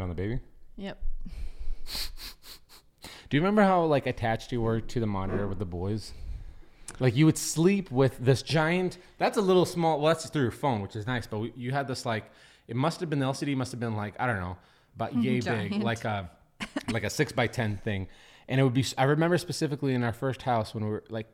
On 0.00 0.08
the 0.08 0.14
baby. 0.14 0.40
Yep. 0.76 1.02
Do 3.28 3.36
you 3.36 3.40
remember 3.40 3.62
how 3.62 3.84
like 3.84 4.06
attached 4.06 4.52
you 4.52 4.60
were 4.60 4.80
to 4.80 5.00
the 5.00 5.06
monitor 5.06 5.46
with 5.48 5.58
the 5.58 5.64
boys? 5.64 6.12
Like 7.00 7.16
you 7.16 7.26
would 7.26 7.38
sleep 7.38 7.90
with 7.90 8.18
this 8.18 8.42
giant. 8.42 8.98
That's 9.18 9.36
a 9.36 9.40
little 9.40 9.64
small. 9.64 10.00
Well, 10.00 10.14
that's 10.14 10.28
through 10.28 10.42
your 10.42 10.50
phone, 10.50 10.82
which 10.82 10.96
is 10.96 11.06
nice. 11.06 11.26
But 11.26 11.38
we, 11.38 11.52
you 11.56 11.72
had 11.72 11.88
this 11.88 12.06
like. 12.06 12.24
It 12.68 12.76
must 12.76 13.00
have 13.00 13.10
been 13.10 13.18
the 13.18 13.26
LCD. 13.26 13.56
Must 13.56 13.72
have 13.72 13.80
been 13.80 13.96
like 13.96 14.14
I 14.20 14.26
don't 14.26 14.38
know, 14.40 14.56
about 14.96 15.16
yay 15.22 15.40
big, 15.40 15.82
like 15.82 16.04
a 16.04 16.30
like 16.90 17.04
a 17.04 17.10
six 17.10 17.32
by 17.32 17.46
ten 17.46 17.76
thing. 17.78 18.08
And 18.48 18.60
it 18.60 18.64
would 18.64 18.74
be. 18.74 18.84
I 18.98 19.04
remember 19.04 19.38
specifically 19.38 19.94
in 19.94 20.04
our 20.04 20.12
first 20.12 20.42
house 20.42 20.74
when 20.74 20.84
we 20.84 20.90
were 20.90 21.04
like, 21.08 21.26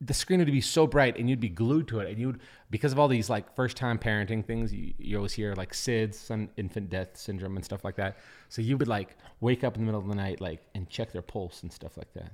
the 0.00 0.14
screen 0.14 0.38
would 0.38 0.46
be 0.50 0.60
so 0.60 0.86
bright, 0.86 1.16
and 1.18 1.28
you'd 1.28 1.40
be 1.40 1.48
glued 1.48 1.88
to 1.88 1.98
it, 2.00 2.08
and 2.10 2.18
you 2.18 2.28
would 2.28 2.40
because 2.70 2.92
of 2.92 2.98
all 2.98 3.08
these 3.08 3.28
like 3.28 3.54
first 3.56 3.76
time 3.76 3.98
parenting 3.98 4.44
things. 4.44 4.72
You, 4.72 4.94
you 4.98 5.16
always 5.16 5.32
hear 5.32 5.54
like 5.54 5.72
SIDS, 5.72 6.14
sudden 6.14 6.48
infant 6.56 6.88
death 6.90 7.16
syndrome, 7.16 7.56
and 7.56 7.64
stuff 7.64 7.84
like 7.84 7.96
that. 7.96 8.16
So 8.48 8.62
you 8.62 8.76
would 8.78 8.86
like 8.88 9.16
wake 9.40 9.64
up 9.64 9.74
in 9.76 9.82
the 9.82 9.86
middle 9.86 10.00
of 10.00 10.06
the 10.08 10.14
night, 10.14 10.40
like 10.40 10.60
and 10.74 10.88
check 10.88 11.10
their 11.12 11.22
pulse 11.22 11.62
and 11.62 11.72
stuff 11.72 11.96
like 11.96 12.12
that. 12.14 12.32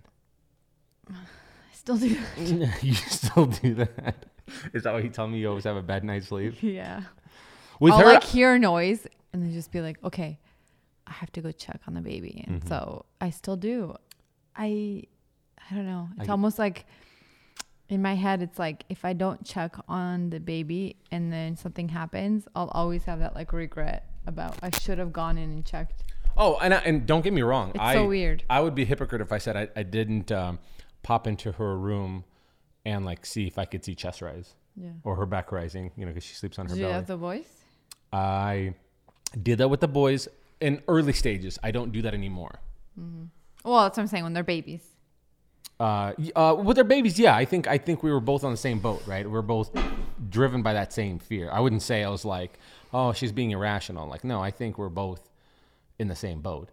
I 1.10 1.14
still 1.72 1.96
do. 1.96 2.16
you 2.82 2.94
still 2.94 3.46
do 3.46 3.74
that? 3.74 4.26
Is 4.72 4.82
that 4.82 4.92
why 4.92 5.00
you 5.00 5.08
tell 5.08 5.26
me 5.26 5.38
you 5.38 5.48
always 5.48 5.64
have 5.64 5.76
a 5.76 5.82
bad 5.82 6.04
night's 6.04 6.28
sleep? 6.28 6.54
yeah. 6.62 7.02
With 7.80 7.92
I'll 7.94 8.00
her, 8.00 8.04
like 8.06 8.24
hear 8.24 8.54
a 8.54 8.58
noise 8.58 9.06
and 9.32 9.42
then 9.42 9.52
just 9.52 9.72
be 9.72 9.80
like, 9.80 9.96
okay, 10.04 10.38
I 11.06 11.12
have 11.12 11.32
to 11.32 11.40
go 11.40 11.50
check 11.50 11.80
on 11.86 11.94
the 11.94 12.00
baby. 12.00 12.44
And 12.46 12.58
Mm-hmm. 12.60 12.68
so 12.68 13.04
I 13.20 13.30
still 13.30 13.56
do. 13.56 13.96
I 14.56 15.04
I 15.70 15.74
don't 15.74 15.86
know. 15.86 16.08
It's 16.18 16.28
I- 16.28 16.32
almost 16.32 16.58
like 16.58 16.84
in 17.88 18.00
my 18.02 18.14
head 18.14 18.40
it's 18.42 18.58
like 18.58 18.84
if 18.88 19.04
I 19.04 19.12
don't 19.12 19.44
check 19.44 19.76
on 19.88 20.30
the 20.30 20.40
baby 20.40 20.96
and 21.10 21.32
then 21.32 21.56
something 21.56 21.88
happens, 21.90 22.48
I'll 22.54 22.68
always 22.68 23.04
have 23.04 23.18
that 23.20 23.34
like 23.34 23.52
regret 23.52 24.08
about 24.26 24.56
I 24.62 24.70
should 24.78 24.98
have 24.98 25.12
gone 25.12 25.36
in 25.38 25.50
and 25.50 25.64
checked. 25.64 26.02
oh, 26.36 26.58
and 26.62 26.72
I, 26.74 26.78
and 26.78 27.06
don't 27.06 27.22
get 27.22 27.32
me 27.32 27.42
wrong, 27.42 27.70
It's 27.70 27.78
I, 27.80 27.94
so 27.94 28.06
weird. 28.08 28.42
I 28.48 28.60
would 28.60 28.74
be 28.74 28.82
a 28.82 28.86
hypocrite 28.86 29.20
if 29.20 29.32
I 29.32 29.38
said 29.38 29.56
I, 29.56 29.68
I 29.76 29.82
didn't 29.82 30.32
um, 30.32 30.58
pop 31.02 31.26
into 31.26 31.52
her 31.52 31.76
room 31.78 32.24
and 32.86 33.04
like 33.04 33.24
see 33.26 33.46
if 33.46 33.58
I 33.58 33.64
could 33.66 33.84
see 33.84 33.94
chest 33.94 34.22
rise 34.22 34.54
Yeah. 34.76 34.90
or 35.04 35.16
her 35.16 35.26
back 35.26 35.52
rising, 35.52 35.90
you 35.96 36.04
know, 36.06 36.10
because 36.10 36.24
she 36.24 36.34
sleeps 36.34 36.58
on 36.58 36.66
her 36.66 36.70
Did 36.74 36.78
you 36.80 36.84
belly. 36.86 36.94
have 36.94 37.06
the 37.06 37.16
voice? 37.16 37.48
I 38.12 38.74
did 39.42 39.58
that 39.58 39.68
with 39.68 39.80
the 39.80 39.88
boys 39.88 40.26
in 40.60 40.82
early 40.88 41.12
stages. 41.12 41.58
I 41.62 41.70
don't 41.70 41.92
do 41.92 42.00
that 42.02 42.14
anymore. 42.14 42.60
Well, 43.64 43.82
that's 43.82 43.96
what 43.96 44.02
I'm 44.02 44.06
saying 44.06 44.24
when 44.24 44.32
they're 44.34 44.42
babies. 44.44 44.84
Uh, 45.80 46.12
uh, 46.36 46.56
with 46.62 46.76
their 46.76 46.84
babies, 46.84 47.18
yeah, 47.18 47.34
I 47.34 47.44
think 47.44 47.66
I 47.66 47.78
think 47.78 48.02
we 48.02 48.12
were 48.12 48.20
both 48.20 48.44
on 48.44 48.52
the 48.52 48.56
same 48.56 48.78
boat, 48.78 49.02
right? 49.06 49.28
We're 49.28 49.42
both 49.42 49.70
driven 50.30 50.62
by 50.62 50.72
that 50.74 50.92
same 50.92 51.18
fear. 51.18 51.50
I 51.50 51.60
wouldn't 51.60 51.82
say 51.82 52.04
I 52.04 52.10
was 52.10 52.24
like, 52.24 52.58
oh, 52.92 53.12
she's 53.12 53.32
being 53.32 53.50
irrational. 53.50 54.08
Like, 54.08 54.22
no, 54.22 54.40
I 54.40 54.50
think 54.50 54.78
we're 54.78 54.88
both 54.88 55.28
in 55.98 56.08
the 56.08 56.14
same 56.14 56.40
boat. 56.40 56.70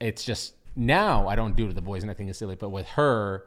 It's 0.00 0.24
just 0.24 0.54
now 0.76 1.28
I 1.28 1.36
don't 1.36 1.56
do 1.56 1.66
to 1.66 1.72
the 1.72 1.80
boys, 1.80 2.02
and 2.02 2.10
I 2.10 2.14
think 2.14 2.28
it's 2.28 2.38
silly. 2.38 2.56
But 2.56 2.68
with 2.68 2.86
her, 2.88 3.46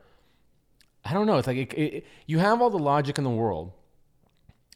I 1.03 1.13
don't 1.13 1.27
know. 1.27 1.37
It's 1.37 1.47
like 1.47 1.57
it, 1.57 1.73
it, 1.73 2.05
you 2.25 2.39
have 2.39 2.61
all 2.61 2.71
the 2.71 2.79
logic 2.79 3.19
in 3.19 3.23
the 3.23 3.29
world, 3.29 3.73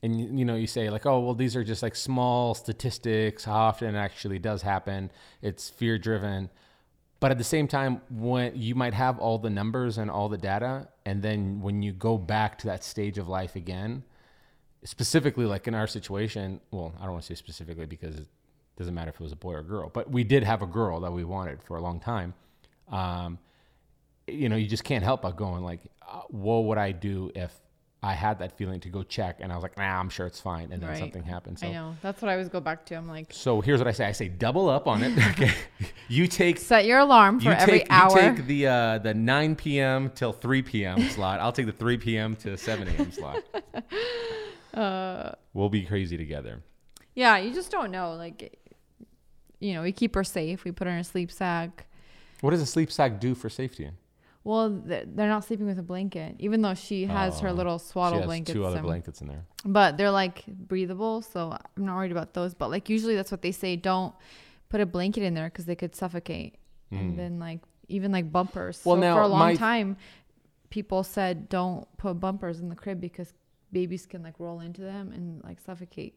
and 0.03 0.19
you, 0.19 0.27
you 0.31 0.45
know 0.45 0.55
you 0.55 0.67
say 0.67 0.91
like, 0.91 1.07
oh, 1.07 1.19
well, 1.22 1.33
these 1.33 1.55
are 1.55 1.63
just 1.63 1.81
like 1.81 1.95
small 1.95 2.53
statistics. 2.53 3.45
How 3.45 3.55
often 3.55 3.95
it 3.95 3.97
actually 3.97 4.38
does 4.38 4.61
happen? 4.61 5.09
It's 5.41 5.72
fear 5.72 5.97
driven. 5.97 6.52
But 7.20 7.31
at 7.31 7.38
the 7.38 7.44
same 7.44 7.67
time, 7.67 8.02
when 8.09 8.53
you 8.56 8.75
might 8.75 8.94
have 8.94 9.20
all 9.20 9.38
the 9.38 9.50
numbers 9.50 9.98
and 9.98 10.09
all 10.09 10.30
the 10.30 10.38
data, 10.38 10.88
and 11.06 11.22
then 11.22 11.62
when 11.62 11.81
you 11.81 11.92
go 11.92 12.17
back 12.17 12.58
to 12.59 12.67
that 12.67 12.84
stage 12.84 13.17
of 13.17 13.28
life 13.28 13.56
again, 13.56 14.03
specifically 14.86 15.45
like 15.45 15.67
in 15.67 15.75
our 15.75 15.88
situation, 15.88 16.62
well, 16.72 16.94
I 17.00 17.03
don't 17.03 17.12
want 17.12 17.23
to 17.23 17.28
say 17.28 17.38
specifically 17.38 17.86
because 17.86 18.16
it 18.16 18.28
doesn't 18.78 18.94
matter 18.94 19.09
if 19.09 19.16
it 19.16 19.22
was 19.22 19.34
a 19.34 19.38
boy 19.38 19.56
or 19.56 19.59
a 19.59 19.63
girl, 19.63 19.90
but 19.94 20.09
we 20.09 20.24
did 20.24 20.44
have 20.44 20.62
a 20.62 20.68
girl 20.68 21.02
that 21.02 21.12
we 21.12 21.25
wanted 21.25 21.62
for 21.62 21.75
a 21.75 21.81
long 21.81 22.00
time. 22.00 22.34
Um, 22.90 23.38
you 24.28 24.47
know, 24.47 24.56
you 24.56 24.68
just 24.68 24.85
can't 24.85 25.03
help 25.03 25.24
but 25.24 25.35
going 25.35 25.63
like, 25.63 25.81
uh, 26.08 26.22
what 26.29 26.66
would 26.66 26.78
I 26.78 26.94
do 26.94 27.31
if 27.35 27.53
I 28.01 28.13
had 28.13 28.39
that 28.39 28.57
feeling 28.57 28.79
to 28.81 28.89
go 28.89 29.03
check 29.03 29.39
and 29.41 29.51
I 29.51 29.55
was 29.55 29.61
like, 29.63 29.77
nah, 29.77 29.99
I'm 29.99 30.07
sure 30.09 30.25
it's 30.25 30.39
fine, 30.39 30.71
and 30.71 30.81
then 30.81 30.89
Right. 30.89 30.97
something 30.99 31.21
happened. 31.23 31.59
So 31.59 31.67
I 31.67 31.73
know. 31.73 31.95
That's 32.01 32.21
what 32.21 32.29
I 32.29 32.33
always 32.33 32.47
go 32.47 32.61
back 32.61 32.85
to. 32.85 32.95
I'm 32.95 33.09
like, 33.09 33.33
so 33.33 33.59
here's 33.59 33.79
what 33.79 33.87
I 33.87 33.91
say: 33.91 34.05
I 34.05 34.13
say 34.13 34.29
double 34.29 34.69
up 34.69 34.87
on 34.87 35.03
it. 35.03 35.11
Okay, 35.31 35.51
you 36.07 36.25
take 36.27 36.59
set 36.59 36.85
your 36.85 36.99
alarm 36.99 37.39
for 37.39 37.45
you 37.49 37.51
every 37.51 37.79
take 37.79 37.87
hour. 37.89 38.17
you 38.21 38.35
take 38.35 38.45
the 38.47 38.67
uh, 38.67 38.97
the 38.99 39.13
9 39.13 39.55
p.m. 39.57 40.09
till 40.15 40.31
3 40.31 40.61
p.m. 40.61 41.09
slot. 41.09 41.41
I'll 41.41 41.51
take 41.51 41.65
the 41.65 41.71
3 41.73 41.97
p.m. 41.97 42.35
to 42.37 42.55
7 42.57 42.87
a.m. 42.87 43.11
slot. 43.19 43.43
uh, 44.73 45.31
We'll 45.53 45.69
be 45.69 45.83
crazy 45.83 46.16
together. 46.17 46.61
Yeah, 47.16 47.37
you 47.37 47.53
just 47.53 47.69
don't 47.71 47.91
know. 47.91 48.13
Like, 48.13 48.59
you 49.59 49.73
know, 49.73 49.81
we 49.81 49.91
keep 49.91 50.16
her 50.16 50.23
safe. 50.23 50.63
We 50.63 50.71
put 50.71 50.87
her 50.87 50.93
in 50.93 50.99
a 50.99 51.03
sleep 51.03 51.31
sack. 51.31 51.85
What 52.41 52.51
does 52.51 52.61
a 52.61 52.66
sleep 52.66 52.91
sack 52.91 53.19
do 53.19 53.35
for 53.35 53.49
safety? 53.49 53.89
Well, 54.44 54.69
they're 54.85 55.05
not 55.27 55.44
sleeping 55.44 55.66
with 55.67 55.77
a 55.79 55.83
blanket, 55.83 56.35
even 56.39 56.61
though 56.61 56.73
she 56.73 57.05
has 57.05 57.39
her 57.41 57.50
Oh, 57.50 57.53
little 57.53 57.77
She 57.77 57.88
swaddle 57.88 58.19
has 58.19 58.25
blankets. 58.25 58.53
two 58.53 58.66
other 58.66 58.77
and- 58.77 58.85
blankets 58.85 59.22
in 59.22 59.27
there. 59.27 59.45
But 59.66 59.97
they're 59.97 60.11
like 60.11 60.45
breathable, 60.47 61.22
so 61.22 61.51
I'm 61.51 61.85
not 61.85 61.95
worried 61.97 62.11
about 62.13 62.33
those. 62.33 62.53
But 62.53 62.69
like 62.72 62.89
usually 62.89 63.16
that's 63.16 63.31
what 63.31 63.41
they 63.41 63.51
say. 63.51 63.75
Don't 63.75 64.16
put 64.69 64.79
a 64.81 64.85
blanket 64.85 65.23
in 65.23 65.33
there 65.33 65.49
because 65.49 65.66
they 65.66 65.75
could 65.75 65.94
suffocate. 65.95 66.55
And 66.91 67.19
then 67.19 67.38
like 67.38 67.59
even 67.89 68.11
like 68.11 68.31
bumpers. 68.31 68.81
Hmm. 68.81 68.89
Well, 68.89 68.97
so 68.97 69.01
now, 69.01 69.16
for 69.16 69.22
a 69.23 69.28
long 69.28 69.39
my- 69.39 69.55
time, 69.55 69.97
people 70.69 71.03
said 71.03 71.49
don't 71.49 71.85
put 71.97 72.19
bumpers 72.19 72.59
in 72.61 72.69
the 72.69 72.75
crib 72.75 72.99
because 73.01 73.33
babies 73.72 74.05
can 74.05 74.23
like 74.23 74.39
roll 74.39 74.59
into 74.61 74.81
them 74.81 75.11
and 75.11 75.44
like 75.44 75.59
suffocate. 75.59 76.16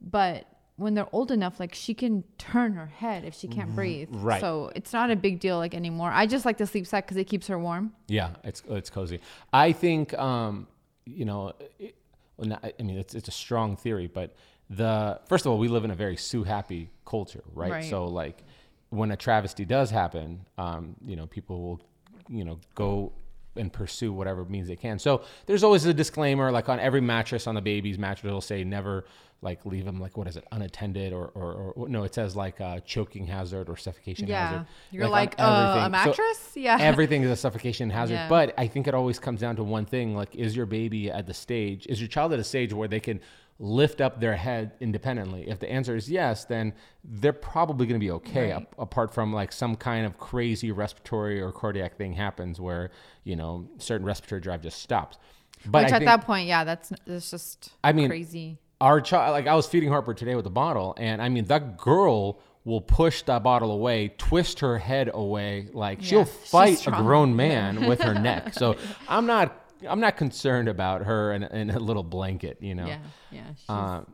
But 0.00 0.46
when 0.76 0.94
they're 0.94 1.08
old 1.12 1.30
enough, 1.30 1.60
like 1.60 1.74
she 1.74 1.94
can 1.94 2.24
turn 2.38 2.74
her 2.74 2.86
head 2.86 3.24
if 3.24 3.34
she 3.34 3.46
can't 3.46 3.74
breathe. 3.74 4.08
Mm-hmm. 4.08 4.24
right. 4.24 4.40
So 4.40 4.72
it's 4.74 4.92
not 4.92 5.10
a 5.10 5.16
big 5.16 5.38
deal 5.38 5.58
like 5.58 5.74
anymore. 5.74 6.10
I 6.12 6.26
just 6.26 6.44
like 6.44 6.58
the 6.58 6.66
sleep 6.66 6.86
sack 6.86 7.06
because 7.06 7.16
it 7.16 7.24
keeps 7.24 7.46
her 7.48 7.58
warm. 7.58 7.92
Yeah, 8.08 8.30
it's 8.44 8.62
it's 8.68 8.90
cozy. 8.90 9.20
I 9.52 9.72
think 9.72 10.14
um, 10.14 10.66
you 11.04 11.24
know, 11.24 11.52
it, 11.78 11.94
well, 12.36 12.48
not, 12.48 12.72
I 12.78 12.82
mean, 12.82 12.98
it's 12.98 13.14
it's 13.14 13.28
a 13.28 13.32
strong 13.32 13.76
theory, 13.76 14.06
but 14.06 14.34
the 14.70 15.20
first 15.26 15.44
of 15.44 15.52
all, 15.52 15.58
we 15.58 15.68
live 15.68 15.84
in 15.84 15.90
a 15.90 15.94
very 15.94 16.16
sue 16.16 16.44
happy 16.44 16.90
culture, 17.04 17.42
right? 17.54 17.70
Right. 17.70 17.84
So 17.84 18.06
like, 18.06 18.42
when 18.90 19.10
a 19.10 19.16
travesty 19.16 19.64
does 19.64 19.90
happen, 19.90 20.40
um, 20.58 20.96
you 21.04 21.16
know, 21.16 21.26
people 21.26 21.60
will, 21.60 21.80
you 22.28 22.44
know, 22.44 22.58
go 22.74 23.12
and 23.56 23.72
pursue 23.72 24.12
whatever 24.12 24.44
means 24.44 24.68
they 24.68 24.76
can. 24.76 24.98
So 24.98 25.22
there's 25.46 25.62
always 25.64 25.84
a 25.84 25.94
disclaimer, 25.94 26.50
like 26.50 26.68
on 26.68 26.80
every 26.80 27.00
mattress 27.00 27.46
on 27.46 27.54
the 27.54 27.60
baby's 27.62 27.98
mattress, 27.98 28.24
it'll 28.28 28.40
say 28.40 28.64
never 28.64 29.04
like 29.44 29.66
leave 29.66 29.84
them 29.84 29.98
like 30.00 30.16
what 30.16 30.28
is 30.28 30.36
it 30.36 30.46
unattended 30.52 31.12
or 31.12 31.26
or, 31.34 31.72
or 31.74 31.88
no, 31.88 32.04
it 32.04 32.14
says 32.14 32.36
like 32.36 32.60
uh, 32.60 32.78
choking 32.86 33.26
hazard 33.26 33.68
or 33.68 33.76
suffocation 33.76 34.28
Yeah. 34.28 34.46
hazard. 34.48 34.66
You're 34.92 35.04
on 35.06 35.10
like, 35.10 35.34
uh, 35.38 35.42
a 35.42 35.82
So- 35.84 35.88
mattress? 35.90 36.52
yeah. 36.54 36.76
everything 36.80 37.24
is 37.24 37.30
a 37.30 37.36
suffocation 37.36 37.90
hazard. 37.90 38.14
Yeah. 38.14 38.28
But 38.28 38.54
I 38.56 38.68
think 38.68 38.86
it 38.86 38.94
always 38.94 39.18
comes 39.18 39.40
down 39.40 39.56
to 39.56 39.64
one 39.64 39.84
thing: 39.84 40.14
like, 40.14 40.34
is 40.36 40.54
your 40.56 40.66
baby 40.66 41.10
at 41.10 41.26
the 41.26 41.34
stage? 41.34 41.86
Is 41.88 42.00
your 42.00 42.08
child 42.08 42.32
at 42.32 42.38
a 42.38 42.44
stage 42.44 42.72
where 42.72 42.86
they 42.88 43.00
can 43.00 43.20
lift 43.58 44.00
up 44.00 44.20
their 44.20 44.36
head 44.36 44.72
independently? 44.80 45.48
If 45.48 45.58
the 45.60 45.70
answer 45.70 45.94
is 45.96 46.10
yes, 46.10 46.44
then 46.44 46.72
they're 47.04 47.32
probably 47.32 47.86
going 47.86 48.00
to 48.00 48.04
be 48.04 48.10
okay. 48.12 48.52
Right. 48.52 48.62
ap- 48.62 48.74
apart 48.78 49.14
from 49.14 49.32
like 49.32 49.52
some 49.52 49.76
kind 49.76 50.06
of 50.06 50.18
crazy 50.18 50.72
respiratory 50.72 51.40
or 51.40 51.52
cardiac 51.52 51.96
thing 51.96 52.12
happens 52.12 52.60
where 52.60 52.90
you 53.24 53.36
know 53.36 53.68
certain 53.78 54.06
respiratory 54.06 54.40
drive 54.40 54.62
just 54.62 54.80
stops. 54.82 55.18
But 55.66 55.84
Which 55.84 55.92
I 55.92 55.96
at 55.96 55.98
think 56.00 56.08
that 56.10 56.24
point, 56.26 56.48
yeah, 56.48 56.64
that's 56.64 56.92
that's 57.06 57.30
just 57.30 57.70
I 57.84 57.92
mean, 57.92 58.08
crazy. 58.08 58.58
our 58.80 59.00
child, 59.00 59.32
like 59.32 59.46
I 59.46 59.54
was 59.54 59.66
feeding 59.66 59.90
Harper 59.90 60.12
today 60.14 60.34
with 60.34 60.46
a 60.46 60.50
bottle, 60.50 60.94
and 60.98 61.22
I 61.22 61.28
mean 61.28 61.44
that 61.46 61.76
girl 61.76 62.40
will 62.64 62.80
push 62.80 63.22
that 63.22 63.42
bottle 63.42 63.72
away, 63.72 64.12
twist 64.18 64.60
her 64.60 64.78
head 64.78 65.10
away, 65.12 65.68
like 65.72 66.00
Yeah, 66.00 66.06
she'll 66.08 66.24
fight 66.24 66.86
a 66.86 66.92
grown 66.92 67.34
man 67.34 67.88
with 67.88 68.00
her 68.00 68.14
neck. 68.14 68.54
So 68.54 68.76
I'm 69.08 69.26
not, 69.26 69.61
I'm 69.88 70.00
not 70.00 70.16
concerned 70.16 70.68
about 70.68 71.02
her 71.02 71.32
and, 71.32 71.44
and 71.44 71.70
a 71.70 71.78
little 71.78 72.02
blanket, 72.02 72.58
you 72.60 72.74
know. 72.74 72.86
Yeah, 72.86 72.98
yeah. 73.30 73.42
She's, 73.56 73.68
Um, 73.68 74.06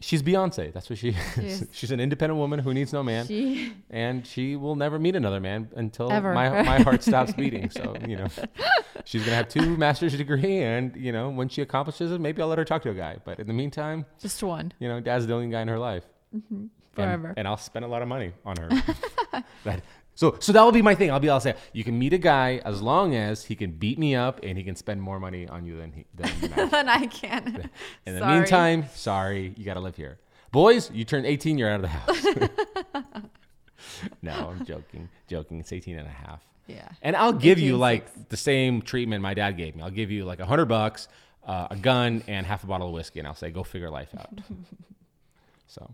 she's 0.00 0.22
Beyonce. 0.22 0.72
That's 0.72 0.88
what 0.90 0.98
she 0.98 1.10
is. 1.36 1.62
is. 1.62 1.68
she's 1.72 1.90
an 1.90 2.00
independent 2.00 2.38
woman 2.38 2.58
who 2.58 2.72
needs 2.74 2.92
no 2.92 3.02
man, 3.02 3.26
she, 3.26 3.72
and 3.90 4.26
she 4.26 4.56
will 4.56 4.76
never 4.76 4.98
meet 4.98 5.14
another 5.16 5.40
man 5.40 5.68
until 5.76 6.10
Ever. 6.12 6.32
my 6.34 6.62
my 6.62 6.80
heart 6.82 7.02
stops 7.10 7.32
beating. 7.32 7.70
So 7.70 7.94
you 8.06 8.16
know, 8.16 8.28
she's 9.04 9.22
gonna 9.24 9.36
have 9.36 9.48
two 9.48 9.76
master's 9.76 10.16
degree, 10.16 10.62
and 10.62 10.94
you 10.96 11.12
know, 11.12 11.30
when 11.30 11.48
she 11.48 11.62
accomplishes 11.62 12.10
it, 12.12 12.20
maybe 12.20 12.42
I'll 12.42 12.48
let 12.48 12.58
her 12.58 12.64
talk 12.64 12.82
to 12.82 12.90
a 12.90 12.94
guy. 12.94 13.18
But 13.24 13.38
in 13.40 13.46
the 13.46 13.54
meantime, 13.54 14.06
just 14.20 14.42
one 14.42 14.72
you 14.78 14.88
know, 14.88 15.00
dad's 15.00 15.26
the 15.26 15.34
only 15.34 15.48
guy 15.48 15.62
in 15.62 15.68
her 15.68 15.78
life. 15.78 16.04
And- 16.32 16.70
forever. 16.92 17.32
And, 17.38 17.48
I'll 17.48 17.56
spend 17.56 17.86
a 17.86 17.88
lot 17.88 18.02
of 18.02 18.08
money 18.08 18.32
on 18.44 18.56
her. 18.58 18.68
That- 19.64 19.82
so, 20.14 20.36
so 20.40 20.52
that 20.52 20.62
will 20.62 20.72
be 20.72 20.82
my 20.82 20.94
thing. 20.94 21.10
I'll 21.10 21.20
be, 21.20 21.30
I'll 21.30 21.40
say, 21.40 21.54
you 21.72 21.84
can 21.84 21.98
meet 21.98 22.12
a 22.12 22.18
guy 22.18 22.60
as 22.64 22.82
long 22.82 23.14
as 23.14 23.44
he 23.44 23.54
can 23.54 23.72
beat 23.72 23.98
me 23.98 24.14
up 24.14 24.40
and 24.42 24.58
he 24.58 24.64
can 24.64 24.76
spend 24.76 25.00
more 25.00 25.18
money 25.18 25.48
on 25.48 25.64
you 25.64 25.78
than 25.78 25.92
he, 25.92 26.04
than 26.14 26.30
you 26.40 26.48
match. 26.48 26.72
I 26.88 27.06
can. 27.06 27.70
In 28.06 28.18
the 28.18 28.26
meantime, 28.26 28.86
sorry, 28.94 29.54
you 29.56 29.64
got 29.64 29.74
to 29.74 29.80
live 29.80 29.96
here. 29.96 30.18
Boys, 30.50 30.90
you 30.90 31.04
turn 31.04 31.24
18, 31.24 31.56
you're 31.56 31.70
out 31.70 31.76
of 31.76 31.82
the 31.82 31.88
house. 31.88 32.26
no, 34.22 34.50
I'm 34.50 34.66
joking. 34.66 35.08
Joking. 35.28 35.60
It's 35.60 35.72
18 35.72 35.98
and 35.98 36.06
a 36.06 36.10
half. 36.10 36.42
Yeah. 36.66 36.88
And 37.00 37.16
I'll 37.16 37.32
give 37.32 37.58
you 37.58 37.76
18.6. 37.76 37.78
like 37.78 38.28
the 38.28 38.36
same 38.36 38.82
treatment 38.82 39.22
my 39.22 39.32
dad 39.32 39.56
gave 39.56 39.74
me. 39.74 39.82
I'll 39.82 39.90
give 39.90 40.10
you 40.10 40.26
like 40.26 40.40
a 40.40 40.46
hundred 40.46 40.66
bucks, 40.66 41.08
uh, 41.46 41.68
a 41.70 41.76
gun, 41.76 42.22
and 42.26 42.44
half 42.46 42.64
a 42.64 42.66
bottle 42.66 42.88
of 42.88 42.92
whiskey, 42.92 43.18
and 43.18 43.26
I'll 43.26 43.34
say, 43.34 43.50
go 43.50 43.62
figure 43.62 43.90
life 43.90 44.10
out. 44.16 44.28
So, 45.72 45.90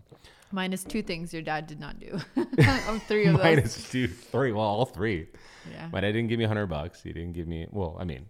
Minus 0.51 0.83
two 0.83 1.01
things 1.01 1.31
your 1.31 1.41
dad 1.41 1.67
did 1.67 1.79
not 1.79 1.99
do. 1.99 2.19
of 2.35 3.03
three 3.07 3.27
of 3.27 3.37
those. 3.37 3.43
Minus 3.43 3.89
two, 3.89 4.07
three. 4.07 4.51
Well, 4.51 4.65
all 4.65 4.85
three. 4.85 5.27
Yeah. 5.71 5.87
My 5.91 6.01
dad 6.01 6.11
didn't 6.11 6.27
give 6.27 6.39
me 6.39 6.45
a 6.45 6.47
hundred 6.47 6.67
bucks. 6.67 7.01
He 7.01 7.13
didn't 7.13 7.33
give 7.33 7.47
me. 7.47 7.67
Well, 7.71 7.95
I 7.99 8.03
mean, 8.03 8.25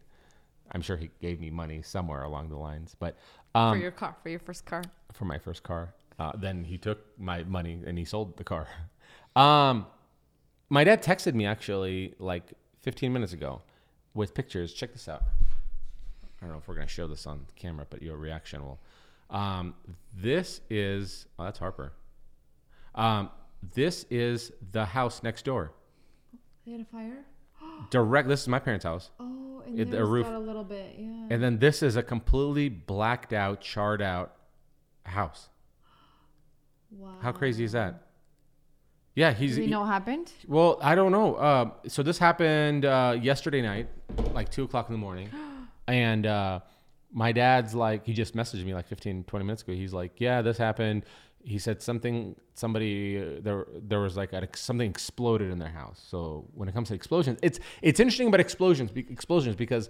I'm 0.71 0.81
sure 0.81 0.95
he 0.97 1.09
gave 1.21 1.39
me 1.39 1.49
money 1.49 1.81
somewhere 1.81 2.23
along 2.23 2.49
the 2.49 2.57
lines, 2.57 2.95
but 2.99 3.17
um, 3.55 3.77
for 3.77 3.81
your 3.81 3.91
car, 3.91 4.15
for 4.21 4.29
your 4.29 4.39
first 4.39 4.65
car. 4.65 4.83
for 5.13 5.25
my 5.25 5.39
first 5.39 5.63
car. 5.63 5.93
Uh, 6.19 6.33
then 6.35 6.65
he 6.65 6.77
took 6.77 6.99
my 7.17 7.43
money 7.45 7.79
and 7.87 7.97
he 7.97 8.05
sold 8.05 8.37
the 8.37 8.43
car. 8.43 8.67
Um, 9.35 9.85
my 10.69 10.83
dad 10.83 11.01
texted 11.03 11.33
me 11.35 11.45
actually 11.45 12.15
like 12.17 12.51
15 12.81 13.13
minutes 13.13 13.31
ago 13.31 13.61
with 14.15 14.33
pictures. 14.33 14.73
Check 14.73 14.91
this 14.91 15.07
out. 15.07 15.23
I 16.41 16.45
don't 16.45 16.49
know 16.51 16.57
if 16.57 16.67
we're 16.67 16.73
gonna 16.73 16.87
show 16.87 17.07
this 17.07 17.25
on 17.27 17.45
camera, 17.55 17.85
but 17.89 18.01
your 18.01 18.17
reaction 18.17 18.63
will. 18.63 18.79
Um, 19.29 19.75
this 20.15 20.61
is 20.69 21.27
oh, 21.37 21.43
that's 21.45 21.59
Harper. 21.59 21.93
Um, 22.95 23.29
this 23.75 24.05
is 24.09 24.51
the 24.71 24.85
house 24.85 25.21
next 25.23 25.45
door. 25.45 25.71
They 26.65 26.71
had 26.73 26.81
a 26.81 26.85
fire. 26.85 27.25
Direct. 27.89 28.27
This 28.27 28.41
is 28.41 28.47
my 28.47 28.59
parents' 28.59 28.85
house, 28.85 29.11
Oh, 29.19 29.61
and 29.65 29.79
It- 29.79 29.91
the 29.91 30.03
roof- 30.05 30.25
got 30.25 30.35
a 30.35 30.39
little 30.39 30.63
bit. 30.63 30.95
Yeah. 30.97 31.27
and 31.29 31.43
then 31.43 31.59
this 31.59 31.83
is 31.83 31.95
a 31.95 32.03
completely 32.03 32.69
blacked 32.69 33.33
out, 33.33 33.61
charred 33.61 34.01
out 34.01 34.35
house. 35.03 35.49
wow. 36.91 37.15
How 37.21 37.31
crazy 37.31 37.63
is 37.63 37.71
that? 37.73 38.05
Yeah, 39.15 39.33
he's. 39.33 39.55
Do 39.55 39.63
you 39.63 39.69
know 39.69 39.81
what 39.81 39.87
happened? 39.89 40.31
Well, 40.47 40.79
I 40.81 40.95
don't 40.95 41.11
know. 41.11 41.35
Uh, 41.35 41.71
so 41.87 42.03
this 42.03 42.17
happened 42.17 42.85
uh, 42.85 43.17
yesterday 43.21 43.61
night, 43.61 43.89
like 44.33 44.49
two 44.49 44.63
o'clock 44.63 44.87
in 44.87 44.93
the 44.93 44.99
morning, 44.99 45.29
and 45.87 46.25
uh, 46.25 46.59
my 47.11 47.31
dad's 47.31 47.73
like, 47.73 48.05
he 48.05 48.13
just 48.13 48.35
messaged 48.35 48.63
me 48.65 48.73
like 48.73 48.87
15, 48.87 49.23
20 49.23 49.45
minutes 49.45 49.63
ago. 49.63 49.73
He's 49.73 49.93
like, 49.93 50.19
yeah, 50.19 50.41
this 50.41 50.57
happened. 50.57 51.05
He 51.43 51.57
said 51.57 51.81
something. 51.81 52.35
Somebody 52.53 53.17
uh, 53.17 53.39
there 53.41 53.65
there 53.73 54.01
was 54.01 54.17
like 54.17 54.33
a, 54.33 54.47
something 54.55 54.89
exploded 54.89 55.49
in 55.51 55.57
their 55.57 55.69
house. 55.69 56.03
So 56.05 56.45
when 56.53 56.67
it 56.67 56.73
comes 56.73 56.89
to 56.89 56.93
explosions, 56.93 57.39
it's 57.41 57.59
it's 57.81 57.99
interesting 58.01 58.27
about 58.27 58.41
explosions 58.41 58.91
explosions 58.95 59.55
because 59.55 59.89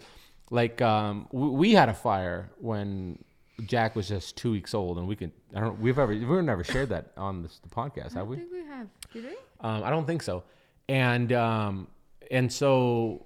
like 0.52 0.80
um, 0.82 1.28
we, 1.32 1.50
we 1.50 1.72
had 1.74 1.90
a 1.90 1.94
fire 1.94 2.52
when 2.60 3.18
Jack 3.66 3.96
was 3.96 4.08
just 4.08 4.38
two 4.38 4.52
weeks 4.52 4.76
old, 4.76 5.00
and 5.00 5.08
we 5.08 5.16
can 5.16 5.32
I 5.56 5.62
don't 5.62 5.80
we've 5.80 5.98
ever 5.98 6.14
we've 6.14 6.44
never 6.44 6.64
shared 6.64 6.90
that 6.90 7.14
on 7.18 7.42
this, 7.42 7.60
the 7.60 7.70
podcast, 7.70 8.16
I 8.16 8.20
have 8.20 8.28
don't 8.28 8.30
we? 8.30 8.36
think 8.38 8.52
we 8.52 8.66
have. 8.66 8.88
Did 9.12 9.24
we? 9.26 9.32
Um, 9.62 9.84
I 9.84 9.90
don't 9.90 10.06
think 10.06 10.22
so. 10.22 10.44
And 10.88 11.34
um, 11.34 11.88
and 12.30 12.54
so 12.54 13.26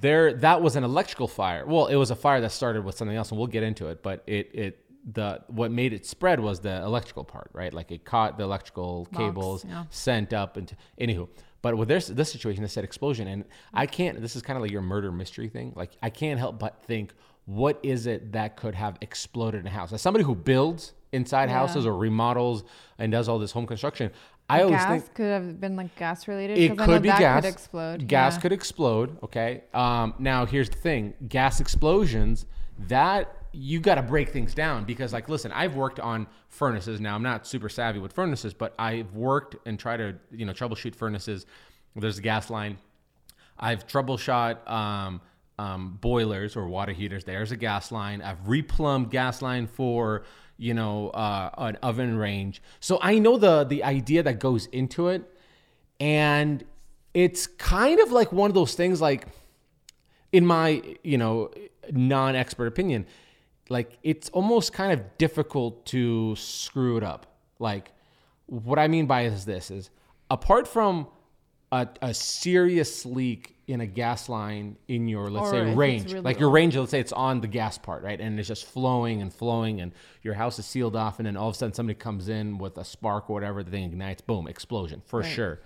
there 0.00 0.34
that 0.34 0.62
was 0.62 0.76
an 0.76 0.84
electrical 0.84 1.28
fire. 1.28 1.64
Well, 1.66 1.86
it 1.86 1.96
was 1.96 2.10
a 2.10 2.16
fire 2.16 2.40
that 2.40 2.52
started 2.52 2.84
with 2.84 2.96
something 2.96 3.16
else, 3.16 3.30
and 3.30 3.38
we'll 3.38 3.46
get 3.46 3.62
into 3.62 3.88
it. 3.88 4.02
But 4.02 4.22
it 4.26 4.50
it 4.54 4.78
the 5.12 5.42
what 5.48 5.70
made 5.70 5.92
it 5.92 6.06
spread 6.06 6.40
was 6.40 6.60
the 6.60 6.82
electrical 6.82 7.24
part, 7.24 7.50
right? 7.52 7.72
Like 7.72 7.90
it 7.90 8.04
caught 8.04 8.38
the 8.38 8.44
electrical 8.44 9.04
Box, 9.12 9.16
cables, 9.16 9.64
yeah. 9.64 9.84
sent 9.90 10.32
up 10.32 10.56
into 10.56 10.76
anywho. 11.00 11.28
But 11.62 11.76
with 11.76 11.88
this 11.88 12.06
this 12.08 12.30
situation, 12.32 12.62
they 12.62 12.68
said 12.68 12.84
explosion, 12.84 13.26
and 13.28 13.44
I 13.72 13.86
can't. 13.86 14.20
This 14.20 14.36
is 14.36 14.42
kind 14.42 14.56
of 14.56 14.62
like 14.62 14.70
your 14.70 14.82
murder 14.82 15.12
mystery 15.12 15.48
thing. 15.48 15.72
Like 15.76 15.92
I 16.02 16.10
can't 16.10 16.38
help 16.38 16.58
but 16.58 16.82
think, 16.84 17.12
what 17.46 17.78
is 17.82 18.06
it 18.06 18.32
that 18.32 18.56
could 18.56 18.74
have 18.74 18.96
exploded 19.00 19.60
in 19.60 19.66
a 19.66 19.70
house? 19.70 19.92
As 19.92 20.00
somebody 20.02 20.24
who 20.24 20.34
builds 20.34 20.92
inside 21.12 21.48
Yeah. 21.48 21.58
houses 21.58 21.86
or 21.86 21.96
remodels 21.96 22.64
and 22.98 23.12
does 23.12 23.28
all 23.28 23.38
this 23.38 23.52
home 23.52 23.66
construction, 23.66 24.10
I 24.48 24.62
always 24.62 24.76
gas 24.76 25.02
think 25.02 25.14
could 25.14 25.26
have 25.26 25.60
been 25.60 25.76
like 25.76 25.94
gas 25.96 26.28
related. 26.28 26.58
it 26.58 26.76
could 26.78 27.02
be 27.02 27.08
that 27.08 27.18
gas. 27.18 27.42
Could 27.42 27.52
explode. 27.52 28.08
Gas 28.08 28.34
yeah. 28.34 28.40
could 28.40 28.52
explode. 28.52 29.18
Okay. 29.22 29.64
Um, 29.72 30.14
now 30.18 30.44
here's 30.44 30.68
the 30.68 30.76
thing: 30.76 31.14
gas 31.28 31.60
explosions. 31.60 32.46
That 32.88 33.34
you 33.52 33.80
got 33.80 33.94
to 33.94 34.02
break 34.02 34.30
things 34.30 34.52
down 34.52 34.84
because, 34.84 35.12
like, 35.12 35.28
listen, 35.28 35.52
I've 35.52 35.76
worked 35.76 36.00
on 36.00 36.26
furnaces. 36.48 37.00
Now 37.00 37.14
I'm 37.14 37.22
not 37.22 37.46
super 37.46 37.68
savvy 37.68 38.00
with 38.00 38.12
furnaces, 38.12 38.52
but 38.52 38.74
I've 38.78 39.14
worked 39.14 39.56
and 39.66 39.78
try 39.78 39.96
to 39.96 40.16
you 40.30 40.44
know 40.44 40.52
troubleshoot 40.52 40.94
furnaces. 40.94 41.46
There's 41.96 42.18
a 42.18 42.22
gas 42.22 42.50
line. 42.50 42.78
I've 43.58 43.86
troubleshot 43.86 44.68
um, 44.68 45.20
um, 45.58 45.98
boilers 46.00 46.56
or 46.56 46.66
water 46.66 46.92
heaters. 46.92 47.24
There's 47.24 47.52
a 47.52 47.56
gas 47.56 47.92
line. 47.92 48.20
I've 48.20 48.40
replumbed 48.44 49.10
gas 49.10 49.40
line 49.40 49.66
for 49.66 50.24
you 50.56 50.74
know 50.74 51.10
uh, 51.10 51.50
an 51.58 51.76
oven 51.76 52.16
range. 52.16 52.62
So 52.80 52.98
I 53.02 53.18
know 53.18 53.36
the 53.36 53.64
the 53.64 53.84
idea 53.84 54.22
that 54.22 54.38
goes 54.38 54.66
into 54.66 55.08
it, 55.08 55.22
and 56.00 56.64
it's 57.12 57.46
kind 57.46 58.00
of 58.00 58.12
like 58.12 58.32
one 58.32 58.50
of 58.50 58.54
those 58.54 58.74
things. 58.74 59.00
Like 59.00 59.26
in 60.32 60.46
my 60.46 60.82
you 61.02 61.18
know 61.18 61.50
non-expert 61.90 62.66
opinion, 62.66 63.06
like 63.68 63.98
it's 64.02 64.28
almost 64.30 64.72
kind 64.72 64.92
of 64.92 65.18
difficult 65.18 65.86
to 65.86 66.34
screw 66.36 66.96
it 66.96 67.02
up. 67.02 67.26
Like 67.58 67.92
what 68.46 68.78
I 68.78 68.88
mean 68.88 69.06
by 69.06 69.22
is 69.22 69.44
this 69.44 69.70
is 69.70 69.90
apart 70.30 70.68
from 70.68 71.06
a, 71.72 71.88
a 72.02 72.14
serious 72.14 73.04
leak 73.06 73.53
in 73.66 73.80
a 73.80 73.86
gas 73.86 74.28
line 74.28 74.76
in 74.88 75.08
your 75.08 75.30
let's 75.30 75.46
Or 75.46 75.50
say 75.50 75.74
range. 75.74 76.06
really 76.12 76.20
like 76.20 76.38
your 76.38 76.50
range 76.50 76.76
let's 76.76 76.90
say 76.90 77.00
it's 77.00 77.12
on 77.12 77.40
the 77.40 77.46
gas 77.48 77.78
part 77.78 78.02
right? 78.02 78.20
And 78.20 78.38
it's 78.38 78.48
just 78.48 78.66
flowing 78.66 79.22
and 79.22 79.32
flowing 79.32 79.80
and 79.80 79.92
your 80.22 80.34
house 80.34 80.58
is 80.58 80.66
sealed 80.66 80.96
off 80.96 81.18
and 81.18 81.26
then 81.26 81.36
all 81.36 81.48
of 81.48 81.54
a 81.54 81.58
sudden 81.58 81.72
somebody 81.74 81.98
comes 81.98 82.28
in 82.28 82.58
with 82.58 82.76
a 82.78 82.84
spark 82.84 83.30
or 83.30 83.34
whatever 83.34 83.62
the 83.62 83.70
thing 83.70 83.84
ignites 83.84 84.20
boom 84.20 84.46
explosion 84.46 85.02
for 85.06 85.20
Right. 85.20 85.32
sure. 85.32 85.60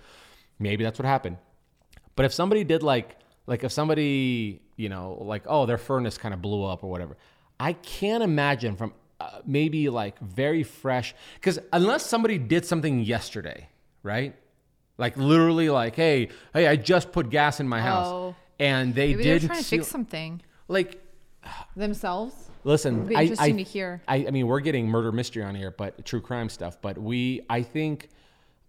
Maybe 0.59 0.83
that's 0.83 0.97
what 0.99 1.05
happened. 1.05 1.37
But 2.15 2.25
if 2.25 2.33
somebody 2.33 2.63
did 2.63 2.83
like 2.83 3.17
like 3.47 3.63
if 3.63 3.71
somebody 3.71 4.61
you 4.77 4.87
know 4.89 5.17
like 5.21 5.43
oh 5.47 5.65
their 5.65 5.77
furnace 5.77 6.17
kind 6.17 6.33
of 6.33 6.41
blew 6.41 6.63
up 6.63 6.83
or 6.83 6.89
whatever 6.89 7.17
i 7.59 7.73
can't 7.73 8.23
imagine 8.23 8.75
from 8.75 8.93
uh, 9.19 9.39
maybe 9.45 9.89
like 9.89 10.17
very 10.19 10.63
fresh 10.63 11.13
because 11.35 11.59
unless 11.73 12.05
somebody 12.05 12.37
did 12.37 12.63
something 12.65 12.99
yesterday 13.01 13.67
right 14.03 14.35
like 14.99 15.17
literally 15.17 15.69
like 15.69 15.95
hey 15.95 16.29
hey 16.53 16.67
i 16.67 16.75
just 16.75 17.11
put 17.11 17.29
gas 17.31 17.59
in 17.59 17.67
my 17.67 17.81
house 17.81 18.05
Oh. 18.07 18.35
and 18.59 18.93
they 18.93 19.11
Maybe 19.15 19.23
they're 19.23 19.39
did 19.39 19.47
trying 19.47 19.57
to 19.59 19.63
seal- 19.63 19.79
fix 19.79 19.87
something 19.91 20.41
like 20.67 21.01
themselves. 21.75 22.35
listen 22.63 22.95
It'd 22.97 23.07
be 23.09 23.15
I, 23.15 23.21
interesting 23.23 23.55
I, 23.55 23.63
to 23.63 23.63
hear. 23.63 24.01
I, 24.07 24.15
I 24.27 24.31
mean 24.31 24.45
we're 24.47 24.59
getting 24.59 24.87
murder 24.87 25.11
mystery 25.11 25.43
on 25.43 25.55
here 25.55 25.71
but 25.71 26.05
true 26.05 26.21
crime 26.21 26.49
stuff 26.49 26.81
but 26.81 26.97
we 26.97 27.41
i 27.49 27.61
think 27.63 28.09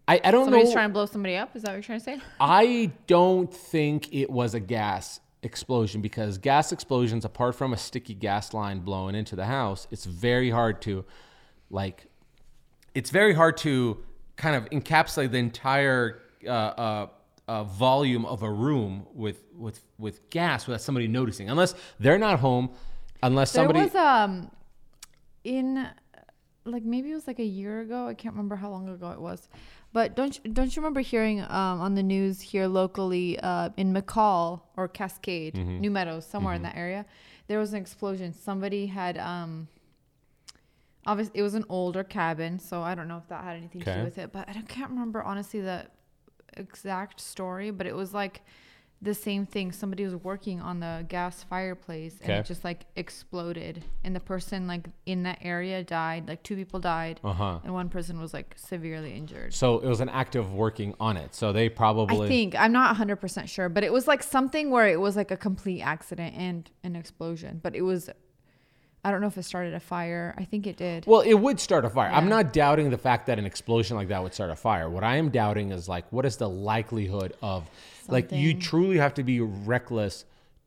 i, 0.08 0.20
I 0.24 0.30
don't 0.30 0.40
know. 0.40 0.44
Somebody's 0.46 0.68
know 0.68 0.72
trying 0.74 0.88
to 0.88 0.92
blow 0.94 1.06
somebody 1.06 1.36
up. 1.36 1.54
Is 1.54 1.62
that 1.62 1.68
what 1.70 1.74
you're 1.74 1.82
trying 1.82 1.98
to 2.00 2.04
say? 2.04 2.18
I 2.40 2.90
don't 3.06 3.52
think 3.52 4.12
it 4.12 4.28
was 4.30 4.54
a 4.54 4.60
gas 4.60 5.20
explosion 5.42 6.00
because 6.02 6.36
gas 6.38 6.72
explosions, 6.72 7.24
apart 7.24 7.54
from 7.54 7.72
a 7.72 7.76
sticky 7.76 8.14
gas 8.14 8.52
line 8.52 8.80
blowing 8.80 9.14
into 9.14 9.36
the 9.36 9.46
house, 9.46 9.86
it's 9.92 10.04
very 10.04 10.50
hard 10.50 10.82
to, 10.82 11.04
like, 11.70 12.08
it's 12.94 13.10
very 13.10 13.32
hard 13.34 13.56
to 13.58 13.98
kind 14.40 14.56
of 14.56 14.64
encapsulate 14.70 15.30
the 15.30 15.38
entire 15.38 16.22
uh, 16.46 16.50
uh, 16.50 17.06
uh, 17.46 17.64
volume 17.64 18.24
of 18.24 18.42
a 18.42 18.50
room 18.50 19.06
with 19.12 19.44
with 19.54 19.80
with 19.98 20.28
gas 20.30 20.66
without 20.66 20.80
somebody 20.80 21.06
noticing, 21.06 21.50
unless 21.50 21.74
they're 21.98 22.18
not 22.18 22.40
home, 22.40 22.70
unless 23.22 23.50
somebody. 23.52 23.80
There 23.80 23.88
was 23.88 23.94
um 23.94 24.50
in 25.44 25.86
like 26.64 26.84
maybe 26.84 27.10
it 27.10 27.14
was 27.14 27.26
like 27.26 27.38
a 27.38 27.44
year 27.60 27.80
ago. 27.80 28.06
I 28.06 28.14
can't 28.14 28.34
remember 28.34 28.56
how 28.56 28.70
long 28.70 28.88
ago 28.88 29.10
it 29.10 29.20
was. 29.20 29.48
But 29.92 30.14
don't 30.14 30.38
you, 30.38 30.52
don't 30.52 30.74
you 30.74 30.80
remember 30.82 31.00
hearing 31.00 31.40
um, 31.40 31.80
on 31.80 31.94
the 31.96 32.02
news 32.02 32.40
here 32.40 32.68
locally 32.68 33.38
uh, 33.40 33.70
in 33.76 33.92
McCall 33.92 34.60
or 34.76 34.86
Cascade, 34.86 35.54
Mm-hmm. 35.54 35.80
New 35.80 35.90
Meadows, 35.90 36.24
somewhere 36.24 36.54
in 36.54 36.62
that 36.62 36.76
area, 36.76 37.04
there 37.48 37.58
was 37.58 37.72
an 37.72 37.80
explosion. 37.80 38.32
Somebody 38.32 38.86
had 38.86 39.18
um, 39.18 39.66
obviously 41.06 41.38
it 41.40 41.42
was 41.42 41.54
an 41.54 41.64
older 41.68 42.04
cabin, 42.04 42.58
so 42.58 42.82
I 42.82 42.94
don't 42.94 43.08
know 43.08 43.18
if 43.18 43.28
that 43.28 43.44
had 43.44 43.56
anything 43.56 43.80
to 43.82 43.94
do 43.98 44.04
with 44.04 44.18
it. 44.18 44.32
But 44.32 44.48
I 44.48 44.62
can't 44.62 44.90
remember 44.90 45.22
honestly 45.22 45.60
the 45.60 45.86
exact 46.56 47.20
story. 47.20 47.70
But 47.70 47.86
it 47.86 47.94
was 47.94 48.12
like 48.14 48.42
the 49.02 49.14
same 49.14 49.46
thing. 49.46 49.72
Somebody 49.72 50.04
was 50.04 50.14
working 50.14 50.60
on 50.60 50.80
the 50.80 51.06
gas 51.08 51.42
fireplace 51.42 52.18
and 52.20 52.30
Okay. 52.30 52.40
it 52.40 52.44
just 52.44 52.64
like 52.64 52.84
exploded, 52.96 53.82
and 54.04 54.14
the 54.14 54.20
person 54.20 54.66
like 54.66 54.88
in 55.06 55.22
that 55.22 55.38
area 55.40 55.82
died. 55.82 56.28
Like 56.28 56.42
two 56.42 56.54
people 56.54 56.80
died, 56.80 57.18
uh 57.24 57.32
huh. 57.32 57.58
and 57.64 57.72
one 57.72 57.88
person 57.88 58.20
was 58.20 58.34
like 58.34 58.54
severely 58.58 59.14
injured. 59.14 59.54
So 59.54 59.78
it 59.78 59.86
was 59.88 60.00
an 60.02 60.10
act 60.10 60.36
of 60.36 60.52
working 60.52 60.94
on 61.00 61.16
it. 61.16 61.34
So 61.34 61.50
they 61.50 61.70
probably. 61.70 62.26
I 62.26 62.28
think 62.28 62.54
I'm 62.58 62.72
not 62.72 62.94
100% 62.94 63.48
sure, 63.48 63.70
but 63.70 63.84
it 63.84 63.92
was 63.92 64.06
like 64.06 64.22
something 64.22 64.70
where 64.70 64.86
it 64.86 65.00
was 65.00 65.16
like 65.16 65.30
a 65.30 65.36
complete 65.36 65.80
accident 65.80 66.34
and 66.36 66.70
an 66.84 66.94
explosion. 66.94 67.58
But 67.62 67.74
it 67.74 67.82
was, 67.82 68.10
I 69.02 69.10
don't 69.10 69.20
know 69.20 69.28
if 69.28 69.38
it 69.38 69.44
started 69.44 69.72
a 69.74 69.80
fire. 69.80 70.34
I 70.36 70.44
think 70.44 70.66
it 70.66 70.76
did. 70.76 71.06
Well, 71.06 71.22
it 71.22 71.34
would 71.34 71.58
start 71.58 71.84
a 71.84 71.90
fire. 71.90 72.10
I'm 72.10 72.28
not 72.28 72.52
doubting 72.52 72.90
the 72.90 72.98
fact 72.98 73.26
that 73.26 73.38
an 73.38 73.46
explosion 73.46 73.96
like 73.96 74.08
that 74.08 74.22
would 74.22 74.34
start 74.34 74.50
a 74.50 74.56
fire. 74.56 74.90
What 74.90 75.04
I 75.04 75.16
am 75.16 75.30
doubting 75.30 75.70
is 75.72 75.88
like, 75.88 76.04
what 76.10 76.26
is 76.26 76.36
the 76.36 76.48
likelihood 76.48 77.34
of, 77.42 77.68
like, 78.08 78.30
you 78.30 78.54
truly 78.54 78.98
have 78.98 79.14
to 79.14 79.22
be 79.22 79.40
reckless 79.40 80.24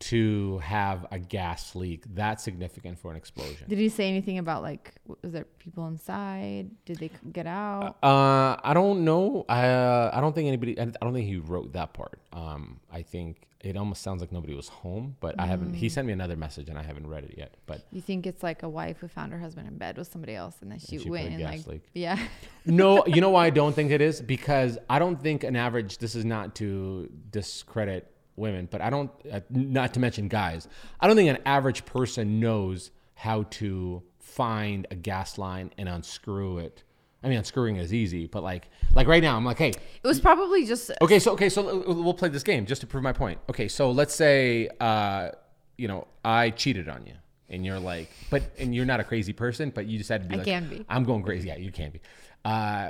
to 0.10 0.57
have 0.60 1.05
a 1.12 1.19
gas 1.19 1.75
leak 1.75 2.03
that 2.15 2.41
significant 2.41 3.00
for 3.00 3.10
an 3.10 3.17
explosion. 3.17 3.67
Did 3.69 3.79
he 3.79 3.88
say 3.89 4.10
anything 4.10 4.38
about 4.38 4.62
like, 4.62 4.93
was 5.22 5.31
there 5.31 5.45
people 5.60 5.88
inside? 5.88 6.72
Did 6.86 6.98
they 6.98 7.10
get 7.31 7.48
out? 7.48 7.98
Uh, 8.03 8.57
I 8.63 8.74
don't 8.74 9.05
know. 9.05 9.45
I 9.48 9.65
uh, 9.67 10.12
I 10.13 10.19
don't 10.19 10.33
think 10.33 10.48
anybody. 10.48 10.79
I 10.79 10.86
don't 10.86 11.13
think 11.13 11.27
he 11.27 11.38
wrote 11.38 11.74
that 11.74 11.93
part. 11.93 12.19
Um, 12.33 12.79
I 12.91 13.01
think 13.01 13.48
it 13.62 13.77
almost 13.77 14.01
sounds 14.01 14.19
like 14.19 14.33
nobody 14.33 14.53
was 14.53 14.67
home, 14.67 15.15
but 15.22 15.36
I 15.39 15.45
haven't. 15.45 15.72
Mm. 15.72 15.75
He 15.75 15.88
sent 15.88 16.05
me 16.05 16.12
another 16.12 16.36
message 16.36 16.67
and 16.67 16.77
I 16.77 16.83
haven't 16.83 17.07
read 17.07 17.24
it 17.24 17.36
yet. 17.38 17.55
But 17.65 17.86
You 17.91 18.01
think 18.01 18.27
it's 18.27 18.43
like 18.43 18.62
a 18.63 18.69
wife 18.69 18.98
who 18.98 19.07
found 19.07 19.31
her 19.31 19.39
husband 19.39 19.69
in 19.69 19.77
bed 19.77 19.98
with 19.98 20.12
somebody 20.12 20.36
else, 20.36 20.57
and 20.62 20.69
then 20.69 20.79
she, 20.79 20.98
she 20.98 21.05
put 21.05 21.12
went 21.12 21.27
a 21.27 21.31
and 21.31 21.39
gas 21.39 21.51
like, 21.60 21.67
leak. 21.67 21.83
yeah, 21.93 22.19
no, 22.65 23.05
you 23.05 23.22
know 23.22 23.29
why 23.29 23.45
I 23.45 23.51
don't 23.51 23.74
think 23.74 23.91
it 23.91 24.01
is 24.01 24.22
because 24.36 24.77
I 24.89 25.00
don't 25.00 25.22
think 25.22 25.45
an 25.45 25.55
average. 25.55 26.00
This 26.00 26.13
is 26.13 26.25
not 26.25 26.55
to 26.55 27.10
discredit 27.31 28.12
women, 28.35 28.67
but 28.69 28.81
I 28.81 28.89
don't. 28.89 29.11
Uh, 29.31 29.41
not 29.49 29.93
to 29.93 29.99
mention 29.99 30.27
guys. 30.27 30.67
I 30.99 31.07
don't 31.07 31.15
think 31.15 31.29
an 31.29 31.39
average 31.45 31.85
person 31.85 32.39
knows 32.39 32.91
how 33.15 33.43
to 33.43 34.03
find 34.19 34.87
a 34.91 34.95
gas 34.95 35.37
line 35.37 35.71
and 35.77 35.87
unscrew 35.87 36.57
it. 36.59 36.83
I 37.23 37.29
mean, 37.29 37.37
unscrewing 37.37 37.77
is 37.77 37.93
easy, 37.93 38.27
but 38.27 38.43
like, 38.43 38.67
like 38.95 39.07
right 39.07 39.23
now, 39.23 39.37
I'm 39.37 39.45
like, 39.45 39.57
hey, 39.57 39.69
it 39.69 40.07
was 40.07 40.19
probably 40.19 40.65
just 40.65 40.91
Okay, 41.01 41.19
so 41.19 41.31
okay, 41.33 41.47
so 41.47 41.69
uh, 41.69 41.93
we'll 41.93 42.13
play 42.13 42.29
this 42.29 42.43
game 42.43 42.65
just 42.65 42.81
to 42.81 42.87
prove 42.87 43.03
my 43.03 43.13
point. 43.13 43.39
Okay, 43.49 43.67
so 43.67 43.91
let's 43.91 44.13
say 44.13 44.69
uh, 44.81 45.29
you 45.77 45.87
know 45.87 46.07
I 46.25 46.49
cheated 46.49 46.89
on 46.89 47.05
you, 47.05 47.13
and 47.49 47.65
you're 47.65 47.79
like, 47.79 48.09
but 48.29 48.43
and 48.59 48.75
you're 48.75 48.85
not 48.85 48.99
a 48.99 49.03
crazy 49.05 49.31
person, 49.31 49.69
but 49.69 49.85
you 49.85 49.97
decided 49.97 50.23
to 50.23 50.29
be 50.29 50.35
I 50.35 50.37
like, 50.39 50.47
can 50.47 50.67
be. 50.67 50.85
I'm 50.89 51.05
going 51.05 51.23
crazy. 51.23 51.47
Yeah, 51.47 51.57
you 51.57 51.71
can 51.71 51.91
be. 51.91 52.01
Uh, 52.43 52.89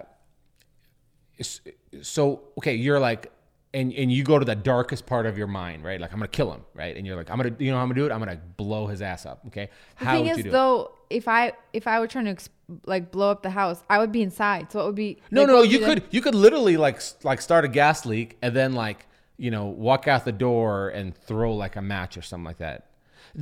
so 2.02 2.42
okay, 2.58 2.74
you're 2.74 3.00
like, 3.00 3.32
and 3.74 3.92
and 3.94 4.12
you 4.12 4.24
go 4.24 4.38
to 4.40 4.46
the 4.46 4.56
darkest 4.56 5.06
part 5.06 5.26
of 5.26 5.38
your 5.38 5.48
mind, 5.48 5.84
right? 5.84 6.00
Like 6.00 6.12
I'm 6.14 6.20
gonna 6.20 6.28
kill 6.28 6.52
him, 6.54 6.62
right? 6.76 6.96
And 6.96 7.06
you're 7.08 7.16
like, 7.16 7.30
I'm 7.30 7.38
gonna, 7.38 7.56
you 7.60 7.72
know, 7.72 7.78
how 7.78 7.84
I'm 7.84 7.90
gonna 7.90 8.00
do 8.00 8.06
it. 8.06 8.12
I'm 8.12 8.20
gonna 8.20 8.40
blow 8.58 8.88
his 8.88 9.02
ass 9.02 9.26
up. 9.26 9.42
Okay, 9.48 9.70
The 10.00 10.06
how 10.06 10.12
thing 10.14 10.24
would 10.26 10.32
is, 10.32 10.38
you 10.38 10.44
do 10.44 10.50
it? 10.50 10.52
though, 10.52 10.92
if 11.10 11.28
I 11.28 11.54
if 11.74 11.88
I 11.88 12.00
were 12.00 12.08
trying 12.08 12.36
to 12.36 12.50
like 12.86 13.12
blow 13.12 13.32
up 13.32 13.44
the 13.44 13.50
house, 13.50 13.84
I 13.90 13.98
would 14.00 14.12
be 14.12 14.22
inside. 14.22 14.72
So 14.72 14.82
it 14.82 14.86
would 14.86 14.96
be 14.96 15.22
No, 15.32 15.42
like, 15.42 15.48
no, 15.48 15.62
you 15.64 15.80
could 15.80 16.04
you 16.12 16.22
could 16.22 16.36
literally 16.36 16.78
like 16.78 17.02
like 17.24 17.42
start 17.42 17.66
a 17.66 17.68
gas 17.68 18.06
leak 18.06 18.38
and 18.42 18.56
then 18.56 18.74
like 18.74 19.08
you 19.38 19.50
know 19.52 19.66
walk 19.66 20.08
out 20.08 20.26
the 20.26 20.32
door 20.32 20.90
and 20.90 21.16
throw 21.16 21.54
like 21.56 21.76
a 21.76 21.82
match 21.82 22.18
or 22.18 22.22
something 22.22 22.46
like 22.46 22.60
that. 22.60 22.88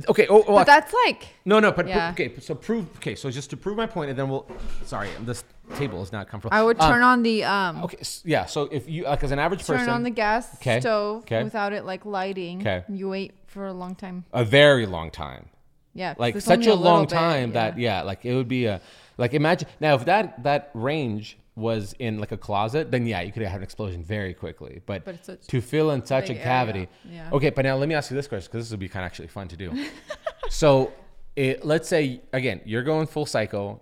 Okay. 0.08 0.26
Oh, 0.28 0.42
oh, 0.48 0.54
But 0.54 0.64
that's 0.66 0.92
like 1.06 1.26
no, 1.44 1.60
no. 1.60 1.70
But 1.72 1.86
Yeah. 1.86 2.10
okay. 2.12 2.32
So 2.40 2.54
prove. 2.54 2.86
Okay. 2.96 3.14
So 3.14 3.30
just 3.30 3.50
to 3.50 3.56
prove 3.56 3.76
my 3.76 3.86
point, 3.86 4.10
and 4.10 4.18
then 4.18 4.28
we'll. 4.30 4.46
Sorry, 4.86 5.10
this 5.24 5.44
table 5.76 6.02
is 6.02 6.12
not 6.12 6.28
comfortable. 6.28 6.56
I 6.56 6.62
would 6.62 6.80
Um, 6.80 6.92
turn 6.92 7.02
on 7.02 7.22
the 7.22 7.44
um 7.44 7.84
Okay. 7.84 7.98
Yeah. 8.24 8.46
So 8.46 8.68
if 8.72 8.88
you 8.88 9.04
like 9.04 9.22
as 9.22 9.32
an 9.32 9.38
average 9.38 9.66
turn 9.66 9.76
person, 9.76 9.86
turn 9.86 9.94
on 9.94 10.02
the 10.02 10.10
gas 10.10 10.54
Okay, 10.56 10.80
stove 10.80 11.22
okay. 11.22 11.42
without 11.44 11.72
it 11.74 11.84
like 11.84 12.06
lighting. 12.06 12.60
'Kay. 12.60 12.84
You 12.88 13.10
wait 13.10 13.32
for 13.46 13.66
a 13.66 13.72
long 13.74 13.94
time. 13.94 14.24
a 14.32 14.44
very 14.44 14.86
long 14.86 15.10
time. 15.10 15.46
Yeah. 15.94 16.14
like 16.16 16.40
such 16.40 16.60
only 16.60 16.70
a, 16.70 16.74
long 16.74 17.02
bit, 17.02 17.10
time 17.10 17.52
that 17.52 17.78
yeah 17.78 18.00
like 18.00 18.24
it 18.24 18.34
would 18.34 18.48
be 18.48 18.64
a 18.64 18.80
like 19.18 19.34
imagine 19.34 19.68
now 19.78 19.94
if 19.94 20.06
that 20.06 20.42
that 20.42 20.70
range 20.72 21.36
was 21.54 21.94
in 21.98 22.18
like 22.18 22.32
a 22.32 22.36
closet 22.36 22.90
then 22.90 23.06
yeah 23.06 23.20
you 23.20 23.30
could 23.30 23.42
have 23.42 23.56
an 23.56 23.62
explosion 23.62 24.02
very 24.02 24.32
quickly. 24.32 24.80
But, 24.86 25.04
But 25.04 25.42
to 25.48 25.60
fill 25.60 25.90
in 25.90 26.04
such 26.04 26.30
a 26.30 26.34
cavity 26.34 26.88
yeah. 27.10 27.28
okay 27.32 27.50
but 27.50 27.64
now 27.64 27.76
let 27.76 27.88
me 27.88 27.94
ask 27.94 28.10
you 28.10 28.16
this 28.16 28.26
question 28.26 28.48
because 28.50 28.66
this 28.66 28.70
would 28.70 28.80
be 28.80 28.88
kind 28.88 29.04
of 29.04 29.06
actually 29.06 29.28
fun 29.28 29.48
to 29.48 29.56
do. 29.56 29.86
So 30.48 30.92
it, 31.34 31.64
let's 31.64 31.88
say 31.88 32.20
again 32.32 32.60
you're 32.66 32.82
going 32.82 33.06
full 33.06 33.24
psycho 33.26 33.80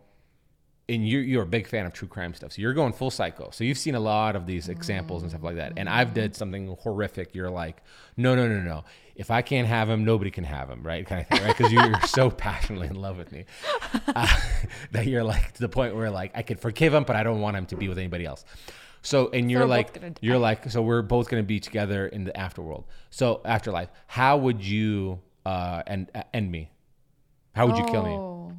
and 0.91 1.09
you're, 1.09 1.23
you're 1.23 1.43
a 1.45 1.47
big 1.47 1.69
fan 1.69 1.87
of 1.87 1.93
true 1.93 2.09
crime 2.09 2.35
stuff. 2.35 2.53
So 2.53 2.63
you're 2.63 2.75
going 2.75 2.93
full 2.93 3.11
psycho. 3.11 3.51
So 3.53 3.63
you've 3.63 3.79
seen 3.79 3.95
a 3.95 4.01
lot 4.01 4.35
of 4.35 4.45
these 4.47 4.69
examples 4.69 5.23
and 5.23 5.31
stuff 5.31 5.45
like 5.45 5.57
that. 5.57 5.75
And 5.77 5.89
i've 5.89 6.13
did 6.13 6.35
something 6.35 6.77
horrific. 6.81 7.35
You're 7.35 7.51
like 7.51 7.83
no 8.17 8.35
no 8.35 8.49
no 8.49 8.61
no. 8.61 8.85
If 9.15 9.31
i 9.31 9.41
can't 9.43 9.69
have 9.69 9.89
him 9.89 10.05
nobody 10.05 10.31
can 10.31 10.45
have 10.45 10.69
him 10.69 10.83
right? 10.83 11.07
Kind 11.07 11.23
of 11.23 11.29
thing 11.29 11.47
right? 11.47 11.57
Because 11.57 11.73
you're 11.73 12.01
so 12.03 12.31
passionately 12.47 12.89
in 12.89 12.97
love 12.97 13.17
with 13.17 13.31
me 13.31 13.45
uh, 14.09 14.37
that 14.91 15.07
you're 15.07 15.25
like 15.25 15.53
to 15.53 15.61
the 15.61 15.69
point 15.69 15.95
where 15.95 16.11
like 16.11 16.33
i 16.35 16.43
could 16.43 16.59
forgive 16.59 16.93
him 16.93 17.05
but 17.05 17.17
i 17.17 17.23
don't 17.23 17.41
want 17.41 17.57
him 17.57 17.67
to 17.67 17.77
be 17.77 17.89
with 17.89 17.99
anybody 17.99 18.27
else. 18.27 18.45
So 19.03 19.31
and 19.31 19.51
you're 19.51 19.61
we're 19.61 19.67
like 19.67 20.19
you're 20.21 20.39
like 20.39 20.71
so 20.71 20.83
we're 20.83 21.03
both 21.03 21.31
going 21.31 21.43
to 21.43 21.47
be 21.47 21.61
together 21.61 22.07
in 22.09 22.25
the 22.25 22.33
afterworld. 22.33 22.85
So 23.11 23.41
afterlife 23.45 23.91
how 24.07 24.39
would 24.39 24.65
you 24.65 25.21
uh 25.47 25.83
end, 25.87 26.11
uh, 26.15 26.25
end 26.35 26.51
me? 26.51 26.71
How 27.55 27.67
would 27.67 27.77
you 27.77 27.85
kill 27.85 28.03
me 28.03 28.11
Oh. 28.11 28.57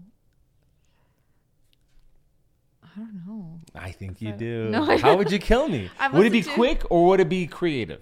I 2.95 2.99
don't 2.99 3.23
know. 3.27 3.59
I 3.75 3.91
think 3.91 4.21
you 4.21 4.31
do. 4.33 4.69
No, 4.71 4.83
I 4.89 4.97
How 4.97 5.15
would 5.17 5.31
you 5.31 5.39
kill 5.39 5.67
me? 5.69 5.89
Would 6.13 6.25
it 6.25 6.31
be 6.31 6.41
too- 6.43 6.51
quick 6.51 6.83
or 6.89 7.07
would 7.07 7.19
it 7.19 7.29
be 7.29 7.47
creative? 7.47 8.01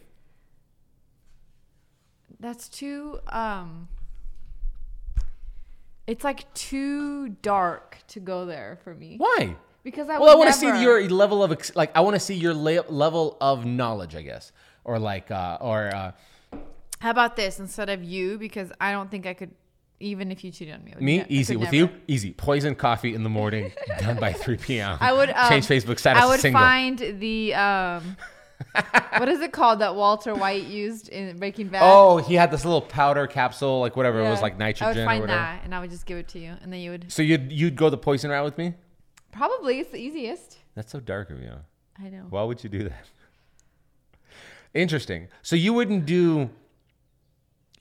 That's 2.40 2.70
too 2.70 3.20
um 3.28 3.90
it's 6.08 6.24
like 6.24 6.52
too 6.54 7.30
dark 7.30 7.98
to 8.08 8.20
go 8.20 8.46
there 8.46 8.80
for 8.84 8.96
me. 8.96 9.16
Why? 9.18 9.56
Because 9.84 10.10
I 10.10 10.18
Well, 10.18 10.30
I 10.32 10.36
want 10.36 10.48
to 10.52 10.54
see 10.58 10.82
your 10.82 11.08
level 11.08 11.44
of 11.44 11.52
ex- 11.52 11.76
like. 11.76 11.92
I 11.96 12.02
want 12.02 12.16
to 12.16 12.20
see 12.20 12.34
your 12.34 12.54
le- 12.54 12.84
level 12.90 13.38
of 13.40 13.66
knowledge, 13.66 14.16
I 14.16 14.24
guess, 14.24 14.52
or 14.84 14.98
like, 14.98 15.30
uh, 15.30 15.58
or 15.62 15.94
uh, 15.94 16.12
How 17.00 17.12
about 17.12 17.36
this 17.36 17.60
instead 17.60 17.90
of 17.90 18.04
you? 18.04 18.38
Because 18.40 18.72
I 18.82 18.92
don't 18.92 19.10
think 19.12 19.26
I 19.28 19.34
could, 19.36 19.52
even 20.00 20.32
if 20.32 20.44
you 20.44 20.52
cheated 20.52 20.76
on 20.76 20.84
me. 20.84 20.94
I 20.96 21.00
me 21.00 21.26
easy 21.30 21.56
with 21.56 21.72
never. 21.72 21.76
you. 21.76 21.90
Easy. 22.08 22.32
Poison 22.32 22.76
coffee 22.76 23.14
in 23.16 23.24
the 23.24 23.30
morning, 23.30 23.72
done 24.00 24.18
by 24.20 24.34
three 24.34 24.58
p.m. 24.58 24.98
I 25.00 25.14
would 25.14 25.30
um, 25.30 25.50
change 25.50 25.68
Facebook 25.68 26.00
status 26.00 26.22
I 26.24 26.26
would 26.28 26.40
single. 26.40 26.62
find 26.62 26.98
the 26.98 27.54
um, 27.56 28.18
what 29.18 29.30
is 29.30 29.40
it 29.42 29.52
called 29.52 29.80
that 29.80 29.96
Walter 29.96 30.34
White 30.36 30.64
used 30.66 31.10
in 31.10 31.38
Breaking 31.38 31.68
Bad? 31.68 31.82
oh, 31.84 32.18
he 32.18 32.36
had 32.36 32.52
this 32.52 32.66
little 32.66 32.82
powder 32.82 33.26
capsule, 33.28 33.80
like 33.80 33.96
whatever 33.96 34.20
it 34.20 34.24
was, 34.30 34.40
Yeah. 34.40 34.44
like 34.44 34.56
I 34.56 34.58
nitrogen 34.58 34.88
would 34.88 35.04
or 35.04 35.06
find 35.06 35.30
that, 35.30 35.62
and 35.64 35.74
I 35.76 35.80
would 35.80 35.90
just 35.90 36.06
give 36.06 36.18
it 36.18 36.28
to 36.30 36.40
you, 36.40 36.54
and 36.62 36.72
then 36.72 36.80
you 36.80 36.92
would 36.92 37.12
So 37.12 37.22
you'd 37.22 37.52
you'd 37.52 37.76
go 37.76 37.90
the 37.90 37.98
poison 37.98 38.32
route 38.32 38.46
with 38.46 38.58
me? 38.58 38.74
probably 39.32 39.80
it's 39.80 39.92
the 39.92 39.98
easiest. 40.00 40.58
That's 40.76 40.92
so 40.92 41.00
dark 41.00 41.30
of 41.30 41.40
you. 41.42 41.52
I 42.04 42.10
know. 42.10 42.26
Why 42.30 42.44
would 42.44 42.64
you 42.64 42.70
do 42.70 42.84
that? 42.84 43.06
Interesting. 44.74 45.28
So 45.42 45.56
you 45.56 45.74
wouldn't 45.74 46.06
do. 46.06 46.50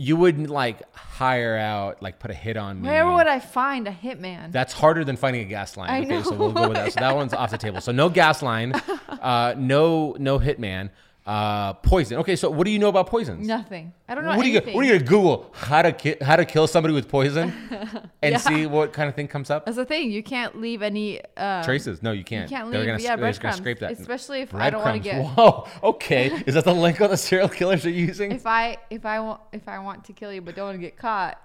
You 0.00 0.16
wouldn't 0.16 0.48
like 0.48 0.82
hire 0.94 1.56
out, 1.56 2.00
like 2.02 2.20
put 2.20 2.30
a 2.30 2.34
hit 2.34 2.56
on 2.56 2.80
me. 2.80 2.88
Where 2.88 3.04
would 3.10 3.26
I 3.26 3.40
find 3.40 3.88
a 3.88 3.90
hitman? 3.90 4.52
That's 4.52 4.72
harder 4.72 5.04
than 5.04 5.16
finding 5.16 5.42
a 5.42 5.48
gas 5.48 5.76
line. 5.76 5.90
I 5.90 6.02
okay, 6.02 6.22
so 6.22 6.34
we'll 6.36 6.52
go 6.52 6.68
with 6.68 6.76
that. 6.76 6.92
So 6.92 7.00
that 7.00 7.16
one's 7.16 7.34
off 7.34 7.50
the 7.50 7.58
table. 7.58 7.80
So 7.80 7.90
no 7.90 8.08
gas 8.08 8.40
line, 8.40 8.72
uh, 9.08 9.54
no 9.58 10.14
no 10.18 10.38
hitman, 10.38 10.90
uh, 11.28 11.74
poison. 11.74 12.16
Okay, 12.18 12.36
so 12.36 12.48
what 12.48 12.64
do 12.64 12.70
you 12.70 12.78
know 12.78 12.88
about 12.88 13.06
poisons? 13.06 13.46
Nothing. 13.46 13.92
I 14.08 14.14
don't 14.14 14.24
know 14.24 14.34
What 14.34 14.46
are 14.46 14.48
you 14.48 14.56
anything. 14.56 14.74
what 14.74 14.80
are 14.82 14.88
you 14.88 14.94
gonna 14.98 15.04
Google 15.10 15.50
how 15.52 15.82
to 15.82 15.92
ki- 15.92 16.16
how 16.22 16.36
to 16.36 16.46
kill 16.46 16.66
somebody 16.66 16.94
with 16.94 17.06
poison 17.06 17.52
and 18.22 18.32
Yeah. 18.32 18.36
see 18.38 18.64
what 18.66 18.94
kind 18.94 19.10
of 19.10 19.14
thing 19.14 19.28
comes 19.28 19.50
up? 19.50 19.66
That's 19.66 19.76
the 19.76 19.84
thing. 19.84 20.10
You 20.10 20.22
can't 20.22 20.58
leave 20.58 20.80
any 20.80 21.20
uh, 21.36 21.62
Traces? 21.64 22.02
No, 22.02 22.12
you 22.12 22.24
can't. 22.24 22.50
You 22.50 22.56
can't 22.56 22.70
They're 22.70 22.80
leave. 22.80 22.88
gonna, 22.92 23.02
yeah, 23.02 23.16
they're 23.16 23.28
just 23.28 23.42
gonna 23.42 23.54
scrape 23.56 23.78
that. 23.80 23.92
Especially 23.92 24.40
if 24.40 24.54
I 24.54 24.70
don't 24.70 24.82
want 24.82 24.94
to 24.96 25.00
get. 25.00 25.22
Whoa. 25.36 25.68
Okay. 25.82 26.30
Is 26.46 26.54
that 26.54 26.64
the 26.64 26.74
link 26.74 26.98
on 27.02 27.10
the 27.10 27.16
serial 27.18 27.50
killers 27.50 27.84
are 27.84 27.90
using? 27.90 28.32
If 28.32 28.46
I 28.46 28.78
if 28.88 29.04
I 29.04 29.20
want 29.20 29.42
if 29.52 29.68
I 29.68 29.78
want 29.80 30.04
to 30.06 30.14
kill 30.14 30.32
you 30.32 30.40
but 30.40 30.56
don't 30.56 30.64
want 30.68 30.76
to 30.76 30.80
get 30.82 30.96
caught, 30.96 31.38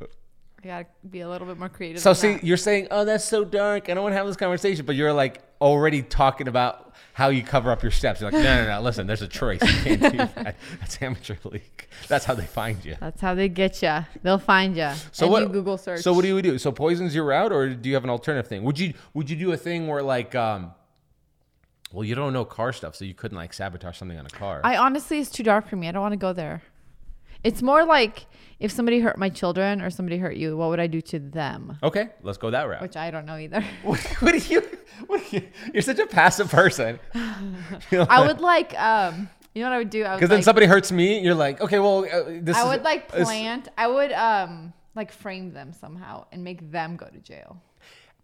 I 0.00 0.66
gotta 0.66 0.86
be 1.10 1.20
a 1.20 1.28
little 1.28 1.46
bit 1.46 1.58
more 1.58 1.68
creative. 1.68 2.00
so 2.00 2.12
see, 2.14 2.32
that. 2.32 2.44
you're 2.44 2.56
saying, 2.56 2.88
"Oh, 2.90 3.04
that's 3.04 3.24
so 3.24 3.44
dark. 3.44 3.90
I 3.90 3.94
don't 3.94 4.02
want 4.02 4.14
to 4.14 4.16
have 4.16 4.26
this 4.26 4.36
conversation," 4.36 4.86
but 4.86 4.96
you're 4.96 5.12
like 5.12 5.42
already 5.60 6.02
talking 6.02 6.48
about 6.48 6.94
how 7.12 7.28
you 7.28 7.42
cover 7.42 7.70
up 7.70 7.82
your 7.82 7.90
steps. 7.92 8.20
You're 8.20 8.30
like, 8.30 8.42
"No, 8.42 8.64
no, 8.64 8.76
no. 8.76 8.82
Listen, 8.82 9.06
there's 9.06 9.22
a 9.22 9.28
choice. 9.28 9.60
You 9.62 9.96
can't 9.96 10.12
do 10.12 10.16
that. 10.42 10.56
That's 10.80 11.00
amateur 11.00 11.36
league. 11.44 11.88
That's 12.08 12.24
how 12.24 12.34
they 12.34 12.44
find 12.44 12.84
you." 12.84 12.96
That's 13.00 13.20
how 13.20 13.34
they 13.34 13.48
get 13.48 13.80
you. 13.82 14.04
They'll 14.22 14.38
find 14.38 14.76
you. 14.76 14.90
So 15.12 15.24
and 15.26 15.32
what? 15.32 15.42
You 15.44 15.48
Google 15.48 15.78
search. 15.78 16.02
So 16.02 16.12
what 16.12 16.22
do 16.22 16.28
you 16.28 16.42
do? 16.42 16.58
So 16.58 16.72
poison's 16.72 17.14
your 17.14 17.24
route, 17.24 17.52
or 17.52 17.70
do 17.70 17.88
you 17.88 17.94
have 17.94 18.04
an 18.04 18.10
alternative 18.10 18.48
thing? 18.48 18.64
Would 18.64 18.78
you 18.78 18.92
would 19.14 19.30
you 19.30 19.36
do 19.36 19.52
a 19.52 19.56
thing 19.56 19.86
where 19.86 20.02
like, 20.02 20.34
um, 20.34 20.72
well, 21.92 22.04
you 22.04 22.14
don't 22.14 22.32
know 22.32 22.44
car 22.44 22.72
stuff, 22.72 22.96
so 22.96 23.04
you 23.04 23.14
couldn't 23.14 23.38
like 23.38 23.52
sabotage 23.54 23.96
something 23.96 24.18
on 24.18 24.26
a 24.26 24.30
car. 24.30 24.60
I 24.62 24.76
honestly, 24.76 25.18
it's 25.18 25.30
too 25.30 25.42
dark 25.42 25.68
for 25.68 25.76
me. 25.76 25.88
I 25.88 25.92
don't 25.92 26.02
want 26.02 26.12
to 26.12 26.18
go 26.18 26.32
there. 26.32 26.62
It's 27.46 27.62
more 27.62 27.84
like 27.84 28.26
if 28.58 28.72
somebody 28.72 28.98
hurt 29.00 29.18
my 29.18 29.28
children 29.28 29.80
or 29.80 29.88
somebody 29.90 30.18
hurt 30.18 30.36
you, 30.36 30.56
what 30.56 30.68
would 30.70 30.80
I 30.80 30.86
do 30.88 31.00
to 31.12 31.18
them? 31.18 31.78
okay, 31.82 32.08
let's 32.22 32.38
go 32.38 32.50
that 32.50 32.64
route. 32.64 32.82
Which 32.82 32.96
I 32.96 33.10
don't 33.10 33.26
know 33.26 33.36
either. 33.36 33.64
What, 33.84 34.00
what 34.20 34.34
are 34.34 34.38
you? 34.52 34.62
What 35.06 35.20
are 35.20 35.36
you? 35.36 35.42
You're 35.72 35.82
such 35.82 35.98
a 36.00 36.06
passive 36.06 36.50
person. 36.50 36.98
I 37.14 38.26
would 38.26 38.40
like, 38.40 38.76
um, 38.80 39.28
you 39.54 39.62
know 39.62 39.68
what 39.70 39.74
I 39.76 39.78
would 39.78 39.90
do? 39.90 40.02
I 40.04 40.10
would 40.10 40.16
Because 40.16 40.30
then 40.30 40.42
somebody 40.42 40.66
hurts 40.66 40.90
me, 40.90 41.20
you're 41.20 41.34
like, 41.34 41.60
okay, 41.60 41.78
well, 41.78 42.04
uh, 42.04 42.40
this 42.40 42.56
I 42.56 42.62
is. 42.62 42.68
would 42.70 42.82
like 42.82 43.08
plant. 43.08 43.68
I 43.78 43.86
would 43.86 44.12
um 44.12 44.72
like 44.96 45.12
frame 45.12 45.52
them 45.52 45.72
somehow 45.72 46.24
and 46.32 46.42
make 46.42 46.72
them 46.72 46.96
go 46.96 47.06
to 47.06 47.18
jail. 47.20 47.62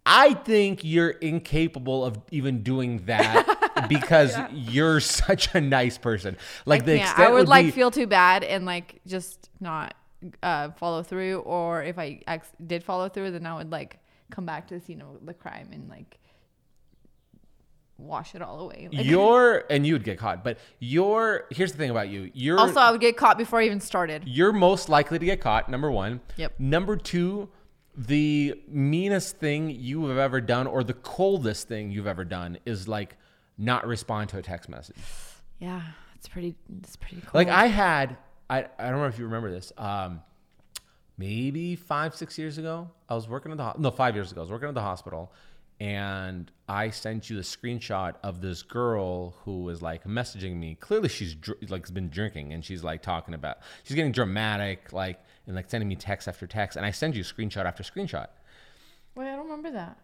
I 0.05 0.33
think 0.33 0.83
you're 0.83 1.11
incapable 1.11 2.03
of 2.03 2.17
even 2.31 2.61
doing 2.61 3.05
that 3.05 3.85
because 3.89 4.35
you're 4.51 4.99
such 4.99 5.53
a 5.55 5.61
nice 5.61 5.97
person. 5.97 6.37
Like 6.65 6.81
I 6.83 6.85
the 6.85 6.95
extent 7.01 7.19
I 7.19 7.31
would 7.31 7.47
like 7.47 7.67
be, 7.67 7.71
feel 7.71 7.91
too 7.91 8.07
bad 8.07 8.43
and 8.43 8.65
like 8.65 8.99
just 9.07 9.49
not 9.59 9.93
uh, 10.41 10.71
follow 10.71 11.03
through. 11.03 11.39
Or 11.39 11.83
if 11.83 11.97
I 11.97 12.21
ex- 12.27 12.51
did 12.65 12.83
follow 12.83 13.07
through, 13.09 13.31
then 13.31 13.45
I 13.45 13.55
would 13.55 13.71
like 13.71 13.99
come 14.31 14.45
back 14.45 14.67
to 14.67 14.75
the 14.75 14.81
scene 14.81 15.01
of 15.01 15.25
the 15.25 15.33
crime 15.33 15.69
and 15.71 15.89
like 15.89 16.19
wash 17.97 18.35
it 18.35 18.41
all 18.41 18.59
away. 18.59 18.89
Like, 18.91 19.05
you're 19.05 19.63
and 19.69 19.85
you 19.87 19.93
would 19.93 20.03
get 20.03 20.17
caught. 20.17 20.43
But 20.43 20.57
you're 20.79 21.45
here's 21.49 21.71
the 21.71 21.77
thing 21.77 21.89
about 21.89 22.09
you. 22.09 22.29
You're 22.33 22.59
also, 22.59 22.79
I 22.79 22.91
would 22.91 23.01
get 23.01 23.17
caught 23.17 23.37
before 23.37 23.59
I 23.59 23.65
even 23.65 23.79
started. 23.79 24.23
you're 24.25 24.53
most 24.53 24.89
likely 24.89 25.19
to 25.19 25.25
get 25.25 25.41
caught. 25.41 25.69
Number 25.69 25.91
one. 25.91 26.21
Yep. 26.37 26.59
Number 26.59 26.95
two, 26.97 27.49
the 27.95 28.59
meanest 28.67 29.37
thing 29.37 29.69
you 29.69 30.07
have 30.07 30.17
ever 30.17 30.41
done, 30.41 30.67
or 30.67 30.83
the 30.83 30.93
coldest 30.93 31.67
thing 31.67 31.91
you've 31.91 32.07
ever 32.07 32.25
done, 32.25 32.57
is 32.65 32.87
like 32.87 33.17
not 33.57 33.85
respond 33.85 34.29
to 34.29 34.37
a 34.37 34.41
text 34.41 34.69
message. 34.69 34.97
Yeah, 35.59 35.81
it's 36.15 36.27
pretty. 36.27 36.55
It's 36.79 36.95
pretty 36.95 37.21
cool. 37.21 37.31
Like 37.33 37.49
I 37.49 37.67
had 37.67 38.17
I, 38.49 38.65
I 38.77 38.89
don't 38.89 38.99
know 38.99 39.05
if 39.05 39.17
you 39.17 39.25
remember 39.25 39.51
this. 39.51 39.71
Um, 39.77 40.21
maybe 41.17 41.75
five, 41.75 42.15
six 42.15 42.37
years 42.37 42.57
ago, 42.57 42.89
I 43.09 43.15
was 43.15 43.27
working 43.27 43.51
at 43.51 43.57
the 43.57 43.73
no 43.77 43.91
five 43.91 44.15
years 44.15 44.31
ago. 44.31 44.41
I 44.41 44.43
was 44.43 44.51
working 44.51 44.67
at 44.67 44.75
the 44.75 44.81
hospital, 44.81 45.31
and 45.79 46.51
I 46.67 46.89
sent 46.91 47.29
you 47.29 47.35
the 47.35 47.41
screenshot 47.41 48.15
of 48.23 48.41
this 48.41 48.61
girl 48.61 49.35
who 49.43 49.63
was 49.63 49.81
like 49.81 50.03
messaging 50.03 50.57
me. 50.57 50.75
Clearly, 50.75 51.09
she's 51.09 51.35
dr- 51.35 51.57
like 51.69 51.91
been 51.93 52.09
drinking, 52.09 52.53
and 52.53 52.63
she's 52.63 52.83
like 52.83 53.01
talking 53.01 53.33
about 53.33 53.57
she's 53.83 53.95
getting 53.95 54.11
dramatic, 54.11 54.93
like 54.93 55.19
and 55.47 55.55
like 55.55 55.69
sending 55.69 55.87
me 55.87 55.95
text 55.95 56.27
after 56.27 56.47
text. 56.47 56.77
And 56.77 56.85
I 56.85 56.91
send 56.91 57.15
you 57.15 57.23
screenshot 57.23 57.65
after 57.65 57.83
screenshot. 57.83 58.27
Wait, 59.15 59.27
I 59.27 59.35
don't 59.35 59.45
remember 59.45 59.71
that. 59.71 59.97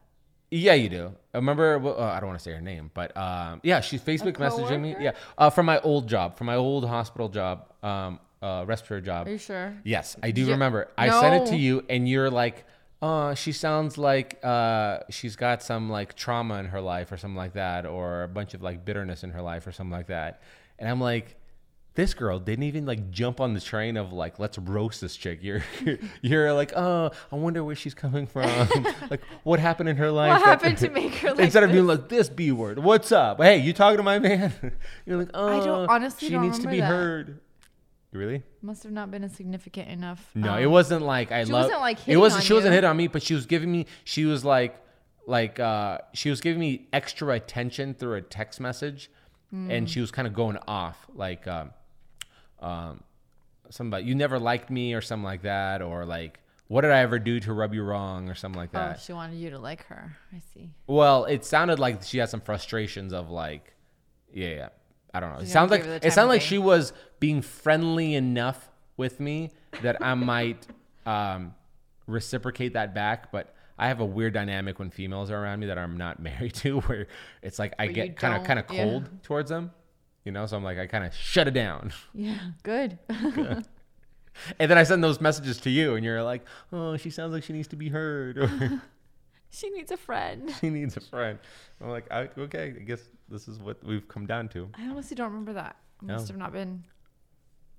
Yeah, 0.51 0.73
you 0.73 0.89
do. 0.89 1.13
I 1.33 1.37
remember. 1.37 1.77
well, 1.77 1.99
Uh, 1.99 2.05
I 2.05 2.19
don't 2.19 2.27
want 2.29 2.39
to 2.39 2.43
say 2.43 2.51
her 2.53 2.61
name, 2.61 2.89
but 2.93 3.15
um, 3.15 3.59
yeah, 3.63 3.81
she's 3.81 4.01
Facebook 4.01 4.33
messaging 4.37 4.81
me. 4.81 4.95
Yeah, 4.99 5.11
uh, 5.37 5.49
from 5.51 5.65
my 5.67 5.79
old 5.81 6.07
job, 6.07 6.37
from 6.37 6.47
my 6.47 6.55
old 6.55 6.87
hospital 6.87 7.29
job, 7.29 7.65
um, 7.83 8.19
uh, 8.41 8.63
respiratory 8.67 9.01
job. 9.03 9.27
Are 9.27 9.31
you 9.31 9.37
sure? 9.37 9.75
Yes, 9.83 10.15
I 10.23 10.31
do 10.31 10.45
Yeah. 10.45 10.51
remember. 10.53 10.87
I 10.97 11.09
sent 11.09 11.35
it 11.35 11.45
to 11.51 11.55
you, 11.55 11.85
and 11.89 12.09
you're 12.09 12.31
like, 12.31 12.65
"Uh, 13.01 13.35
she 13.35 13.51
sounds 13.51 13.97
like 13.99 14.39
uh, 14.43 14.99
she's 15.11 15.35
got 15.35 15.61
some 15.61 15.87
like 15.89 16.15
trauma 16.15 16.55
in 16.55 16.65
her 16.67 16.81
life, 16.81 17.11
or 17.11 17.17
something 17.17 17.37
like 17.37 17.53
that, 17.53 17.85
or 17.85 18.23
a 18.23 18.27
bunch 18.27 18.53
of 18.55 18.63
like 18.63 18.83
bitterness 18.85 19.23
in 19.23 19.31
her 19.31 19.41
life, 19.43 19.67
or 19.67 19.71
something 19.71 19.91
like 19.95 20.07
that." 20.07 20.41
And 20.79 20.89
I'm 20.89 20.99
like, 21.01 21.35
"This 21.99 22.13
girl 22.13 22.39
didn't 22.39 22.63
even 22.63 22.85
like 22.85 23.11
jump 23.11 23.41
on 23.41 23.53
the 23.53 23.59
train 23.59 23.97
of 23.97 24.13
like, 24.13 24.39
let's 24.39 24.57
roast 24.57 25.01
this 25.01 25.17
chick." 25.17 25.39
You're 25.41 25.61
you're 26.21 26.53
like, 26.53 26.71
"Oh, 26.75 27.11
I 27.29 27.35
wonder 27.35 27.61
where 27.63 27.75
she's 27.75 27.93
coming 27.93 28.25
from. 28.25 28.49
like, 29.09 29.21
what 29.43 29.59
happened 29.59 29.89
in 29.89 29.97
her 29.97 30.09
life? 30.09 30.31
What 30.39 30.41
happened 30.47 30.77
to 30.77 30.89
make 31.01 31.13
her 31.15 31.31
like 31.31 31.39
Instead 31.39 31.63
of 31.63 31.71
being 31.71 31.87
like 31.87 32.07
this 32.07 32.29
b 32.29 32.53
word, 32.53 32.79
what's 32.79 33.11
up? 33.11 33.41
Hey, 33.41 33.57
you 33.57 33.73
talking 33.73 33.97
to 33.97 34.03
my 34.03 34.17
man? 34.19 34.53
You're 35.05 35.17
like, 35.17 35.31
oh, 35.33 35.61
i 35.61 35.65
don't- 35.65 35.89
honestly 35.89 36.27
she 36.29 36.33
don't 36.33 36.43
needs 36.43 36.59
to 36.59 36.67
be 36.69 36.79
that. 36.79 36.87
heard. 36.87 37.39
Really? 38.11 38.43
Must 38.61 38.81
have 38.83 38.91
not 38.91 39.11
been 39.11 39.23
a 39.23 39.29
significant 39.29 39.89
enough. 39.89 40.31
No, 40.33 40.53
um, 40.53 40.59
it 40.59 40.65
wasn't 40.65 41.03
like 41.03 41.31
I 41.31 41.43
she 41.43 41.51
love. 41.51 41.65
wasn't, 41.65 41.81
like, 41.81 42.07
it 42.07 42.17
wasn't. 42.17 42.43
She 42.43 42.53
wasn't 42.53 42.71
you. 42.71 42.75
hitting 42.77 42.89
on 42.89 42.97
me, 42.97 43.07
but 43.07 43.21
she 43.21 43.35
was 43.35 43.45
giving 43.45 43.71
me. 43.71 43.85
She 44.03 44.25
was 44.25 44.43
like, 44.45 44.75
like 45.27 45.59
uh, 45.59 45.99
she 46.13 46.29
was 46.31 46.41
giving 46.41 46.59
me 46.59 46.87
extra 46.91 47.35
attention 47.35 47.93
through 47.93 48.15
a 48.15 48.21
text 48.21 48.59
message, 48.59 49.11
Hmm. 49.51 49.69
and 49.69 49.89
she 49.89 49.99
was 50.01 50.09
kind 50.11 50.27
of 50.27 50.33
going 50.33 50.57
off 50.67 51.05
like, 51.13 51.47
um, 51.47 51.71
um, 52.61 53.03
something 53.69 53.89
about 53.89 54.03
you 54.05 54.15
never 54.15 54.39
liked 54.39 54.69
me 54.69 54.93
or 54.93 55.01
something 55.01 55.23
like 55.23 55.43
that, 55.43 55.81
or 55.81 56.05
like 56.05 56.39
what 56.67 56.81
did 56.81 56.91
I 56.91 56.99
ever 56.99 57.17
do 57.17 57.39
to 57.41 57.53
rub 57.53 57.73
you 57.73 57.83
wrong 57.83 58.29
or 58.29 58.35
something 58.35 58.59
like 58.59 58.69
Oh, 58.73 58.79
that. 58.79 58.99
she 58.99 59.11
wanted 59.11 59.37
you 59.37 59.49
to 59.49 59.59
like 59.59 59.85
her. 59.87 60.15
I 60.31 60.39
see. 60.53 60.69
Well, 60.85 61.25
it 61.25 61.43
sounded 61.43 61.79
like 61.79 62.03
she 62.03 62.19
had 62.19 62.29
some 62.29 62.41
frustrations 62.41 63.11
of 63.11 63.29
like, 63.31 63.73
yeah, 64.31 64.49
yeah. 64.49 64.69
I 65.11 65.19
don't 65.19 65.33
know. 65.33 65.39
It 65.39 65.47
sounds 65.47 65.71
like 65.71 65.81
give 65.81 65.91
her 65.91 65.99
the 65.99 66.07
it 66.07 66.13
sounded 66.13 66.29
like 66.29 66.41
day. 66.41 66.47
she 66.47 66.57
was 66.59 66.93
being 67.19 67.41
friendly 67.41 68.13
enough 68.13 68.69
with 68.97 69.19
me 69.19 69.49
that 69.81 69.97
I 70.03 70.13
might 70.13 70.67
um, 71.07 71.55
reciprocate 72.05 72.73
that 72.73 72.93
back. 72.93 73.31
But 73.31 73.55
I 73.79 73.87
have 73.87 73.99
a 74.01 74.05
weird 74.05 74.33
dynamic 74.35 74.77
when 74.77 74.91
females 74.91 75.31
are 75.31 75.41
around 75.43 75.61
me 75.61 75.67
that 75.67 75.79
I'm 75.79 75.97
not 75.97 76.19
married 76.21 76.53
to, 76.55 76.81
where 76.81 77.07
it's 77.41 77.57
like 77.57 77.73
I 77.79 77.87
get 77.87 78.15
kind 78.17 78.35
of 78.39 78.43
kind 78.43 78.59
of 78.59 78.65
yeah. 78.71 78.83
cold 78.83 79.09
towards 79.23 79.49
them, 79.49 79.71
you 80.29 80.33
know. 80.33 80.45
So 80.45 80.55
I'm 80.55 80.63
like 80.63 80.77
I 80.77 80.85
kind 80.85 81.03
of 81.03 81.13
shut 81.15 81.47
it 81.47 81.55
down, 81.55 81.91
Yeah, 82.13 82.37
good. 82.61 82.99
and 83.09 83.65
then 84.71 84.77
I 84.77 84.83
send 84.83 85.03
those 85.03 85.19
messages 85.19 85.57
to 85.61 85.69
you, 85.71 85.95
and 85.95 86.05
you're 86.05 86.21
like, 86.23 86.45
oh, 86.71 86.97
she 86.97 87.09
sounds 87.09 87.33
like 87.33 87.43
she 87.43 87.51
needs 87.53 87.67
to 87.69 87.75
be 87.75 87.89
heard, 87.89 88.37
or 88.37 88.81
she 89.49 89.69
needs 89.71 89.91
a 89.91 89.97
friend. 89.97 90.51
she 90.61 90.69
needs 90.69 90.95
a 90.97 91.01
friend. 91.01 91.39
I'm 91.81 91.89
like, 91.89 92.11
I, 92.11 92.29
okay, 92.37 92.75
I 92.79 92.83
guess 92.83 93.01
this 93.27 93.47
is 93.47 93.57
what 93.59 93.83
we've 93.83 94.07
come 94.07 94.27
down 94.27 94.49
to. 94.49 94.69
I 94.77 94.87
honestly 94.87 95.15
don't 95.15 95.29
remember 95.29 95.53
that. 95.53 95.75
Must 96.01 96.25
No. 96.25 96.33
have 96.33 96.37
not 96.37 96.53
been. 96.53 96.83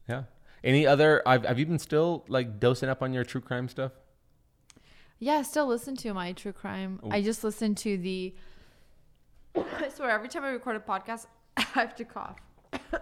Yeah. 0.09 0.25
Any 0.65 0.87
other? 0.87 1.23
I've, 1.25 1.45
have 1.47 1.59
you 1.59 1.67
been 1.67 1.79
still 1.79 2.25
like 2.29 2.59
dosing 2.59 2.89
up 2.89 3.01
on 3.01 3.15
your 3.15 3.25
true 3.25 3.41
crime 3.41 3.69
stuff? 3.69 3.93
Yeah, 5.21 5.35
I 5.35 5.43
still 5.43 5.67
listen 5.67 5.95
to 5.97 6.13
my 6.15 6.33
true 6.33 6.53
crime. 6.53 6.99
I 7.11 7.23
just 7.23 7.45
listened 7.45 7.77
to 7.79 7.97
the. 7.97 8.35
I 9.55 9.89
swear, 9.89 10.11
every 10.11 10.29
time 10.29 10.45
I 10.45 10.49
record 10.51 10.77
a 10.77 10.81
podcast, 10.81 11.27
I 11.57 11.63
have 11.63 11.95
to 11.97 12.05
cough. 12.05 12.39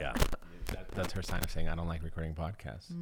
Yeah. 0.00 0.14
That, 0.68 0.87
that's 0.90 1.14
her 1.14 1.22
sign 1.22 1.42
of 1.42 1.50
saying 1.50 1.66
I 1.66 1.74
don't 1.74 1.88
like 1.88 2.02
recording 2.02 2.34
podcasts. 2.34 2.92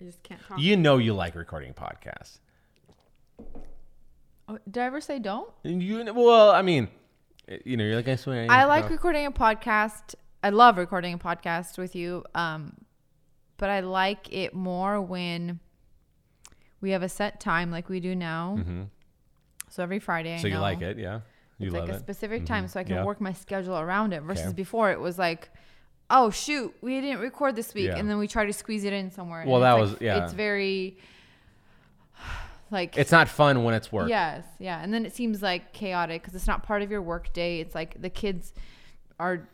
I 0.00 0.04
just 0.04 0.22
can't 0.22 0.40
talk. 0.46 0.60
You 0.60 0.76
know 0.76 0.98
you 0.98 1.14
like 1.14 1.34
recording 1.34 1.74
podcasts. 1.74 2.38
Oh, 4.48 4.58
did 4.70 4.80
I 4.80 4.86
ever 4.86 5.00
say 5.00 5.18
don't? 5.18 5.50
You 5.64 6.12
well, 6.14 6.52
I 6.52 6.62
mean, 6.62 6.86
you 7.64 7.76
know, 7.76 7.82
you're 7.82 7.96
like 7.96 8.06
I 8.06 8.14
swear. 8.14 8.46
I 8.48 8.66
like 8.66 8.88
recording 8.88 9.26
a 9.26 9.32
podcast. 9.32 10.14
I 10.44 10.50
love 10.50 10.78
recording 10.78 11.14
a 11.14 11.18
podcast 11.18 11.76
with 11.76 11.96
you. 11.96 12.24
Um, 12.36 12.76
but 13.56 13.68
I 13.68 13.80
like 13.80 14.32
it 14.32 14.54
more 14.54 15.00
when 15.00 15.58
we 16.80 16.90
have 16.90 17.02
a 17.02 17.08
set 17.08 17.40
time 17.40 17.72
like 17.72 17.88
we 17.88 17.98
do 17.98 18.14
now. 18.14 18.56
Mhm. 18.60 18.90
So 19.70 19.82
every 19.82 19.98
Friday, 19.98 20.34
I 20.34 20.38
So 20.38 20.46
you 20.48 20.58
like 20.58 20.82
it, 20.82 20.98
yeah? 20.98 21.20
You 21.58 21.68
it's 21.68 21.74
like 21.74 21.88
a 21.88 21.94
it. 21.94 22.00
specific 22.00 22.42
mm-hmm. 22.42 22.46
time, 22.46 22.68
so 22.68 22.78
I 22.80 22.84
can 22.84 22.96
Yeah. 22.96 23.04
work 23.04 23.20
my 23.20 23.32
schedule 23.32 23.78
around 23.78 24.12
it. 24.12 24.22
Versus 24.22 24.46
Okay. 24.46 24.54
before, 24.54 24.90
it 24.90 25.00
was 25.00 25.18
like, 25.18 25.50
oh 26.10 26.30
shoot, 26.30 26.74
we 26.82 27.00
didn't 27.00 27.20
record 27.20 27.56
this 27.56 27.72
week, 27.74 27.86
Yeah. 27.86 27.96
and 27.96 28.08
then 28.10 28.18
we 28.18 28.28
try 28.28 28.44
to 28.44 28.52
squeeze 28.52 28.84
it 28.84 28.92
in 28.92 29.10
somewhere. 29.10 29.44
Well, 29.46 29.60
that 29.60 29.72
like- 29.72 29.80
was- 29.80 29.96
yeah. 30.00 30.24
It's 30.24 30.32
very 30.32 30.98
like 32.70 32.98
It's 32.98 33.12
not 33.12 33.28
fun 33.28 33.62
when 33.64 33.74
it's 33.74 33.92
work. 33.92 34.08
Yes, 34.08 34.44
yeah, 34.58 34.82
and 34.82 34.92
then 34.92 35.06
it 35.06 35.14
seems 35.14 35.40
like 35.42 35.72
chaotic 35.72 36.22
because 36.22 36.34
it's 36.34 36.46
not 36.46 36.62
part 36.62 36.82
of 36.82 36.90
your 36.90 37.02
work 37.02 37.32
day. 37.32 37.60
It's 37.60 37.74
like 37.74 38.00
the 38.02 38.10
kids 38.10 38.52
are 39.20 39.48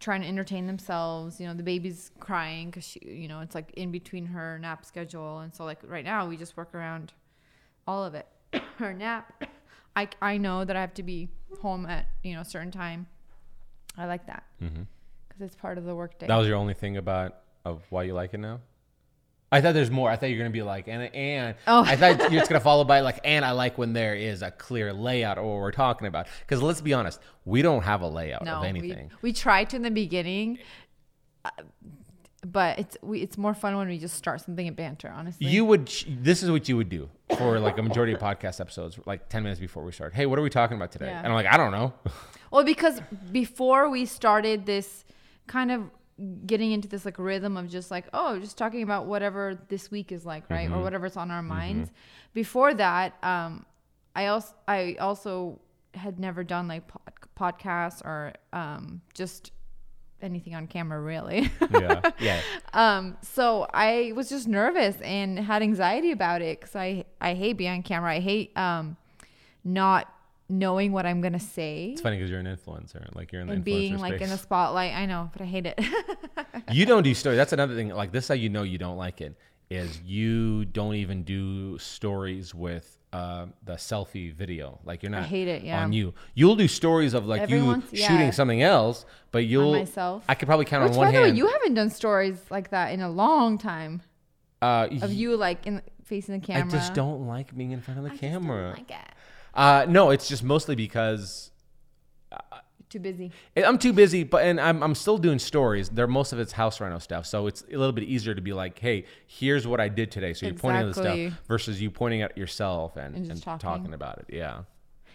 trying 0.00 0.22
to 0.22 0.28
entertain 0.28 0.66
themselves. 0.66 1.40
You 1.40 1.46
know, 1.46 1.54
the 1.54 1.62
baby's 1.62 2.10
crying 2.20 2.70
because 2.70 2.84
she, 2.84 3.00
you 3.04 3.28
know, 3.28 3.40
it's 3.40 3.54
like 3.54 3.72
in 3.74 3.90
between 3.90 4.26
her 4.26 4.58
nap 4.58 4.84
schedule, 4.86 5.40
and 5.40 5.54
so 5.54 5.64
like 5.64 5.80
right 5.86 6.04
now 6.04 6.26
we 6.26 6.36
just 6.36 6.56
work 6.56 6.74
around 6.74 7.12
all 7.86 8.04
of 8.04 8.14
it. 8.14 8.26
her 8.78 8.94
nap, 8.94 9.44
I 9.98 10.08
I 10.22 10.36
know 10.38 10.64
that 10.64 10.76
I 10.76 10.80
have 10.80 10.94
to 10.94 11.02
be 11.02 11.28
home 11.60 11.86
at 11.86 12.08
you 12.22 12.34
know 12.34 12.40
a 12.40 12.44
certain 12.44 12.70
time. 12.70 13.06
I 13.96 14.06
like 14.06 14.26
that 14.26 14.44
because 14.60 15.40
it's 15.40 15.56
part 15.56 15.76
of 15.78 15.84
the 15.84 15.94
work 15.94 16.18
day. 16.18 16.24
Mm-hmm. 16.26 16.32
That 16.32 16.36
was 16.38 16.46
your 16.46 16.56
only 16.56 16.74
thing 16.74 16.96
about 16.96 17.36
of 17.64 17.82
why 17.90 18.04
you 18.04 18.14
like 18.14 18.32
it 18.34 18.38
now? 18.38 18.60
I 19.50 19.60
thought 19.62 19.72
there's 19.72 19.90
more. 19.90 20.10
I 20.10 20.16
thought 20.16 20.26
you're 20.26 20.38
gonna 20.38 20.50
be 20.50 20.62
like, 20.62 20.88
and 20.88 21.02
and 21.14 21.54
Oh. 21.66 21.82
I 21.82 21.96
thought 21.96 22.18
you're 22.30 22.40
just 22.40 22.50
gonna 22.50 22.60
follow 22.60 22.84
by 22.84 23.00
like, 23.00 23.18
and 23.24 23.44
I 23.44 23.52
like 23.52 23.78
when 23.78 23.92
there 23.94 24.14
is 24.14 24.42
a 24.42 24.50
clear 24.50 24.92
layout 24.92 25.38
or 25.38 25.44
what 25.54 25.60
we're 25.62 25.72
talking 25.72 26.06
about. 26.06 26.26
Because 26.40 26.62
let's 26.62 26.80
be 26.82 26.92
honest, 26.92 27.18
we 27.44 27.62
don't 27.62 27.82
have 27.82 28.02
a 28.02 28.06
layout 28.08 28.44
no, 28.44 28.56
of 28.56 28.62
we, 28.62 28.68
anything. 28.68 29.10
we 29.22 29.32
tried 29.32 29.70
to 29.70 29.76
in 29.76 29.82
the 29.82 29.90
beginning. 29.90 30.58
uh, 31.44 31.50
But 32.46 32.78
it's 32.78 32.96
we, 33.02 33.20
it's 33.20 33.36
more 33.36 33.52
fun 33.52 33.76
when 33.76 33.88
we 33.88 33.98
just 33.98 34.14
start 34.14 34.40
something 34.40 34.66
and 34.68 34.76
banter. 34.76 35.10
Honestly, 35.10 35.46
You 35.48 35.64
would. 35.64 35.90
This 36.08 36.42
is 36.42 36.50
what 36.50 36.68
you 36.68 36.76
would 36.76 36.88
do 36.88 37.08
for 37.36 37.58
like 37.58 37.78
a 37.78 37.82
majority 37.82 38.12
of 38.12 38.20
podcast 38.20 38.60
episodes, 38.60 38.98
like 39.06 39.28
ten 39.28 39.42
minutes 39.42 39.60
before 39.60 39.82
we 39.84 39.90
start. 39.92 40.14
Hey, 40.14 40.26
what 40.26 40.38
are 40.38 40.42
we 40.42 40.50
talking 40.50 40.76
about 40.76 40.92
today? 40.92 41.06
Yeah. 41.06 41.18
And 41.18 41.26
I'm 41.28 41.34
like, 41.34 41.46
I 41.52 41.56
don't 41.56 41.72
know. 41.72 41.92
Well, 42.50 42.64
because 42.64 43.02
before 43.30 43.90
we 43.90 44.06
started 44.06 44.64
this 44.64 45.04
kind 45.48 45.70
of 45.70 45.90
getting 46.46 46.72
into 46.72 46.88
this 46.88 47.04
like 47.04 47.18
rhythm 47.18 47.58
of 47.58 47.68
just 47.68 47.90
like, 47.90 48.06
oh, 48.14 48.38
just 48.38 48.56
talking 48.56 48.82
about 48.82 49.04
whatever 49.04 49.58
this 49.68 49.90
week 49.90 50.12
is 50.12 50.24
like, 50.24 50.48
right? 50.48 50.70
Or 50.70 50.82
whatever's 50.82 51.18
on 51.18 51.30
our 51.30 51.42
minds. 51.42 51.90
Before 52.32 52.72
that, 52.72 53.22
um, 53.22 53.66
I 54.16 54.28
also 54.28 54.54
I 54.66 54.96
also 54.98 55.60
had 55.92 56.18
never 56.18 56.42
done 56.42 56.68
like 56.68 56.88
pod- 56.88 57.12
podcasts 57.58 58.00
or 58.02 58.32
um, 58.54 59.02
just 59.12 59.52
anything 60.22 60.54
on 60.54 60.66
camera 60.66 61.00
really. 61.00 61.50
yeah, 61.70 62.10
yeah. 62.20 62.40
um, 62.72 63.16
so 63.22 63.66
I 63.72 64.12
was 64.14 64.28
just 64.28 64.48
nervous 64.48 65.00
and 65.00 65.38
had 65.38 65.62
anxiety 65.62 66.10
about 66.12 66.42
it 66.42 66.60
because 66.60 66.76
I 66.76 67.04
I 67.20 67.34
hate 67.34 67.54
being 67.54 67.72
on 67.72 67.82
camera. 67.82 68.12
I 68.12 68.20
hate 68.20 68.56
um, 68.56 68.96
not 69.64 70.12
knowing 70.50 70.92
what 70.92 71.04
I'm 71.04 71.20
gonna 71.20 71.38
say 71.38 71.90
It's 71.92 72.00
funny 72.00 72.16
because 72.16 72.30
you're 72.30 72.40
an 72.40 72.46
influencer, 72.46 73.14
like 73.14 73.32
you're 73.32 73.42
in 73.42 73.48
the 73.48 73.54
and 73.54 73.62
influencer 73.62 73.64
being 73.64 73.98
like 73.98 74.20
in 74.20 74.30
the 74.30 74.38
spotlight. 74.38 74.94
I 74.94 75.06
know, 75.06 75.30
but 75.32 75.42
I 75.42 75.44
hate 75.44 75.66
it. 75.66 75.80
you 76.72 76.86
don't 76.86 77.02
do 77.02 77.14
stories. 77.14 77.36
That's 77.36 77.52
another 77.52 77.74
thing. 77.74 77.90
Like 77.90 78.12
this, 78.12 78.24
is 78.24 78.28
how 78.28 78.34
you 78.34 78.48
know 78.48 78.62
you 78.62 78.78
don't 78.78 78.96
like 78.96 79.20
it 79.20 79.36
is 79.70 80.00
you 80.00 80.64
don't 80.64 80.94
even 80.94 81.22
do 81.22 81.78
stories 81.78 82.54
with 82.54 82.97
uh, 83.12 83.46
the 83.64 83.72
selfie 83.74 84.32
video. 84.34 84.78
Like 84.84 85.02
you're 85.02 85.10
not. 85.10 85.22
I 85.22 85.26
hate 85.26 85.48
it, 85.48 85.62
yeah. 85.62 85.82
On 85.84 85.92
you, 85.92 86.12
you'll 86.34 86.56
do 86.56 86.68
stories 86.68 87.14
of 87.14 87.26
like 87.26 87.42
Every 87.42 87.58
you 87.58 87.64
once- 87.66 87.88
shooting 87.90 88.18
yeah. 88.18 88.30
something 88.30 88.62
else, 88.62 89.04
but 89.30 89.44
you'll. 89.46 89.72
myself. 89.72 90.24
I 90.28 90.34
could 90.34 90.46
probably 90.46 90.64
count 90.66 90.84
Which, 90.84 90.92
on 90.92 90.98
one 90.98 91.06
by 91.08 91.12
the 91.12 91.18
way, 91.18 91.24
hand. 91.26 91.38
you 91.38 91.46
haven't 91.46 91.74
done 91.74 91.90
stories 91.90 92.38
like 92.50 92.70
that 92.70 92.92
in 92.92 93.00
a 93.00 93.08
long 93.10 93.56
time 93.58 94.02
uh, 94.60 94.88
of 95.02 95.12
you 95.12 95.36
like 95.36 95.66
in 95.66 95.80
facing 96.04 96.38
the 96.40 96.46
camera. 96.46 96.60
I 96.62 96.66
camera. 96.66 96.78
just 96.80 96.94
don't 96.94 97.26
like 97.26 97.56
being 97.56 97.72
in 97.72 97.80
front 97.80 97.98
of 97.98 98.04
the 98.04 98.10
I 98.10 98.12
just 98.14 98.22
don't 98.22 98.32
camera. 98.42 98.70
like 98.76 98.90
it. 98.90 98.96
uh, 99.54 99.86
no, 99.88 100.10
it's 100.10 100.28
just 100.28 100.42
mostly 100.42 100.74
because 100.74 101.47
Too 102.88 102.98
busy. 103.00 103.30
I'm 103.56 103.78
too 103.78 103.92
busy, 103.92 104.24
but 104.24 104.44
and 104.44 104.58
I'm 104.58 104.82
I'm 104.82 104.94
still 104.94 105.18
doing 105.18 105.38
stories. 105.38 105.90
They're 105.90 106.06
most 106.06 106.32
of 106.32 106.38
it's 106.38 106.52
house 106.52 106.80
reno 106.80 106.98
stuff, 106.98 107.26
so 107.26 107.46
it's 107.46 107.62
a 107.70 107.76
little 107.76 107.92
bit 107.92 108.04
easier 108.04 108.34
to 108.34 108.40
be 108.40 108.54
like, 108.54 108.78
hey, 108.78 109.04
here's 109.26 109.66
what 109.66 109.78
I 109.78 109.88
did 109.88 110.10
today. 110.10 110.32
So 110.32 110.46
you're 110.46 110.54
pointing 110.54 110.88
at 110.88 110.94
the 110.94 111.02
stuff 111.02 111.40
versus 111.46 111.82
you 111.82 111.90
pointing 111.90 112.22
at 112.22 112.38
yourself 112.38 112.96
and, 112.96 113.14
And 113.14 113.30
and, 113.30 113.42
talking. 113.42 113.58
talking. 113.68 113.94
about 113.94 114.18
it. 114.18 114.26
Yeah. 114.30 114.62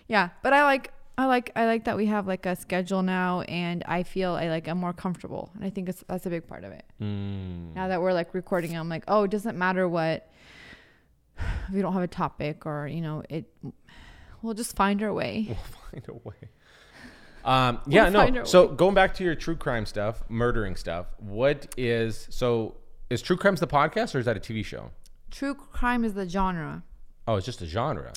Yeah, 0.08 0.30
but 0.44 0.54
I 0.54 0.64
like 0.66 0.94
I 1.18 1.26
like 1.26 1.52
I 1.56 1.66
like 1.66 1.86
that 1.86 1.98
we 1.98 2.06
have 2.08 2.28
like 2.28 2.46
a 2.46 2.56
schedule 2.56 3.02
now, 3.02 3.42
and 3.42 3.84
I 3.88 4.04
feel 4.04 4.34
I 4.34 4.50
like 4.50 4.68
I'm 4.68 4.78
more 4.78 4.94
comfortable, 4.94 5.50
and 5.56 5.64
I 5.64 5.70
think 5.72 5.90
it's 5.90 6.04
that's 6.08 6.26
a 6.28 6.30
big 6.30 6.48
part 6.48 6.64
of 6.64 6.74
it. 6.74 6.86
Mm. 7.02 7.74
Now 7.74 7.88
that 7.88 8.02
we're 8.02 8.14
like 8.14 8.34
recording, 8.36 8.76
I'm 8.78 8.90
like, 8.90 9.04
oh, 9.08 9.24
it 9.24 9.32
doesn't 9.32 9.58
matter 9.58 9.88
what 9.90 10.30
if 11.38 11.70
we 11.74 11.82
don't 11.82 11.94
have 11.94 12.04
a 12.04 12.08
topic 12.08 12.66
or 12.68 12.88
you 12.88 13.02
know 13.02 13.24
it. 13.30 13.46
We'll 14.44 14.54
just 14.54 14.76
find 14.76 15.02
our 15.02 15.14
way. 15.14 15.46
We'll 15.48 15.58
find 15.92 16.06
a 16.10 16.14
way. 16.28 16.50
Um, 17.45 17.79
yeah, 17.88 18.10
We'll 18.10 18.32
no. 18.32 18.43
So 18.43 18.67
going 18.67 18.95
back 18.95 19.13
to 19.15 19.23
your 19.23 19.36
true 19.36 19.56
crime 19.56 19.86
stuff, 19.86 20.23
murdering 20.29 20.75
stuff. 20.75 21.08
What 21.19 21.73
is 21.77 22.27
so? 22.29 22.75
Is 23.10 23.21
True 23.21 23.38
Crimes 23.38 23.60
the 23.60 23.67
podcast 23.67 24.15
or 24.15 24.19
is 24.19 24.25
that 24.25 24.38
a 24.38 24.39
TV 24.39 24.65
show? 24.65 24.89
True 25.29 25.53
crime 25.53 26.03
is 26.03 26.13
the 26.13 26.27
genre. 26.27 26.84
Oh, 27.27 27.36
it's 27.36 27.45
just 27.45 27.62
a 27.62 27.65
genre. 27.65 28.13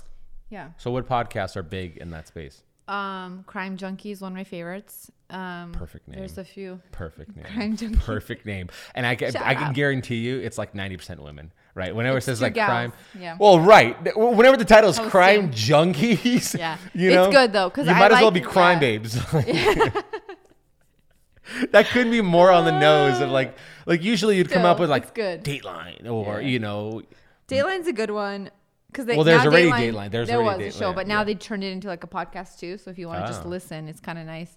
Yeah. 0.48 0.70
So 0.78 0.90
what 0.90 1.08
podcasts 1.08 1.56
are 1.56 1.62
big 1.62 1.96
in 1.96 2.10
that 2.10 2.28
space? 2.28 2.62
Um, 2.88 3.42
Crime 3.46 3.76
Junkie 3.76 4.12
is 4.12 4.20
one 4.20 4.32
of 4.32 4.36
my 4.36 4.44
favorites. 4.44 5.10
Um, 5.28 5.72
Perfect 5.72 6.06
name. 6.06 6.18
There's 6.20 6.38
a 6.38 6.44
few. 6.44 6.80
Perfect 6.92 7.34
name. 7.36 7.44
Crime 7.44 7.76
Junkie. 7.76 7.96
Perfect 7.98 8.46
name. 8.46 8.68
And 8.94 9.04
I 9.04 9.16
can 9.16 9.32
Shout 9.32 9.42
I 9.44 9.54
can 9.56 9.72
guarantee 9.72 10.16
you 10.16 10.38
it's 10.38 10.56
like 10.56 10.72
90% 10.72 11.18
women, 11.18 11.52
right? 11.74 11.94
Whenever 11.94 12.18
It's 12.18 12.28
it 12.28 12.30
says 12.32 12.42
like 12.42 12.54
gals, 12.54 12.68
crime. 12.68 12.92
yeah. 13.18 13.36
Well, 13.40 13.58
right. 13.58 13.96
Whenever 14.16 14.56
the 14.56 14.64
title 14.64 14.88
is 14.90 14.96
Hosting. 14.98 15.10
crime 15.10 15.50
junkies, 15.50 16.56
Yeah. 16.56 16.78
you 16.94 17.10
know, 17.10 17.24
It's 17.24 17.34
good 17.34 17.52
though. 17.52 17.68
because 17.70 17.86
you 17.88 17.92
I 17.92 17.98
might 17.98 18.12
as 18.12 18.20
well 18.20 18.30
be 18.30 18.40
crime 18.40 18.74
yeah. 18.76 18.80
babes. 18.80 19.14
that 21.70 21.86
couldn't 21.86 22.10
be 22.10 22.20
more 22.20 22.50
on 22.50 22.64
the 22.64 22.78
nose 22.78 23.20
of 23.20 23.30
like 23.30 23.56
like 23.86 24.02
usually 24.02 24.36
you'd 24.36 24.50
come 24.50 24.64
up 24.64 24.78
with 24.80 24.90
like 24.90 25.14
good. 25.14 25.44
Dateline 25.44 26.08
or 26.08 26.40
Yeah. 26.40 26.46
you 26.48 26.58
know 26.58 27.02
Dateline's 27.48 27.86
a 27.86 27.92
good 27.92 28.10
one 28.10 28.50
because 28.96 29.14
Well, 29.14 29.24
there's 29.24 29.44
already 29.44 29.70
Dateline. 29.70 30.10
There's 30.10 30.28
there 30.28 30.38
already 30.38 30.64
was 30.66 30.74
a 30.74 30.78
show, 30.78 30.92
but 30.92 31.06
now 31.06 31.18
yeah. 31.20 31.24
they 31.24 31.34
turned 31.34 31.62
it 31.64 31.72
into 31.72 31.88
like 31.88 32.02
a 32.04 32.06
podcast 32.06 32.58
too. 32.58 32.78
So 32.78 32.90
if 32.90 32.98
you 32.98 33.08
want 33.08 33.20
to 33.20 33.26
just 33.26 33.44
Oh. 33.44 33.48
listen, 33.48 33.88
it's 33.88 34.00
kind 34.00 34.18
of 34.18 34.26
nice. 34.26 34.56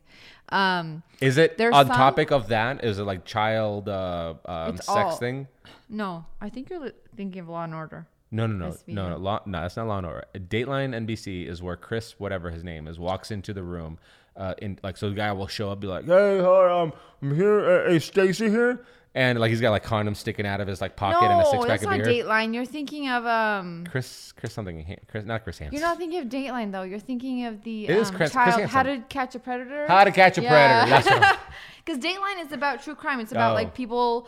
Um, 0.49 1.03
is 1.19 1.37
it 1.37 1.57
There's 1.57 1.73
on 1.75 1.87
some- 1.87 1.95
topic 1.95 2.31
of 2.31 2.47
that? 2.47 2.83
Is 2.83 2.99
it 2.99 3.03
like 3.03 3.25
child 3.25 3.89
uh, 3.89 4.35
um, 4.45 4.77
sex 4.77 4.87
all- 4.87 5.15
thing? 5.17 5.47
no, 5.89 6.25
I 6.39 6.49
think 6.49 6.69
you're 6.69 6.91
thinking 7.15 7.41
of 7.41 7.49
Law 7.49 7.63
and 7.63 7.73
Order. 7.73 8.07
No, 8.31 8.45
no, 8.45 8.53
no, 8.67 8.71
SVU. 8.73 8.93
no, 8.93 9.09
no, 9.09 9.17
law, 9.17 9.41
no. 9.47 9.61
That's 9.61 9.75
not 9.75 9.87
Law 9.87 9.97
and 9.97 10.05
Order. 10.05 10.25
Dateline 10.35 10.93
NBC 10.93 11.47
is 11.47 11.63
where 11.63 11.75
Chris, 11.75 12.19
whatever 12.19 12.51
his 12.51 12.63
name 12.63 12.87
is, 12.87 12.99
walks 12.99 13.31
into 13.31 13.53
the 13.53 13.63
room. 13.63 13.97
Uh, 14.37 14.53
in 14.61 14.79
like, 14.83 14.95
so 14.97 15.09
the 15.09 15.15
guy 15.15 15.31
will 15.33 15.47
show 15.47 15.71
up, 15.71 15.79
be 15.79 15.87
like, 15.87 16.05
"Hey, 16.05 16.39
hi, 16.39 16.81
um, 16.81 16.93
I'm 17.21 17.35
here. 17.35 17.59
Uh, 17.59 17.89
hey, 17.89 17.99
Stacy 17.99 18.49
here," 18.49 18.85
and 19.15 19.39
like 19.39 19.49
he's 19.49 19.59
got 19.61 19.71
like 19.71 19.83
condoms 19.83 20.17
sticking 20.17 20.45
out 20.45 20.61
of 20.61 20.67
his 20.67 20.81
like 20.81 20.95
pocket 20.95 21.23
and 21.25 21.41
a 21.41 21.45
six 21.45 21.57
pack 21.65 21.67
that's 21.67 21.83
of 21.83 21.89
not 21.89 22.03
beer. 22.03 22.23
Dateline. 22.25 22.53
You're 22.53 22.65
thinking 22.65 23.09
of 23.09 23.25
um. 23.25 23.85
Chris, 23.89 24.31
Chris 24.33 24.53
something, 24.53 24.97
Chris, 25.09 25.25
not 25.25 25.43
Chris 25.43 25.57
Hansen. 25.57 25.73
You're 25.77 25.87
not 25.87 25.97
thinking 25.97 26.19
of 26.19 26.27
Dateline 26.27 26.71
though. 26.71 26.83
You're 26.83 26.99
thinking 26.99 27.45
of 27.45 27.63
the 27.63 27.85
It 27.87 27.91
is 27.97 28.09
um, 28.09 28.15
Chris- 28.15 28.31
Chris 28.31 28.55
child. 28.55 28.69
How 28.69 28.83
to 28.83 28.99
catch 29.09 29.35
a 29.35 29.39
predator. 29.39 29.87
How 29.87 30.03
to 30.03 30.11
Catch 30.11 30.37
a 30.37 30.41
Yeah. 30.43 30.85
Predator. 31.01 31.39
Because 31.85 31.99
Dateline 32.03 32.45
is 32.45 32.51
about 32.51 32.83
true 32.83 32.95
crime. 32.95 33.19
It's 33.19 33.31
about 33.31 33.51
Oh. 33.51 33.55
like 33.55 33.73
people 33.73 34.27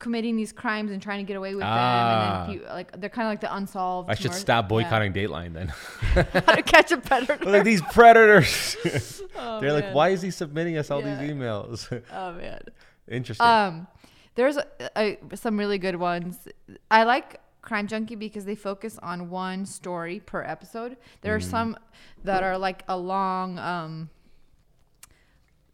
committing 0.00 0.36
these 0.36 0.52
crimes 0.52 0.92
and 0.92 1.02
trying 1.02 1.18
to 1.18 1.24
get 1.24 1.36
away 1.36 1.54
with 1.56 1.64
Ah. 1.64 2.44
them, 2.46 2.50
and 2.50 2.60
then 2.60 2.68
pe- 2.68 2.72
like 2.72 3.00
they're 3.00 3.10
kind 3.10 3.26
of 3.26 3.32
like 3.32 3.40
the 3.40 3.52
unsolved. 3.54 4.08
I 4.10 4.14
should 4.14 4.32
stop 4.34 4.64
yeah. 4.64 4.68
boycotting 4.68 5.12
Dateline 5.12 5.52
then. 5.54 5.68
How 6.46 6.54
to 6.54 6.62
catch 6.62 6.92
a 6.92 6.96
predator. 6.98 7.44
like 7.50 7.64
these 7.64 7.82
predators. 7.82 8.76
Oh, 9.36 9.60
They're 9.60 9.72
like, 9.72 9.92
why 9.92 10.10
is 10.10 10.22
he 10.22 10.30
submitting 10.30 10.76
us 10.78 10.90
all 10.90 11.00
Yeah. 11.00 11.16
these 11.20 11.30
emails? 11.30 12.02
Oh 12.12 12.32
man. 12.32 12.60
Interesting. 13.10 13.46
Um, 13.46 13.86
there's 14.34 14.56
a, 14.56 14.66
a, 14.96 15.18
some 15.36 15.58
really 15.58 15.78
good 15.78 15.96
ones. 15.96 16.46
I 16.90 17.04
like 17.04 17.40
Crime 17.62 17.86
Junkie 17.88 18.14
because 18.14 18.44
they 18.44 18.54
focus 18.54 18.98
on 19.02 19.30
one 19.30 19.66
story 19.66 20.20
per 20.20 20.42
episode. 20.42 20.96
There 21.22 21.32
Mm. 21.34 21.36
are 21.36 21.40
some 21.40 21.76
that 22.24 22.42
are 22.42 22.56
like 22.58 22.82
a 22.88 22.96
long 22.96 23.58
um 23.58 24.10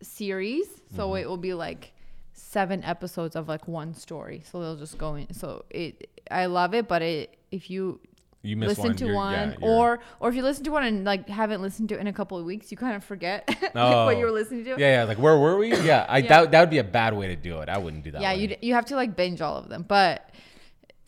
series, 0.02 0.66
so 0.94 1.08
Mm-hmm. 1.08 1.16
it 1.22 1.28
will 1.28 1.36
be 1.36 1.54
like 1.54 1.92
seven 2.32 2.82
episodes 2.84 3.36
of 3.36 3.48
like 3.48 3.66
one 3.68 3.94
story. 3.94 4.42
So 4.50 4.60
they'll 4.60 4.76
just 4.76 4.98
go 4.98 5.14
in. 5.14 5.32
So 5.34 5.64
it, 5.70 6.08
I 6.30 6.46
love 6.46 6.74
it, 6.74 6.88
but 6.88 7.02
it 7.02 7.36
if 7.50 7.70
you 7.70 8.00
you 8.44 8.56
miss 8.56 8.68
listen 8.78 8.84
one, 8.84 8.96
to 8.96 9.12
one 9.14 9.50
yeah, 9.60 9.68
or 9.68 10.00
or 10.20 10.28
if 10.28 10.34
you 10.34 10.42
listen 10.42 10.62
to 10.64 10.70
one 10.70 10.84
and 10.84 11.04
like 11.04 11.28
haven't 11.28 11.62
listened 11.62 11.88
to 11.88 11.94
it 11.96 12.00
in 12.00 12.06
a 12.06 12.12
couple 12.12 12.38
of 12.38 12.44
weeks 12.44 12.70
you 12.70 12.76
kind 12.76 12.94
of 12.94 13.02
forget 13.02 13.44
like, 13.62 13.72
Oh. 13.74 14.04
what 14.04 14.18
you 14.18 14.24
were 14.24 14.30
listening 14.30 14.64
to 14.64 14.70
yeah, 14.70 15.00
yeah. 15.00 15.04
Like 15.04 15.18
where 15.18 15.36
were 15.38 15.56
we? 15.58 15.74
Yeah, 15.74 16.06
I 16.08 16.18
Yeah. 16.18 16.28
that 16.28 16.50
that 16.52 16.60
would 16.60 16.70
be 16.70 16.78
a 16.78 16.84
bad 16.84 17.14
way 17.14 17.26
to 17.28 17.36
do 17.36 17.60
it. 17.60 17.68
I 17.68 17.78
wouldn't 17.78 18.04
do 18.04 18.10
that. 18.12 18.20
yeah 18.22 18.32
you 18.32 18.54
you 18.60 18.74
have 18.74 18.84
to 18.86 18.96
like 18.96 19.16
binge 19.16 19.40
all 19.40 19.56
of 19.56 19.68
them 19.68 19.82
but 19.88 20.30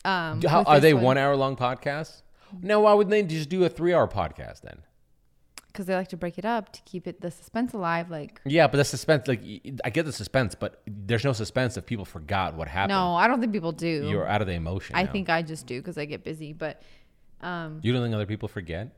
um 0.05 0.41
How, 0.41 0.63
are 0.63 0.79
they 0.79 0.93
one- 0.93 1.03
one 1.03 1.17
hour 1.17 1.35
long 1.35 1.55
podcasts? 1.55 2.21
No, 2.61 2.79
why 2.81 2.93
would 2.93 3.09
they 3.09 3.23
just 3.23 3.49
do 3.49 3.63
a 3.65 3.69
three 3.69 3.93
hour 3.93 4.07
podcast 4.07 4.61
then? 4.61 4.79
because 5.67 5.85
they 5.85 5.93
like 5.93 6.07
to 6.07 6.17
break 6.17 6.39
it 6.39 6.45
up 6.45 6.73
to 6.73 6.81
keep 6.85 7.05
it 7.05 7.21
the 7.21 7.29
suspense 7.29 7.71
alive. 7.71 8.09
Like, 8.09 8.41
Yeah, 8.45 8.65
but 8.65 8.77
the 8.77 8.83
suspense, 8.83 9.27
like 9.27 9.43
I 9.85 9.91
get 9.91 10.05
the 10.07 10.11
suspense, 10.11 10.55
but 10.55 10.81
there's 10.87 11.23
no 11.23 11.33
suspense 11.33 11.77
if 11.77 11.85
people 11.85 12.03
forgot 12.03 12.55
what 12.55 12.67
happened. 12.67 12.97
no, 12.97 13.13
I 13.13 13.27
don't 13.27 13.39
think 13.39 13.53
people 13.53 13.73
do. 13.73 14.07
You're 14.09 14.27
out 14.27 14.41
of 14.41 14.47
the 14.47 14.53
emotion. 14.53 14.95
I 14.95 15.03
now. 15.03 15.11
think 15.11 15.29
I 15.29 15.43
just 15.43 15.67
do 15.67 15.79
because 15.79 15.95
I 15.99 16.05
get 16.05 16.23
busy. 16.23 16.51
But 16.51 16.81
um, 17.41 17.79
you 17.83 17.93
don't 17.93 18.01
think 18.03 18.15
other 18.15 18.25
people 18.25 18.47
forget 18.47 18.89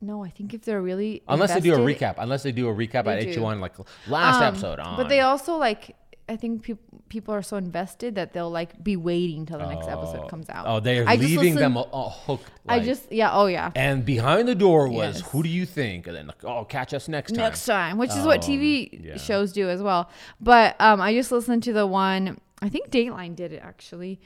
no, 0.00 0.22
I 0.22 0.28
think 0.28 0.52
if 0.52 0.62
they're 0.62 0.82
really 0.82 1.22
unless 1.26 1.54
they 1.54 1.60
do 1.60 1.74
a 1.74 1.78
recap. 1.78 2.16
Unless 2.18 2.42
they 2.42 2.52
do 2.52 2.68
a 2.68 2.74
recap 2.74 3.06
at 3.06 3.22
do. 3.22 3.28
each 3.30 3.38
one, 3.38 3.60
like 3.60 3.74
last 4.06 4.36
Um, 4.36 4.42
episode 4.54 4.78
on. 4.78 4.96
But 4.96 5.08
they 5.08 5.20
also 5.20 5.56
like. 5.56 5.96
I 6.28 6.34
think 6.34 6.64
people 6.64 6.82
people 7.08 7.32
are 7.34 7.40
so 7.42 7.56
invested 7.56 8.16
that 8.16 8.32
they'll 8.32 8.50
like 8.50 8.82
be 8.82 8.96
waiting 8.96 9.46
till 9.46 9.58
the 9.60 9.68
next 9.72 9.86
episode 9.86 10.22
Oh. 10.24 10.28
comes 10.28 10.50
out. 10.50 10.66
Oh, 10.66 10.80
they're 10.80 11.04
leaving 11.06 11.54
them 11.54 11.76
a, 11.76 12.08
hook. 12.10 12.40
I 12.68 12.80
just 12.80 13.12
yeah 13.12 13.30
oh 13.32 13.46
yeah 13.46 13.70
and 13.76 14.04
behind 14.04 14.48
the 14.48 14.56
door 14.56 14.88
was 14.88 15.20
Yes. 15.20 15.30
who 15.30 15.44
do 15.44 15.48
you 15.48 15.64
think? 15.64 16.08
And 16.08 16.16
then 16.16 16.26
like, 16.26 16.44
oh, 16.44 16.64
catch 16.64 16.92
us 16.92 17.06
next 17.08 17.30
time. 17.32 17.42
next 17.44 17.64
time, 17.64 17.96
which 17.96 18.10
is 18.10 18.26
what 18.26 18.42
Um, 18.44 18.50
TV 18.50 19.04
yeah. 19.04 19.16
shows 19.18 19.52
do 19.52 19.70
as 19.70 19.80
well. 19.80 20.10
But 20.40 20.74
um, 20.80 21.00
I 21.00 21.14
just 21.14 21.30
listened 21.30 21.62
to 21.62 21.72
the 21.72 21.86
one. 21.86 22.40
I 22.60 22.68
think 22.70 22.90
Dateline 22.90 23.36
did 23.36 23.52
it 23.52 23.62
actually, 23.64 24.20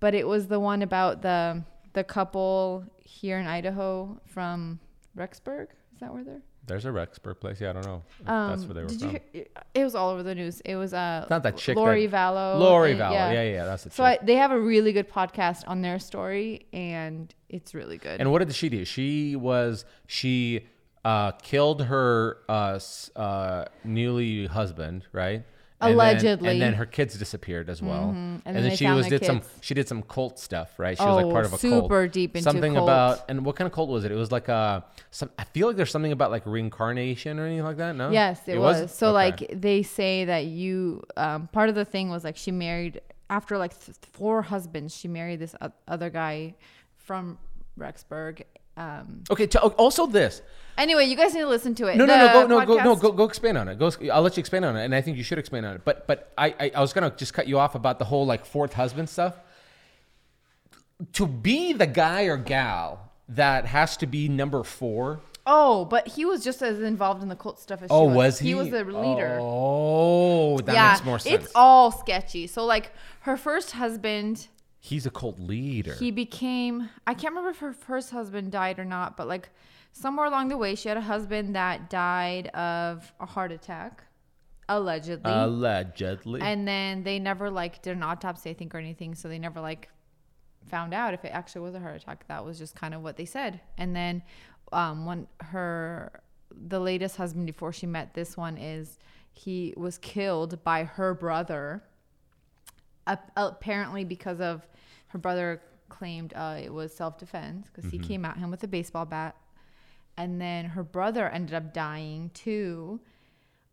but 0.00 0.14
it 0.14 0.26
was 0.26 0.46
the 0.48 0.58
one 0.58 0.80
about 0.80 1.20
the 1.20 1.64
the 1.92 2.04
couple 2.04 2.84
here 3.00 3.38
in 3.38 3.46
Idaho 3.46 4.20
from 4.26 4.80
Rexburg. 5.16 5.68
Is 5.94 6.00
that 6.00 6.12
where 6.12 6.24
they're? 6.24 6.42
There's 6.64 6.84
a 6.84 6.90
Rexburg 6.90 7.40
place. 7.40 7.60
Yeah, 7.60 7.70
I 7.70 7.72
don't 7.72 7.86
know. 7.86 8.02
Um, 8.26 8.50
that's 8.50 8.64
where 8.64 8.74
they 8.74 8.82
were 8.82 8.88
did 8.88 9.00
from. 9.00 9.10
you? 9.10 9.20
Hear, 9.32 9.46
it 9.74 9.84
was 9.84 9.94
all 9.96 10.10
over 10.10 10.22
the 10.22 10.34
news. 10.34 10.60
It 10.64 10.76
was 10.76 10.94
uh, 10.94 11.26
not 11.28 11.42
that 11.42 11.56
chick. 11.56 11.76
Lori 11.76 12.06
that, 12.06 12.16
Vallow. 12.16 12.60
Lori 12.60 12.92
and- 12.92 13.00
Vallow. 13.00 13.12
Yeah, 13.12 13.32
yeah, 13.32 13.42
yeah 13.42 13.64
that's 13.64 13.82
the 13.82 13.90
chick. 13.90 13.96
So 13.96 14.04
I, 14.04 14.18
they 14.22 14.36
have 14.36 14.52
a 14.52 14.60
really 14.60 14.92
good 14.92 15.10
podcast 15.10 15.64
on 15.66 15.82
their 15.82 15.98
story, 15.98 16.66
and 16.72 17.34
it's 17.48 17.74
really 17.74 17.98
good. 17.98 18.20
And 18.20 18.30
what 18.30 18.38
did 18.46 18.54
she 18.54 18.68
do? 18.68 18.84
She 18.84 19.34
was 19.34 19.84
she 20.06 20.66
uh, 21.04 21.32
killed 21.32 21.82
her 21.82 22.38
uh, 22.48 22.78
uh, 23.16 23.64
newly 23.84 24.46
husband, 24.46 25.06
right? 25.12 25.44
And 25.82 25.90
then- 25.90 25.94
Allegedly. 26.14 26.48
and 26.50 26.62
then 26.62 26.74
her 26.74 26.86
kids 26.86 27.18
disappeared 27.18 27.68
as 27.68 27.82
well. 27.82 28.10
And, 28.10 28.40
then 28.44 28.62
then 28.62 28.76
she 28.76 28.86
was 28.86 29.08
did 29.08 29.24
some 29.24 29.42
she 29.60 29.74
did 29.74 29.88
some 29.88 30.02
cult 30.02 30.38
stuff, 30.38 30.78
right? 30.78 30.96
She 30.96 31.04
was 31.04 31.16
like 31.16 31.26
Oh, 31.26 31.30
part 31.32 31.44
of 31.44 31.52
a 31.52 31.58
cult. 31.58 31.60
super 31.60 32.06
deep 32.08 32.36
into 32.36 32.44
something 32.44 32.74
cult. 32.74 32.88
about 32.88 33.24
and 33.28 33.44
what 33.44 33.56
kind 33.56 33.66
of 33.66 33.72
cult 33.72 33.88
was 33.90 34.04
it? 34.04 34.12
It 34.12 34.16
was 34.16 34.30
like 34.32 34.48
a 34.48 34.84
some. 35.10 35.30
I 35.38 35.44
feel 35.44 35.66
like 35.66 35.76
there's 35.76 35.90
something 35.90 36.12
about 36.12 36.30
like 36.30 36.46
reincarnation 36.46 37.38
or 37.38 37.46
anything 37.46 37.64
like 37.64 37.76
that. 37.78 37.96
No. 37.96 38.10
Yes, 38.10 38.40
it, 38.46 38.58
was. 38.58 38.94
So 38.94 39.08
Okay. 39.08 39.12
like 39.14 39.60
they 39.60 39.82
say 39.82 40.24
that 40.26 40.44
you 40.46 41.02
um, 41.16 41.48
part 41.48 41.68
of 41.68 41.74
the 41.74 41.84
thing 41.84 42.08
was 42.10 42.22
like 42.24 42.36
she 42.36 42.50
married 42.52 43.00
after 43.28 43.58
like 43.58 43.78
th- 43.84 43.96
four 44.12 44.42
husbands. 44.42 44.94
She 44.96 45.08
married 45.08 45.40
this 45.40 45.54
o- 45.60 45.72
other 45.88 46.10
guy 46.10 46.54
from 46.96 47.38
Rexburg. 47.78 48.42
Um, 48.76 49.24
Okay. 49.30 49.46
T- 49.46 49.58
also 49.58 50.06
this. 50.06 50.40
anyway, 50.78 51.04
you 51.04 51.16
guys 51.16 51.34
need 51.34 51.40
to 51.40 51.48
listen 51.48 51.74
to 51.76 51.86
it. 51.88 51.96
No, 51.96 52.04
no, 52.06 52.16
no, 52.16 52.32
go, 52.32 52.46
no, 52.46 52.66
go, 52.66 52.76
no, 52.82 52.96
go, 52.96 53.12
go, 53.12 53.24
expand 53.24 53.58
on 53.58 53.68
it. 53.68 53.78
Go, 53.78 53.90
I'll 54.12 54.22
let 54.22 54.36
you 54.36 54.40
expand 54.40 54.64
on 54.64 54.76
it, 54.76 54.84
and 54.84 54.94
I 54.94 55.00
think 55.02 55.16
you 55.18 55.22
should 55.22 55.38
expand 55.38 55.66
on 55.66 55.74
it. 55.76 55.82
But, 55.84 56.06
but 56.06 56.32
I, 56.38 56.54
I, 56.58 56.72
I 56.76 56.80
was 56.80 56.92
gonna 56.92 57.10
just 57.10 57.34
cut 57.34 57.46
you 57.46 57.58
off 57.58 57.74
about 57.74 57.98
the 57.98 58.06
whole 58.06 58.24
like 58.24 58.46
fourth 58.46 58.72
husband 58.72 59.08
stuff. 59.10 59.34
To 61.14 61.26
be 61.26 61.72
the 61.72 61.86
guy 61.86 62.22
or 62.24 62.36
gal 62.36 63.10
that 63.28 63.66
has 63.66 63.96
to 63.98 64.06
be 64.06 64.28
number 64.28 64.62
four. 64.62 65.20
Oh, 65.44 65.84
but 65.84 66.06
he 66.06 66.24
was 66.24 66.44
just 66.44 66.62
as 66.62 66.80
involved 66.80 67.22
in 67.22 67.28
the 67.28 67.34
cult 67.34 67.58
stuff 67.58 67.82
as 67.82 67.88
she 67.88 67.92
Oh, 67.92 68.04
was. 68.04 68.14
was 68.14 68.38
he? 68.38 68.48
He 68.48 68.54
was 68.54 68.70
the 68.70 68.84
leader. 68.84 69.38
Oh, 69.40 70.58
that 70.60 70.72
yeah, 70.72 70.92
makes 70.92 71.04
more 71.04 71.18
sense. 71.18 71.44
it's 71.44 71.52
all 71.56 71.90
sketchy. 71.90 72.46
So 72.46 72.64
like 72.64 72.92
her 73.20 73.36
first 73.36 73.72
husband, 73.72 74.46
He's 74.84 75.06
a 75.06 75.10
cult 75.10 75.38
leader. 75.38 75.94
he 75.94 76.10
became 76.10 76.90
I 77.06 77.14
can't 77.14 77.32
remember 77.32 77.50
if 77.50 77.58
her 77.58 77.72
first 77.72 78.10
husband 78.10 78.50
died 78.50 78.80
or 78.80 78.84
not, 78.84 79.16
but 79.16 79.28
like 79.28 79.48
somewhere 79.92 80.26
along 80.26 80.48
the 80.48 80.56
way 80.56 80.74
she 80.74 80.88
had 80.88 80.98
a 80.98 81.02
husband 81.02 81.54
that 81.54 81.88
died 81.88 82.48
of 82.48 83.12
a 83.20 83.26
heart 83.26 83.52
attack 83.52 84.02
allegedly. 84.68 85.30
Allegedly. 85.32 86.40
and 86.40 86.66
then 86.66 87.04
they 87.04 87.20
never 87.20 87.48
like 87.48 87.80
did 87.82 87.96
an 87.96 88.02
autopsy 88.02 88.50
I 88.50 88.54
think 88.54 88.74
or 88.74 88.78
anything, 88.78 89.14
so 89.14 89.28
they 89.28 89.38
never 89.38 89.60
like 89.60 89.88
found 90.66 90.92
out 90.92 91.14
if 91.14 91.24
it 91.24 91.28
actually 91.28 91.60
was 91.62 91.76
a 91.76 91.80
heart 91.80 91.94
attack. 92.02 92.26
That 92.26 92.44
was 92.44 92.58
just 92.58 92.74
kind 92.74 92.92
of 92.92 93.02
what 93.02 93.16
they 93.16 93.24
said. 93.24 93.60
And 93.78 93.94
then 93.94 94.22
um 94.72 95.06
when 95.06 95.28
her 95.42 96.22
the 96.50 96.80
latest 96.80 97.16
husband 97.16 97.46
before 97.46 97.72
she 97.72 97.86
met 97.86 98.14
this 98.14 98.36
one 98.36 98.58
is 98.58 98.98
he 99.32 99.74
was 99.76 99.96
killed 99.98 100.62
by 100.64 100.82
her 100.84 101.14
brother 101.14 101.84
apparently 103.06 104.04
because 104.04 104.40
of 104.40 104.66
her 105.08 105.18
brother 105.18 105.60
claimed 105.88 106.32
uh, 106.34 106.58
it 106.62 106.72
was 106.72 106.94
self-defense 106.94 107.68
because 107.72 107.90
he 107.90 107.98
came 107.98 108.24
at 108.24 108.38
him 108.38 108.50
with 108.50 108.62
a 108.64 108.68
baseball 108.68 109.04
bat 109.04 109.36
and 110.16 110.40
then 110.40 110.66
her 110.66 110.82
brother 110.82 111.28
ended 111.28 111.54
up 111.54 111.72
dying 111.72 112.30
too. 112.34 113.00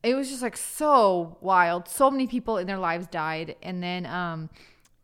It 0.04 0.16
was 0.16 0.30
just 0.30 0.42
like 0.42 0.56
so 0.56 1.38
wild. 1.42 1.88
So 1.88 2.10
many 2.10 2.28
people 2.28 2.58
in 2.58 2.68
their 2.68 2.78
lives 2.78 3.08
died, 3.08 3.58
and 3.62 3.84
then 3.84 4.06
um, 4.06 4.50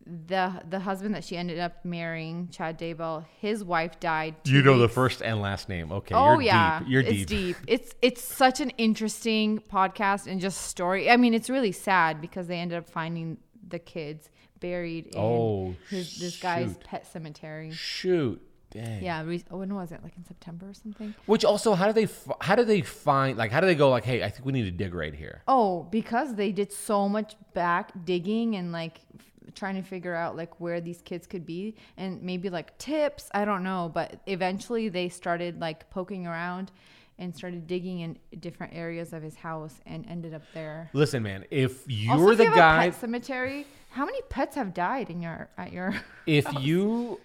the 0.06 0.62
the 0.70 0.80
husband 0.80 1.16
that 1.16 1.26
she 1.26 1.36
ended 1.36 1.60
up 1.60 1.84
marrying, 1.84 2.48
Chad 2.50 2.80
Daybell, 2.80 3.26
his 3.42 3.62
wife 3.62 4.00
died. 4.00 4.36
You 4.46 4.62
know 4.62 4.80
the 4.80 4.88
first 4.88 5.22
and 5.22 5.42
last 5.42 5.68
name. 5.68 5.92
Okay. 5.92 6.16
Oh 6.16 6.34
you're 6.34 6.44
yeah, 6.44 6.80
deep. 6.80 6.88
You're 6.88 7.02
it's 7.02 7.12
deep. 7.12 7.28
deep. 7.28 7.58
It's 7.68 7.96
it's 8.02 8.22
such 8.24 8.62
an 8.62 8.70
interesting 8.72 9.60
podcast 9.60 10.28
and 10.28 10.40
just 10.40 10.62
story. 10.62 11.10
I 11.10 11.18
mean, 11.18 11.34
it's 11.34 11.50
really 11.50 11.74
sad 11.74 12.22
because 12.22 12.48
they 12.48 12.60
ended 12.60 12.78
up 12.78 12.90
finding 12.90 13.38
the 13.68 13.80
kids 13.80 14.30
buried 14.60 15.08
in 15.08 15.20
Oh, 15.20 15.76
his, 15.90 16.18
this 16.20 16.40
guy's 16.40 16.78
pet 16.78 17.06
cemetery. 17.08 17.72
Shoot. 17.72 18.42
Dang. 18.72 19.04
Yeah, 19.04 19.24
re- 19.24 19.44
oh, 19.52 19.58
when 19.58 19.74
was 19.74 19.92
it? 19.94 20.02
Like 20.04 20.18
in 20.18 20.26
September 20.26 20.68
or 20.70 20.74
something? 20.74 21.16
Which 21.28 21.46
also, 21.46 21.76
how 21.76 21.88
do 21.88 21.94
they 21.94 22.04
f- 22.06 22.28
how 22.42 22.56
do 22.56 22.66
they 22.66 22.82
find 22.82 23.38
like 23.38 23.52
how 23.52 23.62
do 23.62 23.68
they 23.68 23.76
go 23.76 23.90
like, 23.90 24.04
hey, 24.04 24.22
I 24.24 24.30
think 24.30 24.46
we 24.46 24.52
need 24.52 24.66
to 24.66 24.72
dig 24.72 24.94
right 24.94 25.14
here. 25.14 25.44
Oh, 25.48 25.84
because 25.84 26.36
they 26.36 26.52
did 26.52 26.74
so 26.74 27.08
much 27.08 27.36
back 27.54 27.92
digging 28.04 28.56
and 28.58 28.72
like 28.74 29.00
f- 29.18 29.54
trying 29.54 29.76
to 29.76 29.82
figure 29.82 30.14
out 30.14 30.36
like 30.36 30.60
where 30.60 30.82
these 30.82 31.02
kids 31.02 31.26
could 31.26 31.46
be 31.46 31.76
and 31.96 32.22
maybe 32.22 32.50
like 32.50 32.78
tips. 32.78 33.30
I 33.34 33.46
don't 33.46 33.64
know, 33.64 33.90
but 33.94 34.20
eventually 34.26 34.90
they 34.90 35.08
started 35.08 35.62
like 35.62 35.90
poking 35.90 36.28
around 36.28 36.72
and 37.18 37.36
started 37.36 37.66
digging 37.68 38.00
in 38.02 38.18
different 38.40 38.74
areas 38.74 39.14
of 39.14 39.24
his 39.24 39.36
house 39.36 39.80
and 39.86 40.06
ended 40.10 40.34
up 40.34 40.42
there. 40.54 40.90
Listen, 40.94 41.24
man, 41.24 41.46
if 41.50 41.84
you're 41.88 42.14
Also, 42.14 42.32
if 42.32 42.38
the 42.38 42.44
you 42.46 42.56
guy, 42.56 42.90
cemetery, 42.92 43.66
how 43.92 44.06
many 44.06 44.22
pets 44.30 44.56
have 44.56 44.74
died 44.74 45.10
in 45.10 45.22
your 45.22 45.50
at 45.58 45.72
your? 45.72 45.96
if 46.28 46.46
you 46.62 47.20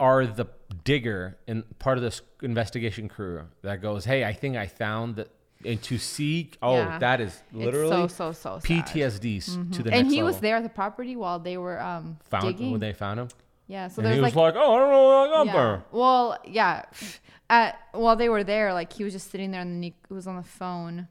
are 0.00 0.26
the 0.26 0.46
digger 0.84 1.36
and 1.48 1.64
part 1.78 1.98
of 1.98 2.02
this 2.02 2.20
investigation 2.42 3.08
crew 3.08 3.42
that 3.62 3.80
goes, 3.82 4.04
hey, 4.04 4.24
I 4.24 4.32
think 4.32 4.56
I 4.56 4.66
found 4.66 5.16
that, 5.16 5.28
and 5.64 5.80
to 5.84 5.98
see, 5.98 6.50
oh, 6.62 6.74
Yeah. 6.76 6.98
that 6.98 7.20
is 7.20 7.42
literally 7.52 8.04
it's 8.04 8.14
so 8.14 8.32
so 8.32 8.58
so. 8.58 8.66
PTSD 8.66 9.38
s 9.38 9.58
to 9.72 9.82
the 9.82 9.92
And 9.94 10.08
he 10.08 10.22
was 10.22 10.38
there 10.40 10.56
at 10.56 10.62
the 10.62 10.68
property 10.68 11.16
while 11.16 11.38
they 11.38 11.56
were 11.56 11.80
um 11.80 12.18
Found 12.30 12.44
digging. 12.46 12.70
when 12.72 12.80
they 12.80 12.92
found 12.92 13.18
him, 13.20 13.28
yeah, 13.66 13.88
so 13.88 14.00
and 14.00 14.06
there's 14.06 14.16
he 14.16 14.20
was 14.20 14.34
like 14.34 14.54
like, 14.54 14.62
oh, 14.62 14.74
I 14.74 14.78
don't 14.78 14.90
know 14.90 15.04
what 15.04 15.44
got 15.44 15.46
Yeah. 15.46 15.80
Well, 15.92 16.38
yeah. 16.46 16.84
At 17.50 17.78
while 17.92 18.16
they 18.16 18.30
were 18.30 18.42
there, 18.42 18.72
like 18.72 18.90
he 18.92 19.04
was 19.04 19.12
just 19.12 19.30
sitting 19.30 19.50
there 19.50 19.60
and 19.60 19.76
then 19.76 19.82
he 19.82 19.94
was 20.08 20.26
on 20.26 20.36
the 20.36 20.42
phone. 20.42 21.08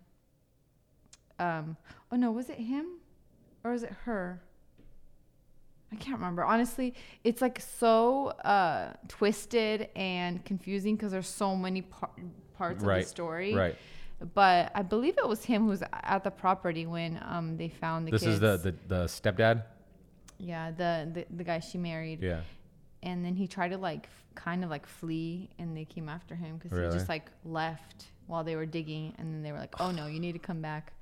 Um. 1.40 1.78
Oh 2.12 2.16
no, 2.16 2.32
was 2.32 2.50
it 2.50 2.58
him, 2.58 2.86
or 3.64 3.72
was 3.72 3.84
it 3.84 3.92
her? 4.06 4.42
I 5.92 5.96
can't 5.96 6.18
remember. 6.18 6.44
Honestly, 6.44 6.96
it's 7.24 7.40
like 7.42 7.60
so 7.60 8.30
uh, 8.44 8.94
twisted 9.08 9.90
and 9.96 10.44
confusing 10.44 10.96
because 10.96 11.12
there's 11.12 11.28
so 11.28 11.56
many 11.56 11.84
par- 11.84 12.10
parts 12.58 12.84
of 12.84 12.90
the 12.90 13.04
story. 13.04 13.54
Right. 13.54 13.76
But 14.34 14.72
I 14.74 14.82
believe 14.82 15.16
it 15.18 15.28
was 15.28 15.44
him 15.46 15.64
who 15.64 15.68
was 15.70 15.84
at 15.92 16.24
the 16.24 16.32
property 16.32 16.86
when 16.88 17.22
um 17.28 17.58
they 17.58 17.70
found 17.70 18.08
the 18.08 18.12
This 18.12 18.24
kids. 18.24 18.36
is 18.36 18.40
the, 18.40 18.58
the 18.58 18.76
the 18.88 19.06
stepdad. 19.06 19.64
Yeah 20.38 20.72
the, 20.72 21.10
the 21.14 21.26
the 21.38 21.44
guy 21.44 21.60
she 21.60 21.78
married 21.78 22.22
Yeah. 22.22 22.42
and 23.02 23.24
then 23.24 23.36
he 23.36 23.48
tried 23.48 23.70
to 23.70 23.78
like 23.78 24.06
f- 24.06 24.26
kind 24.36 24.64
of 24.64 24.70
like 24.70 24.86
flee 24.88 25.50
and 25.60 25.76
they 25.78 25.86
came 25.86 26.10
after 26.10 26.36
him 26.36 26.58
because 26.58 26.72
Really? 26.72 26.92
he 26.92 26.98
just 26.98 27.10
like 27.10 27.30
left 27.46 28.06
while 28.28 28.44
they 28.44 28.56
were 28.56 28.66
digging 28.66 29.14
and 29.18 29.34
then 29.34 29.44
they 29.44 29.52
were 29.52 29.60
like 29.60 29.80
oh 29.80 29.92
no 29.92 30.08
you 30.08 30.20
need 30.20 30.34
to 30.34 30.40
come 30.40 30.62
back 30.62 30.94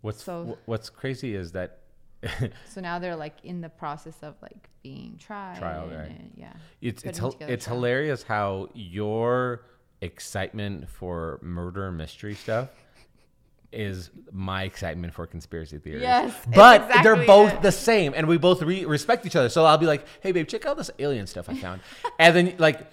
What's 0.00 0.24
So- 0.24 0.58
wh- 0.64 0.68
what's 0.68 0.90
crazy 0.90 1.34
is 1.34 1.52
that 1.52 1.78
so 2.68 2.80
now 2.80 2.98
they're 2.98 3.16
like 3.16 3.36
in 3.44 3.60
the 3.60 3.68
process 3.68 4.14
of 4.22 4.34
like 4.42 4.68
being 4.82 5.16
tried 5.18 5.58
Trial, 5.58 5.88
right. 5.88 6.08
uh, 6.10 6.12
yeah 6.36 6.52
it's 6.80 7.02
it's 7.02 7.18
putting 7.18 7.20
hil- 7.20 7.32
together 7.32 7.52
it's 7.52 7.66
hilarious 7.66 8.22
how 8.22 8.68
your 8.74 9.62
excitement 10.00 10.88
for 10.88 11.38
murder 11.42 11.90
mystery 11.92 12.34
stuff 12.34 12.68
is 13.72 14.10
my 14.32 14.64
excitement 14.64 15.14
for 15.14 15.26
conspiracy 15.26 15.78
theories. 15.78 16.02
Yes, 16.02 16.34
but 16.54 16.90
they're 17.02 17.26
both 17.26 17.54
it. 17.54 17.62
the 17.62 17.72
same, 17.72 18.12
and 18.14 18.26
we 18.28 18.38
both 18.38 18.62
re- 18.62 18.84
respect 18.84 19.26
each 19.26 19.36
other. 19.36 19.48
So 19.48 19.64
I'll 19.64 19.78
be 19.78 19.86
like, 19.86 20.06
"Hey, 20.20 20.32
babe, 20.32 20.46
check 20.48 20.66
out 20.66 20.76
this 20.76 20.90
alien 20.98 21.26
stuff 21.26 21.48
I 21.48 21.54
found," 21.54 21.80
and 22.18 22.36
then 22.36 22.54
like. 22.58 22.86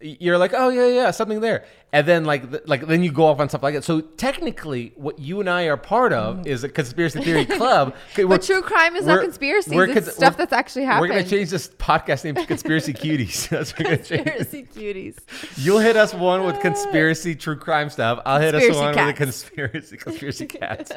You're 0.00 0.38
like, 0.38 0.52
oh 0.54 0.68
yeah, 0.68 0.86
yeah, 0.86 1.10
something 1.10 1.40
there, 1.40 1.64
and 1.92 2.06
then 2.06 2.24
like, 2.24 2.68
like 2.68 2.86
then 2.86 3.02
you 3.02 3.10
go 3.10 3.24
off 3.24 3.40
on 3.40 3.48
stuff 3.48 3.64
like 3.64 3.74
that. 3.74 3.82
So 3.82 4.00
technically, 4.00 4.92
what 4.94 5.18
you 5.18 5.40
and 5.40 5.50
I 5.50 5.64
are 5.64 5.76
part 5.76 6.12
of 6.12 6.36
mm. 6.36 6.46
is 6.46 6.62
a 6.62 6.68
conspiracy 6.68 7.20
theory 7.20 7.44
club. 7.44 7.96
But 8.16 8.42
true 8.42 8.62
crime 8.62 8.94
is 8.94 9.06
not 9.06 9.22
conspiracies 9.22 9.74
we're 9.74 9.88
it's 9.88 10.14
stuff 10.14 10.34
we're- 10.34 10.44
that's 10.44 10.52
actually 10.52 10.84
happening. 10.84 11.10
We're 11.10 11.16
gonna 11.16 11.28
change 11.28 11.50
this 11.50 11.68
podcast 11.68 12.24
name 12.24 12.36
to 12.36 12.46
Conspiracy 12.46 12.92
Cuties. 12.92 13.48
That's 13.58 13.72
what 13.72 13.80
we're 13.80 13.96
gonna 13.96 14.04
change. 14.04 14.26
it. 14.26 14.34
conspiracy 14.36 14.68
cuties 14.72 15.16
You'll 15.56 15.80
hit 15.80 15.96
us 15.96 16.14
one 16.14 16.44
with 16.44 16.60
conspiracy 16.68 17.34
true 17.34 17.56
crime 17.56 17.90
stuff. 17.90 18.20
I'll 18.24 18.40
hit 18.40 18.54
us 18.54 18.62
Conspiracy 18.62 18.96
one 18.96 19.06
with 19.06 19.14
a 19.14 19.18
conspiracy 19.18 19.96
conspiracy 19.96 20.46
cats. 20.46 20.92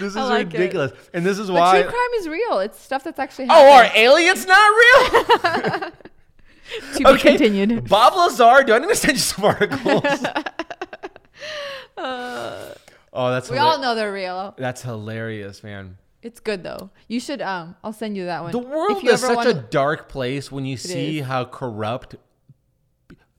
is 0.00 0.16
like 0.16 0.48
it. 0.48 0.52
ridiculous, 0.52 0.92
and 1.14 1.24
this 1.24 1.38
is 1.38 1.46
but 1.48 1.54
why. 1.54 1.82
true 1.82 1.90
crime 1.90 2.10
is 2.18 2.28
real 2.28 2.58
it's 2.58 2.80
stuff 2.80 3.04
that's 3.04 3.20
actually 3.20 3.46
Happening. 3.46 3.68
oh, 3.68 3.76
are 3.76 3.90
aliens 3.94 4.46
not 4.46 5.82
real? 5.84 5.92
to 6.96 7.04
be 7.14 7.18
continued 7.18 7.88
Bob 7.88 8.14
Lazar, 8.14 8.64
do 8.64 8.74
I 8.74 8.78
need 8.78 8.88
to 8.88 8.96
send 8.96 9.14
you 9.14 9.18
some 9.18 9.44
articles? 9.44 10.02
oh, 11.96 13.30
that's 13.30 13.50
we 13.50 13.58
all 13.58 13.78
know 13.78 13.94
they're 13.94 14.12
real 14.12 14.54
that's 14.56 14.82
hilarious, 14.82 15.62
man. 15.62 15.98
it's 16.22 16.40
good 16.40 16.62
though 16.62 16.90
you 17.08 17.20
should 17.20 17.42
um 17.42 17.74
i'll 17.84 17.92
send 17.92 18.16
you 18.16 18.24
that 18.26 18.42
one 18.42 18.52
The 18.52 18.58
world 18.58 19.04
is 19.04 19.20
such 19.20 19.32
a 19.32 19.34
wanna- 19.34 19.54
dark 19.54 20.08
place 20.08 20.50
when 20.50 20.64
you 20.64 20.76
see 20.76 21.18
is. 21.20 21.26
how 21.26 21.44
corrupt 21.44 22.16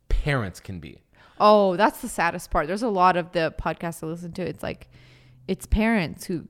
parents 0.08 0.60
can 0.60 0.80
be. 0.80 1.00
Oh, 1.40 1.76
that's 1.76 2.02
the 2.02 2.08
saddest 2.08 2.50
part. 2.52 2.68
There's 2.68 2.84
a 2.84 2.88
lot 2.90 3.18
of 3.18 3.34
the 3.34 3.54
podcasts 3.60 4.02
I 4.04 4.08
listen 4.08 4.32
to. 4.34 4.42
It's 4.44 4.64
like 4.64 4.88
it's 5.48 5.66
parents 5.66 6.26
who 6.26 6.48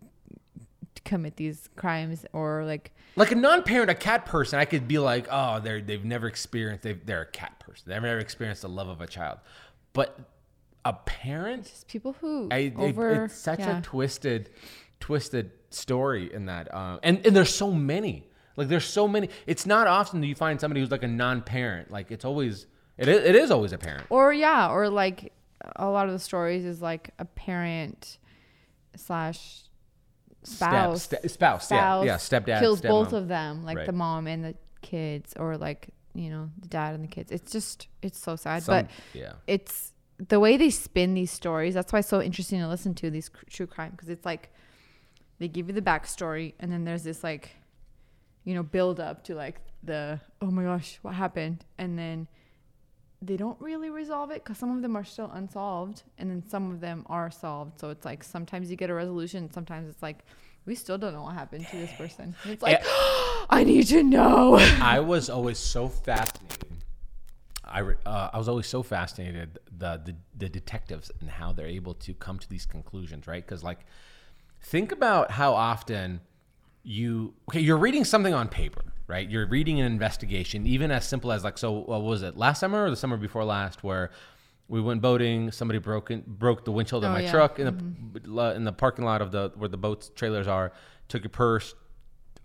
commit 1.06 1.38
these 1.38 1.70
crimes 1.76 2.26
or 2.34 2.64
like 2.66 2.94
Like 3.16 3.32
a 3.32 3.36
non-parent, 3.36 3.90
a 3.92 3.96
cat 3.96 4.26
person, 4.26 4.60
I 4.60 4.66
could 4.66 4.88
be 4.88 4.98
like, 5.00 5.28
oh, 5.32 5.60
they're 5.60 5.82
they've 5.82 6.04
never 6.04 6.28
experienced 6.28 6.84
they've, 6.84 7.06
they're 7.06 7.22
a 7.22 7.26
cat 7.32 7.60
person. 7.60 7.84
They've 7.88 8.02
never 8.02 8.20
experienced 8.20 8.64
the 8.64 8.70
love 8.70 8.88
of 8.88 9.02
a 9.02 9.08
child. 9.08 9.40
But 9.94 10.18
a 10.86 10.94
parent, 10.94 11.66
just 11.66 11.88
people 11.88 12.14
who 12.20 12.50
I, 12.52 12.58
it- 12.58 12.76
over 12.78 13.26
it's 13.26 13.36
such 13.36 13.60
yeah. 13.60 13.80
a 13.80 13.82
twisted, 13.82 14.50
twisted 15.00 15.52
story 15.70 16.34
in 16.34 16.48
that. 16.48 16.74
Uh, 16.74 17.00
and 17.04 17.26
and 17.26 17.36
there's 17.36 17.54
so 17.54 17.72
many. 17.72 18.28
Like 18.56 18.68
there's 18.68 18.86
so 18.86 19.08
many. 19.08 19.30
It's 19.48 19.66
not 19.66 19.88
often 19.88 20.22
that 20.22 20.28
you 20.28 20.36
find 20.36 20.60
somebody 20.60 20.82
who's 20.82 20.92
like 20.92 21.04
a 21.04 21.08
non-parent. 21.08 21.92
Like 21.92 22.12
it's 22.12 22.26
always 22.26 22.68
it 22.98 23.08
is, 23.08 23.24
it 23.24 23.36
is 23.36 23.52
always 23.52 23.74
a 23.74 23.78
parent. 23.78 24.06
or 24.10 24.34
yeah, 24.34 24.70
or 24.70 24.90
like 24.90 25.34
a 25.76 25.88
lot 25.88 26.08
of 26.08 26.14
the 26.14 26.20
stories 26.20 26.66
is 26.66 26.82
like 26.82 27.12
a 27.20 27.26
parent 27.26 28.18
slash 28.96 29.62
spouse 30.44 31.04
Step, 31.04 31.22
ste- 31.22 31.30
spouse, 31.32 31.72
yeah, 31.72 32.04
yeah, 32.04 32.16
stepdad, 32.18 32.60
kills 32.60 32.82
both 32.82 33.10
stepmom. 33.10 33.14
of 33.18 33.28
them, 33.28 33.64
like 33.64 33.78
Right. 33.78 33.86
the 33.86 33.92
mom 33.94 34.28
and 34.28 34.44
the 34.44 34.56
kids, 34.82 35.34
or 35.38 35.58
like 35.58 35.90
you 36.14 36.30
know 36.30 36.50
the 36.60 36.68
dad 36.68 36.94
and 36.96 37.04
the 37.04 37.08
kids. 37.08 37.32
It's 37.32 37.52
just 37.52 37.88
it's 38.02 38.20
so 38.20 38.36
sad, 38.36 38.64
Some- 38.64 38.76
but 38.86 38.92
yeah. 39.14 39.34
it's 39.48 39.92
the 40.30 40.40
way 40.40 40.58
they 40.58 40.70
spin 40.70 41.14
these 41.16 41.32
stories. 41.32 41.74
That's 41.74 41.92
why 41.92 42.00
it's 42.00 42.08
so 42.08 42.22
interesting 42.22 42.60
to 42.60 42.68
listen 42.68 42.94
to 42.96 43.10
these 43.10 43.30
cr- 43.30 43.46
true 43.50 43.68
crime 43.68 43.92
because 43.92 44.10
it's 44.10 44.26
like 44.26 44.52
they 45.40 45.48
give 45.48 45.68
you 45.68 45.74
the 45.74 45.82
backstory 45.82 46.54
and 46.60 46.72
then 46.72 46.84
there's 46.86 47.04
this 47.04 47.24
like 47.24 47.52
you 48.44 48.54
know 48.54 48.64
build 48.64 49.00
up 49.00 49.24
to 49.26 49.36
like 49.36 49.60
the 49.82 50.20
oh 50.42 50.52
my 50.52 50.64
gosh 50.64 51.00
what 51.02 51.16
happened 51.16 51.66
and 51.78 51.98
then 51.98 52.28
they 53.26 53.38
don't 53.38 53.60
really 53.62 53.90
resolve 53.90 54.32
it 54.32 54.44
because 54.44 54.58
some 54.58 54.76
of 54.76 54.82
them 54.82 54.96
are 54.96 55.04
still 55.04 55.32
unsolved 55.34 56.04
and 56.18 56.30
then 56.30 56.44
some 56.48 56.72
of 56.72 56.80
them 56.80 57.06
are 57.08 57.32
solved 57.32 57.80
so 57.80 57.90
it's 57.90 58.06
like 58.06 58.24
sometimes 58.24 58.70
you 58.70 58.76
get 58.76 58.90
a 58.90 58.94
resolution 58.94 59.52
sometimes 59.52 59.90
it's 59.90 60.04
like 60.04 60.20
we 60.66 60.76
still 60.76 60.98
don't 60.98 61.14
know 61.14 61.24
what 61.24 61.34
happened 61.34 61.66
to 61.68 61.78
this 61.78 61.92
person 61.94 62.36
And 62.44 62.54
it's 62.54 62.64
like 62.64 62.84
i 63.50 63.64
need 63.64 63.88
to 63.88 64.04
know 64.04 64.56
I 64.82 65.00
was 65.00 65.30
always 65.30 65.58
so 65.60 65.88
fascinated. 65.88 66.74
I, 67.74 67.82
uh, 68.06 68.30
I 68.34 68.38
was 68.38 68.48
always 68.48 68.68
so 68.68 68.84
fascinated 68.84 69.58
the, 69.76 70.00
the 70.06 70.16
the 70.38 70.48
detectives 70.48 71.10
and 71.20 71.30
how 71.30 71.54
they're 71.54 71.66
able 71.66 71.96
to 71.96 72.14
come 72.14 72.38
to 72.38 72.48
these 72.48 72.68
conclusions, 72.68 73.26
right? 73.26 73.44
Because 73.44 73.64
like, 73.64 73.80
think 74.62 74.92
about 74.92 75.32
how 75.32 75.54
often 75.54 76.22
you 76.84 77.34
okay, 77.50 77.62
you're 77.62 77.78
reading 77.78 78.06
something 78.06 78.34
on 78.34 78.48
paper, 78.48 78.84
right? 79.08 79.30
You're 79.30 79.48
reading 79.48 79.80
an 79.80 79.86
investigation, 79.86 80.66
even 80.68 80.92
as 80.92 81.06
simple 81.08 81.32
as 81.32 81.44
like, 81.44 81.58
so 81.58 81.72
what 81.72 82.02
was 82.04 82.24
it 82.24 82.38
last 82.38 82.60
summer 82.60 82.86
or 82.86 82.90
the 82.90 82.96
summer 82.96 83.18
before 83.18 83.44
last, 83.44 83.84
where 83.84 84.12
we 84.68 84.80
went 84.82 85.02
boating, 85.02 85.52
somebody 85.52 85.80
broke 85.80 86.10
in, 86.12 86.24
broke 86.26 86.64
the 86.66 86.72
windshield 86.72 87.04
of 87.04 87.10
Oh, 87.12 87.14
my 87.14 87.22
yeah. 87.22 87.32
truck 87.32 87.60
in 87.60 88.12
the 88.26 88.56
in 88.56 88.64
the 88.64 88.72
parking 88.74 89.04
lot 89.06 89.22
of 89.22 89.32
the 89.32 89.52
where 89.56 89.70
the 89.70 89.78
boats 89.78 90.10
trailers 90.16 90.48
are, 90.48 90.72
took 91.10 91.22
your 91.24 91.30
purse, 91.30 91.76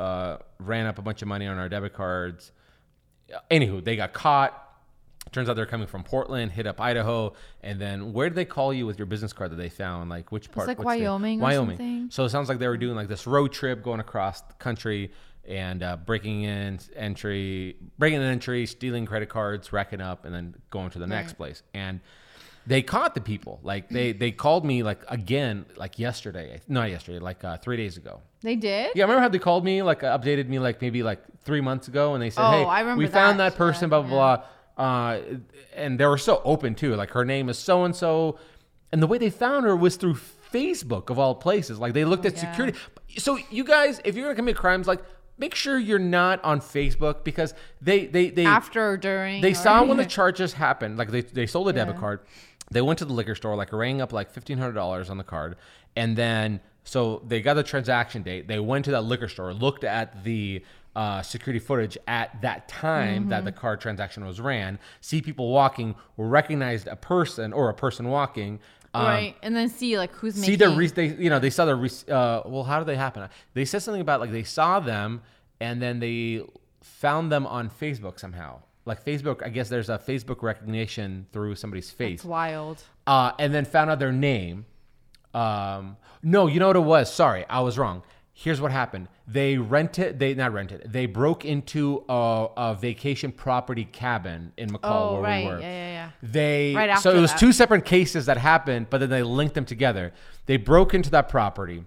uh, 0.01 0.39
ran 0.59 0.87
up 0.87 0.99
a 0.99 1.03
bunch 1.03 1.23
of 1.23 1.29
money 1.29 1.47
on 1.47 1.59
our 1.59 1.69
debit 1.69 1.93
cards. 1.95 2.53
Anywho, 3.51 3.85
they 3.85 3.97
got 3.97 4.13
caught. 4.13 4.65
Turns 5.31 5.51
out 5.51 5.57
they're 5.57 5.67
coming 5.67 5.87
from 5.87 6.05
Portland, 6.05 6.53
hit 6.53 6.67
up 6.67 6.81
Idaho, 6.81 7.35
and 7.63 7.79
then 7.79 8.15
where 8.15 8.31
did 8.31 8.35
they 8.37 8.47
call 8.47 8.73
you 8.73 8.87
with 8.87 8.99
your 8.99 9.05
business 9.05 9.35
card 9.35 9.51
that 9.53 9.57
they 9.57 9.69
found? 9.69 10.09
Like 10.09 10.33
which 10.33 10.51
part? 10.51 10.67
like 10.67 10.79
what 10.79 10.95
state? 10.95 11.03
Wyoming 11.03 11.39
Wyoming. 11.39 11.77
something. 11.77 12.09
So 12.11 12.25
it 12.25 12.31
sounds 12.31 12.49
like 12.49 12.59
they 12.59 12.67
were 12.69 12.79
doing 12.79 12.97
like 12.97 13.09
this 13.09 13.27
road 13.27 13.53
trip 13.53 13.83
going 13.83 14.01
across 14.01 14.41
the 14.41 14.55
country 14.55 15.13
and 15.49 15.83
uh, 15.83 15.97
breaking 15.97 16.43
in 16.43 16.79
entry, 16.95 17.77
breaking 17.99 18.19
an 18.21 18.25
entry, 18.27 18.67
stealing 18.67 19.07
credit 19.07 19.29
cards, 19.29 19.73
racking 19.73 20.01
up, 20.01 20.25
and 20.25 20.35
then 20.35 20.55
going 20.71 20.91
to 20.91 20.99
the 20.99 21.07
next 21.07 21.33
place. 21.35 21.63
And 21.75 22.01
they 22.67 22.83
caught 22.83 23.15
the 23.15 23.21
people. 23.23 23.61
Like 23.63 23.89
they 23.89 24.13
they 24.13 24.31
called 24.31 24.65
me 24.65 24.83
like 24.83 25.01
again 25.09 25.65
like 25.77 25.99
yesterday, 25.99 26.61
not 26.69 26.91
yesterday, 26.91 27.19
like 27.19 27.43
uh, 27.43 27.57
three 27.57 27.77
days 27.79 27.97
ago. 27.97 28.21
They 28.43 28.57
did. 28.57 28.93
Yeah, 28.95 29.05
I 29.05 29.07
remember 29.07 29.23
how 29.23 29.29
they 29.31 29.39
called 29.39 29.65
me, 29.65 29.83
like 29.83 30.03
uh, 30.05 30.17
updated 30.19 30.49
me, 30.49 30.59
like 30.59 30.81
maybe 30.83 31.03
like 31.03 31.21
three 31.45 31.61
months 31.63 31.89
ago, 31.89 32.15
and 32.15 32.23
they 32.23 32.31
said, 32.31 32.43
Oh, 32.45 32.69
"Hey, 32.71 32.95
we 32.95 33.07
found 33.07 33.41
that. 33.41 33.53
that 33.53 33.59
person." 33.59 33.85
Yeah, 33.91 34.01
blah 34.01 34.03
blah 34.03 34.37
blah. 34.77 34.85
Uh, 34.85 35.21
and 35.75 35.99
they 35.99 36.07
were 36.07 36.19
so 36.19 36.41
open 36.45 36.75
too. 36.75 36.95
Like 36.95 37.11
her 37.13 37.25
name 37.25 37.49
is 37.49 37.59
so 37.59 37.85
and 37.85 37.97
so, 37.97 38.39
and 38.93 39.03
the 39.03 39.07
way 39.09 39.19
they 39.19 39.31
found 39.31 39.65
her 39.65 39.75
was 39.75 39.97
through 39.97 40.15
Facebook 40.53 41.11
of 41.11 41.19
all 41.19 41.35
places. 41.35 41.79
Like 41.79 41.95
they 41.95 42.05
looked 42.05 42.27
Oh, 42.27 42.29
at 42.29 42.35
yeah. 42.35 42.51
security. 42.53 42.79
So 43.17 43.39
you 43.51 43.65
guys, 43.65 44.01
if 44.05 44.15
you're 44.15 44.27
gonna 44.27 44.37
commit 44.37 44.57
crimes, 44.57 44.87
like 44.87 45.01
make 45.39 45.55
sure 45.55 45.79
you're 45.79 45.99
not 45.99 46.43
on 46.45 46.61
Facebook 46.61 47.25
because 47.25 47.55
they 47.81 48.07
they 48.07 48.31
they 48.31 48.45
After 48.47 48.91
or 48.91 48.97
during. 48.97 49.41
they 49.41 49.53
or- 49.53 49.55
saw 49.55 49.85
when 49.85 49.97
the 49.97 50.07
charges 50.07 50.53
happened. 50.55 50.99
Like 50.99 51.11
they, 51.11 51.23
they 51.23 51.47
sold 51.47 51.69
a 51.69 51.73
debit 51.73 51.95
Yeah. 51.95 52.01
card. 52.01 52.21
They 52.71 52.83
went 52.83 52.99
to 52.99 53.05
the 53.07 53.13
liquor 53.15 53.35
store, 53.35 53.57
like 53.57 53.73
rang 53.73 54.01
up 54.03 54.13
like 54.13 54.31
fifteen 54.31 54.59
hundred 54.59 54.75
dollars 54.75 55.09
on 55.09 55.17
the 55.17 55.25
card, 55.25 55.57
and 55.97 56.17
then 56.17 56.61
so 56.85 57.23
they 57.27 57.41
got 57.41 57.55
the 57.55 57.63
transaction 57.63 58.23
date. 58.23 58.49
They 58.49 58.59
went 58.59 58.85
to 58.87 58.91
that 58.93 59.03
liquor 59.03 59.29
store, 59.29 59.53
looked 59.55 59.85
at 59.85 60.25
the 60.25 60.65
uh, 60.97 61.23
security 61.23 61.61
footage 61.61 61.97
at 62.09 62.41
that 62.43 62.67
time 62.69 63.29
that 63.29 63.45
the 63.45 63.53
Mm-hmm. 63.53 63.61
card 63.61 63.81
transaction 63.81 64.27
was 64.27 64.41
ran. 64.41 64.79
See 65.01 65.23
people 65.23 65.51
walking, 65.51 65.95
recognized 66.17 66.89
a 66.89 66.97
person 66.97 67.53
or 67.53 67.69
a 67.71 67.75
person 67.75 68.09
walking. 68.09 68.59
Um, 68.95 69.05
right, 69.05 69.37
and 69.43 69.55
then 69.55 69.69
see 69.69 69.99
like 69.99 70.13
who's 70.13 70.35
see 70.35 70.53
making. 70.53 70.59
the 70.71 70.77
re- 70.77 70.87
they 70.89 71.07
you 71.07 71.31
know 71.31 71.39
they 71.39 71.51
saw 71.51 71.65
the 71.65 71.77
re- 71.77 71.91
uh, 72.11 72.43
well 72.47 72.65
how 72.65 72.79
did 72.79 72.87
they 72.87 72.97
happen? 72.97 73.29
They 73.55 73.65
said 73.65 73.83
something 73.83 74.01
about 74.01 74.21
like 74.21 74.33
they 74.33 74.45
saw 74.45 74.81
them 74.81 75.23
and 75.61 75.81
then 75.83 75.99
they 76.01 76.43
found 76.83 77.31
them 77.31 77.47
on 77.47 77.69
facebook 77.71 78.19
somehow. 78.19 78.61
Like 78.87 79.05
facebook 79.05 79.43
i 79.45 79.51
guess 79.51 79.69
there's 79.69 79.91
a 79.91 79.99
facebook 79.99 80.43
recognition 80.43 81.27
through 81.33 81.57
somebody's 81.57 81.91
face. 81.91 82.21
it's 82.21 82.25
wild. 82.25 82.83
uh, 83.07 83.33
and 83.39 83.53
then 83.53 83.65
found 83.67 83.91
out 83.91 83.99
their 83.99 84.13
name. 84.13 84.65
Um, 85.35 85.97
no 86.23 86.47
you 86.47 86.59
know 86.61 86.69
what 86.69 86.77
it 86.77 86.81
was? 86.81 87.13
Sorry 87.13 87.45
i 87.51 87.61
was 87.61 87.77
wrong. 87.79 88.03
Here's 88.33 88.61
what 88.61 88.73
happened 88.73 89.09
they 89.31 89.59
rented 89.59 90.19
they 90.19 90.33
not 90.35 90.53
rented 90.55 90.91
they 90.91 91.05
broke 91.05 91.45
into 91.45 92.03
a, 92.09 92.47
a 92.57 92.75
vacation 92.75 93.31
property 93.31 93.85
cabin 93.85 94.53
in 94.57 94.71
mccall 94.71 94.79
Oh, 94.85 95.13
where 95.15 95.23
right. 95.23 95.45
we 95.45 95.51
were 95.51 95.61
Yeah, 95.61 95.67
yeah, 95.69 95.91
yeah. 95.93 96.11
they 96.23 96.75
Right 96.75 96.99
so 96.99 97.11
it 97.15 97.21
was 97.21 97.31
that. 97.33 97.39
two 97.41 97.53
separate 97.53 97.85
cases 97.85 98.25
that 98.27 98.39
happened, 98.39 98.87
but 98.89 98.99
then 98.99 99.11
they 99.11 99.23
linked 99.23 99.55
them 99.55 99.67
together. 99.67 100.13
They 100.47 100.57
broke 100.57 100.95
into 100.95 101.11
that 101.11 101.29
property. 101.29 101.85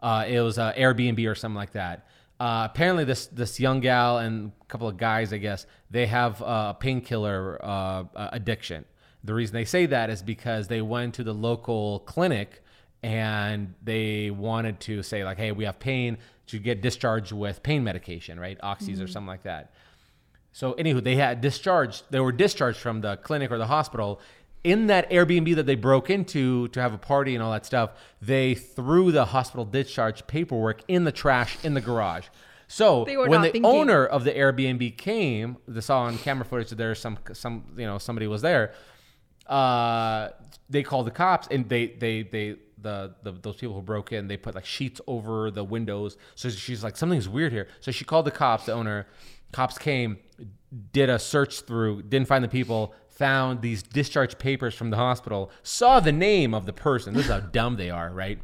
Uh, 0.00 0.24
it 0.28 0.40
was 0.40 0.58
uh, 0.58 0.72
Airbnb 0.74 1.28
or 1.28 1.34
something 1.34 1.56
like 1.56 1.72
that. 1.72 2.06
Uh, 2.38 2.68
apparently, 2.70 3.04
this 3.04 3.26
this 3.26 3.58
young 3.58 3.80
gal 3.80 4.18
and 4.18 4.52
a 4.60 4.64
couple 4.66 4.86
of 4.86 4.96
guys, 4.96 5.32
I 5.32 5.38
guess, 5.38 5.66
they 5.90 6.06
have 6.06 6.40
a 6.40 6.76
painkiller 6.78 7.58
uh, 7.64 8.04
uh, 8.14 8.28
addiction. 8.32 8.84
The 9.24 9.32
reason 9.34 9.54
they 9.54 9.64
say 9.64 9.86
that 9.86 10.10
is 10.10 10.22
because 10.22 10.68
they 10.68 10.82
went 10.82 11.14
to 11.14 11.24
the 11.24 11.32
local 11.32 12.00
clinic 12.00 12.62
and 13.04 13.74
they 13.82 14.30
wanted 14.30 14.80
to 14.80 15.02
say 15.02 15.24
like, 15.24 15.36
"Hey, 15.36 15.52
we 15.52 15.64
have 15.64 15.78
pain 15.78 16.16
to 16.46 16.58
get 16.58 16.80
discharged 16.80 17.32
with 17.32 17.62
pain 17.62 17.84
medication, 17.84 18.40
right? 18.40 18.58
Oxys 18.62 19.02
or 19.02 19.06
something 19.06 19.28
like 19.28 19.42
that." 19.42 19.72
So, 20.52 20.72
anywho, 20.74 21.04
they 21.04 21.16
had 21.16 21.40
discharged. 21.42 22.04
They 22.10 22.20
were 22.20 22.32
discharged 22.32 22.78
from 22.78 23.02
the 23.02 23.16
clinic 23.18 23.50
or 23.50 23.58
the 23.58 23.66
hospital. 23.66 24.20
In 24.62 24.86
that 24.86 25.10
Airbnb 25.10 25.54
that 25.56 25.66
they 25.66 25.74
broke 25.74 26.08
into 26.08 26.68
to 26.68 26.80
have 26.80 26.94
a 26.94 26.98
party 26.98 27.34
and 27.34 27.44
all 27.44 27.52
that 27.52 27.66
stuff, 27.66 27.90
they 28.22 28.54
threw 28.54 29.12
the 29.12 29.26
hospital 29.26 29.66
discharge 29.66 30.26
paperwork 30.26 30.80
in 30.88 31.04
the 31.04 31.12
trash 31.12 31.58
in 31.62 31.74
the 31.74 31.82
garage. 31.82 32.28
So 32.66 33.04
They 33.04 33.18
when 33.18 33.42
the 33.42 33.50
thinking. 33.50 33.66
owner 33.66 34.06
of 34.06 34.24
the 34.24 34.32
Airbnb 34.32 34.96
came, 34.96 35.58
they 35.68 35.82
saw 35.82 36.04
on 36.04 36.16
camera 36.16 36.46
footage 36.46 36.70
that 36.70 36.76
there's 36.76 36.98
some 36.98 37.18
some 37.34 37.64
you 37.76 37.84
know 37.84 37.98
somebody 37.98 38.26
was 38.26 38.40
there. 38.40 38.72
Uh, 39.46 40.30
they 40.70 40.82
called 40.82 41.06
the 41.06 41.10
cops 41.10 41.46
and 41.50 41.68
they 41.68 41.88
they 41.88 42.22
they 42.22 42.56
the, 42.84 43.14
the 43.24 43.32
those 43.32 43.56
people 43.56 43.74
who 43.74 43.82
broke 43.82 44.12
in 44.12 44.28
they 44.28 44.36
put 44.36 44.54
like 44.54 44.64
sheets 44.64 45.00
over 45.08 45.50
the 45.50 45.64
windows. 45.64 46.16
So 46.36 46.48
she's 46.48 46.84
like 46.84 46.96
something's 46.96 47.28
weird 47.28 47.52
here. 47.52 47.66
So 47.80 47.90
she 47.90 48.04
called 48.04 48.26
the 48.26 48.30
cops. 48.30 48.66
The 48.66 48.72
owner, 48.72 49.08
cops 49.52 49.76
came, 49.76 50.18
did 50.92 51.10
a 51.10 51.18
search 51.18 51.62
through, 51.62 52.02
didn't 52.02 52.28
find 52.28 52.44
the 52.44 52.48
people, 52.48 52.94
found 53.08 53.62
these 53.62 53.82
discharge 53.82 54.38
papers 54.38 54.74
from 54.74 54.90
the 54.90 54.96
hospital, 54.96 55.50
saw 55.64 55.98
the 55.98 56.12
name 56.12 56.54
of 56.54 56.66
the 56.66 56.72
person. 56.72 57.14
This 57.14 57.24
is 57.24 57.30
how 57.32 57.40
dumb 57.58 57.76
they 57.76 57.90
are, 57.90 58.12
right? 58.12 58.38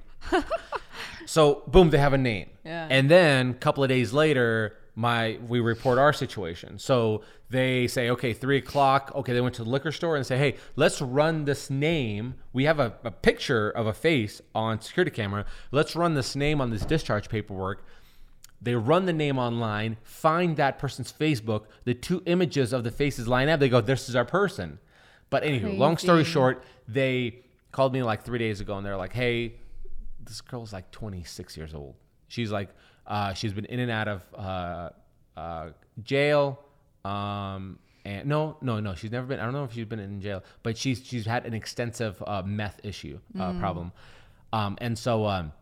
So 1.26 1.62
boom, 1.68 1.90
they 1.90 1.98
have 1.98 2.12
a 2.12 2.18
name. 2.18 2.50
Yeah. 2.64 2.88
And 2.90 3.08
then 3.08 3.50
a 3.50 3.54
couple 3.54 3.84
of 3.84 3.88
days 3.88 4.12
later, 4.12 4.76
my 5.00 5.38
we 5.48 5.60
report 5.60 5.98
our 5.98 6.12
situation. 6.12 6.78
So 6.78 7.22
they 7.48 7.86
say, 7.86 8.10
okay, 8.10 8.34
three 8.34 8.58
o'clock. 8.58 9.10
Okay, 9.14 9.32
they 9.32 9.40
went 9.40 9.54
to 9.54 9.64
the 9.64 9.70
liquor 9.70 9.92
store 9.92 10.14
and 10.14 10.26
say, 10.26 10.36
hey, 10.36 10.56
let's 10.76 11.00
run 11.00 11.46
this 11.46 11.70
name. 11.70 12.34
We 12.52 12.64
have 12.64 12.78
a, 12.78 12.92
a 13.02 13.10
picture 13.10 13.70
of 13.70 13.86
a 13.86 13.94
face 13.94 14.42
on 14.54 14.82
security 14.82 15.10
camera. 15.10 15.46
Let's 15.70 15.96
run 15.96 16.12
this 16.14 16.36
name 16.36 16.60
on 16.60 16.68
this 16.68 16.84
discharge 16.84 17.30
paperwork. 17.30 17.82
They 18.60 18.74
run 18.74 19.06
the 19.06 19.14
name 19.14 19.38
online, 19.38 19.96
find 20.02 20.58
that 20.58 20.78
person's 20.78 21.10
Facebook. 21.10 21.64
The 21.84 21.94
two 21.94 22.22
images 22.26 22.74
of 22.74 22.84
the 22.84 22.90
faces 22.90 23.26
line 23.26 23.48
up. 23.48 23.58
They 23.58 23.70
go, 23.70 23.80
this 23.80 24.06
is 24.10 24.14
our 24.14 24.26
person. 24.26 24.80
But 25.30 25.44
anywho, 25.44 25.78
long 25.78 25.96
story 25.96 26.24
short, 26.24 26.62
they 26.86 27.40
called 27.72 27.94
me 27.94 28.02
like 28.02 28.22
three 28.22 28.38
days 28.38 28.60
ago 28.60 28.76
and 28.76 28.84
they're 28.84 28.98
like, 28.98 29.14
hey, 29.14 29.54
this 30.22 30.42
girl's 30.42 30.74
like 30.74 30.90
26 30.90 31.56
years 31.56 31.72
old. 31.74 31.94
She's 32.28 32.50
like, 32.50 32.68
uh, 33.10 33.34
she's 33.34 33.52
been 33.52 33.66
in 33.66 33.80
and 33.80 33.90
out 33.90 34.08
of 34.08 34.22
uh, 34.34 34.88
uh, 35.36 35.70
jail. 36.02 36.60
Um, 37.04 37.78
and 38.04 38.28
no, 38.28 38.56
no, 38.62 38.80
no, 38.80 38.94
she's 38.94 39.10
never 39.10 39.26
been. 39.26 39.40
I 39.40 39.44
don't 39.44 39.52
know 39.52 39.64
if 39.64 39.72
she's 39.74 39.84
been 39.84 39.98
in 39.98 40.20
jail, 40.22 40.42
but 40.62 40.78
she's 40.78 41.04
she's 41.04 41.26
had 41.26 41.44
an 41.44 41.52
extensive 41.52 42.22
uh, 42.26 42.42
meth 42.46 42.80
issue 42.82 43.18
uh, 43.38 43.52
problem. 43.58 43.92
Um, 44.52 44.78
and 44.80 44.98
so 44.98 45.26
um, 45.26 45.52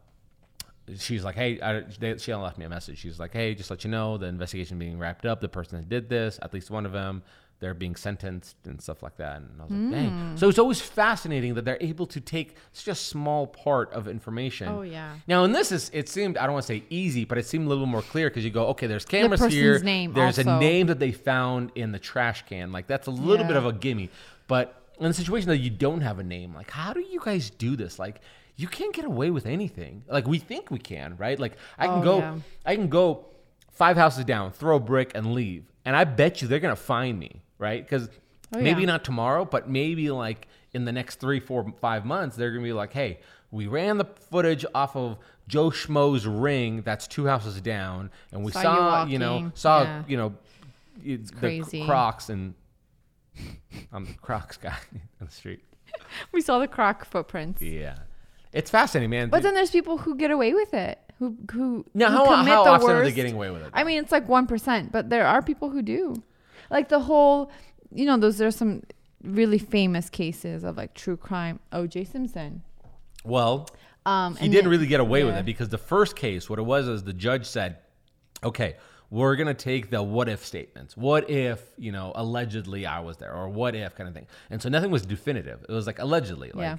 she's 0.96 1.24
like, 1.24 1.34
hey, 1.34 1.60
I, 1.60 1.80
they, 1.98 2.16
she 2.18 2.32
left 2.34 2.58
me 2.58 2.64
a 2.64 2.68
message. 2.68 2.98
She's 2.98 3.18
like, 3.18 3.32
hey, 3.32 3.54
just 3.54 3.70
let 3.70 3.82
you 3.82 3.90
know 3.90 4.18
the 4.18 4.26
investigation 4.26 4.78
being 4.78 4.98
wrapped 4.98 5.26
up. 5.26 5.40
The 5.40 5.48
person 5.48 5.78
that 5.78 5.88
did 5.88 6.08
this, 6.08 6.38
at 6.42 6.54
least 6.54 6.70
one 6.70 6.86
of 6.86 6.92
them, 6.92 7.22
they're 7.60 7.74
being 7.74 7.96
sentenced 7.96 8.56
and 8.66 8.80
stuff 8.80 9.02
like 9.02 9.16
that. 9.16 9.38
And 9.38 9.48
I 9.58 9.62
was 9.64 9.70
like, 9.70 9.80
mm. 9.80 9.90
dang. 9.90 10.36
So 10.36 10.48
it's 10.48 10.58
always 10.58 10.80
fascinating 10.80 11.54
that 11.54 11.64
they're 11.64 11.78
able 11.80 12.06
to 12.06 12.20
take 12.20 12.56
such 12.72 12.88
a 12.88 12.94
small 12.94 13.46
part 13.46 13.92
of 13.92 14.06
information. 14.06 14.68
Oh, 14.68 14.82
yeah. 14.82 15.14
Now, 15.26 15.44
and 15.44 15.54
this 15.54 15.72
is, 15.72 15.90
it 15.92 16.08
seemed, 16.08 16.38
I 16.38 16.44
don't 16.44 16.52
want 16.52 16.66
to 16.66 16.72
say 16.72 16.84
easy, 16.88 17.24
but 17.24 17.36
it 17.36 17.46
seemed 17.46 17.66
a 17.66 17.68
little 17.68 17.86
more 17.86 18.02
clear 18.02 18.30
because 18.30 18.44
you 18.44 18.50
go, 18.50 18.68
okay, 18.68 18.86
there's 18.86 19.04
cameras 19.04 19.40
person's 19.40 19.54
here. 19.54 19.78
name 19.80 20.12
there's 20.12 20.38
a 20.38 20.44
name 20.44 20.86
that 20.86 20.98
they 20.98 21.12
found 21.12 21.72
in 21.74 21.92
the 21.92 21.98
trash 21.98 22.44
can. 22.46 22.70
Like, 22.70 22.86
that's 22.86 23.08
a 23.08 23.12
little 23.12 23.46
bit 23.46 23.56
of 23.56 23.66
a 23.66 23.72
gimme. 23.72 24.10
But 24.46 24.80
in 25.00 25.06
a 25.06 25.12
situation 25.12 25.48
that 25.48 25.58
you 25.58 25.70
don't 25.70 26.00
have 26.00 26.18
a 26.18 26.24
name, 26.24 26.54
like, 26.54 26.70
how 26.70 26.92
do 26.92 27.00
you 27.00 27.20
guys 27.24 27.50
do 27.50 27.76
this? 27.76 27.98
Like, 27.98 28.20
you 28.56 28.66
can't 28.66 28.92
get 28.92 29.04
away 29.04 29.30
with 29.30 29.46
anything. 29.46 30.04
Like, 30.08 30.26
we 30.26 30.38
think 30.38 30.70
we 30.70 30.78
can, 30.78 31.16
right? 31.16 31.38
Like, 31.38 31.56
I 31.78 31.86
can 31.86 32.00
Oh, 32.00 32.02
go, 32.02 32.18
yeah. 32.18 32.36
I 32.66 32.74
can 32.74 32.88
go 32.88 33.26
five 33.70 33.96
houses 33.96 34.24
down, 34.24 34.50
throw 34.52 34.76
a 34.76 34.80
brick, 34.80 35.12
and 35.14 35.32
leave. 35.32 35.64
And 35.84 35.94
I 35.94 36.04
bet 36.04 36.42
you 36.42 36.48
they're 36.48 36.58
going 36.58 36.74
to 36.74 36.80
find 36.80 37.18
me, 37.18 37.42
right? 37.58 37.82
Because 37.84 38.08
Oh, 38.54 38.60
maybe 38.60 38.80
yeah. 38.80 38.86
not 38.86 39.04
tomorrow, 39.04 39.44
but 39.44 39.68
maybe 39.68 40.10
like 40.10 40.48
in 40.72 40.86
the 40.86 40.92
next 40.92 41.16
three, 41.20 41.38
four, 41.38 41.70
five 41.82 42.06
months, 42.06 42.34
they're 42.34 42.50
going 42.50 42.62
to 42.62 42.66
be 42.68 42.72
like, 42.72 42.94
hey, 42.94 43.20
we 43.50 43.66
ran 43.66 43.98
the 43.98 44.06
footage 44.30 44.64
off 44.74 44.96
of 44.96 45.18
Joe 45.48 45.68
Schmo's 45.70 46.26
ring 46.26 46.80
that's 46.80 47.06
two 47.06 47.26
houses 47.26 47.60
down, 47.60 48.10
and 48.32 48.42
we 48.42 48.52
Saw 48.52 48.62
saw, 48.62 49.04
you 49.04 49.12
you, 49.12 49.18
know, 49.18 49.52
saw, 49.54 49.82
Yeah. 49.82 50.02
you 50.08 50.16
know, 50.16 50.34
you- 51.02 51.18
the 51.18 51.32
crazy. 51.34 51.84
Crocs 51.84 52.30
and 52.30 52.54
I'm 53.92 54.06
the 54.06 54.14
Crocs 54.14 54.56
guy 54.56 54.76
on 55.20 55.26
the 55.26 55.30
street. 55.32 55.60
We 56.32 56.40
saw 56.40 56.58
the 56.58 56.68
croc 56.68 57.04
footprints. 57.04 57.60
Yeah. 57.60 57.96
It's 58.52 58.70
fascinating, 58.70 59.10
man. 59.10 59.28
But 59.30 59.42
then 59.42 59.52
there's 59.54 59.70
people 59.70 59.98
who 59.98 60.14
get 60.14 60.30
away 60.30 60.54
with 60.54 60.72
it. 60.72 60.98
Who 61.18 61.36
who 61.52 61.84
now, 61.92 62.10
who 62.10 62.16
how, 62.24 62.24
commit 62.36 62.54
how 62.54 62.64
the 62.64 62.70
often 62.70 62.90
are 62.90 63.04
they 63.04 63.12
getting 63.12 63.34
away 63.34 63.50
with 63.50 63.62
it? 63.62 63.70
I 63.74 63.84
mean, 63.84 64.02
it's 64.02 64.12
like 64.12 64.26
one 64.28 64.46
percent, 64.46 64.90
but 64.92 65.10
there 65.10 65.26
are 65.26 65.42
people 65.42 65.68
who 65.70 65.82
do. 65.82 66.14
Like 66.70 66.88
the 66.88 67.00
whole, 67.00 67.50
you 67.92 68.04
know, 68.06 68.16
those 68.16 68.40
are 68.40 68.50
some 68.50 68.82
really 69.22 69.58
famous 69.58 70.08
cases 70.10 70.64
of 70.64 70.76
like 70.76 70.94
true 70.94 71.16
crime. 71.16 71.60
O.J. 71.72 72.04
Simpson. 72.04 72.62
well, 73.24 73.68
Um, 74.06 74.36
he 74.36 74.48
didn't 74.48 74.64
then- 74.64 74.70
really 74.70 74.86
get 74.86 75.00
away 75.00 75.24
with 75.24 75.34
it 75.36 75.44
because 75.44 75.68
the 75.68 75.78
first 75.78 76.16
case, 76.16 76.48
what 76.48 76.58
it 76.58 76.62
was 76.62 76.88
is 76.88 77.02
the 77.04 77.12
judge 77.12 77.44
said, 77.46 77.78
okay, 78.42 78.76
we're 79.10 79.36
going 79.36 79.48
to 79.48 79.54
take 79.54 79.90
the 79.90 80.02
what 80.02 80.28
if 80.28 80.44
statements. 80.44 80.96
What 80.96 81.28
if, 81.30 81.62
you 81.78 81.92
know, 81.92 82.12
allegedly 82.14 82.86
I 82.86 83.00
was 83.00 83.16
there 83.16 83.32
or 83.34 83.48
what 83.48 83.74
if 83.74 83.94
kind 83.94 84.08
of 84.08 84.14
thing. 84.14 84.26
And 84.50 84.60
so 84.62 84.68
nothing 84.68 84.90
was 84.90 85.04
definitive. 85.04 85.64
It 85.68 85.72
was 85.72 85.86
like 85.86 85.98
allegedly. 85.98 86.50
Like, 86.52 86.62
Yeah. 86.62 86.76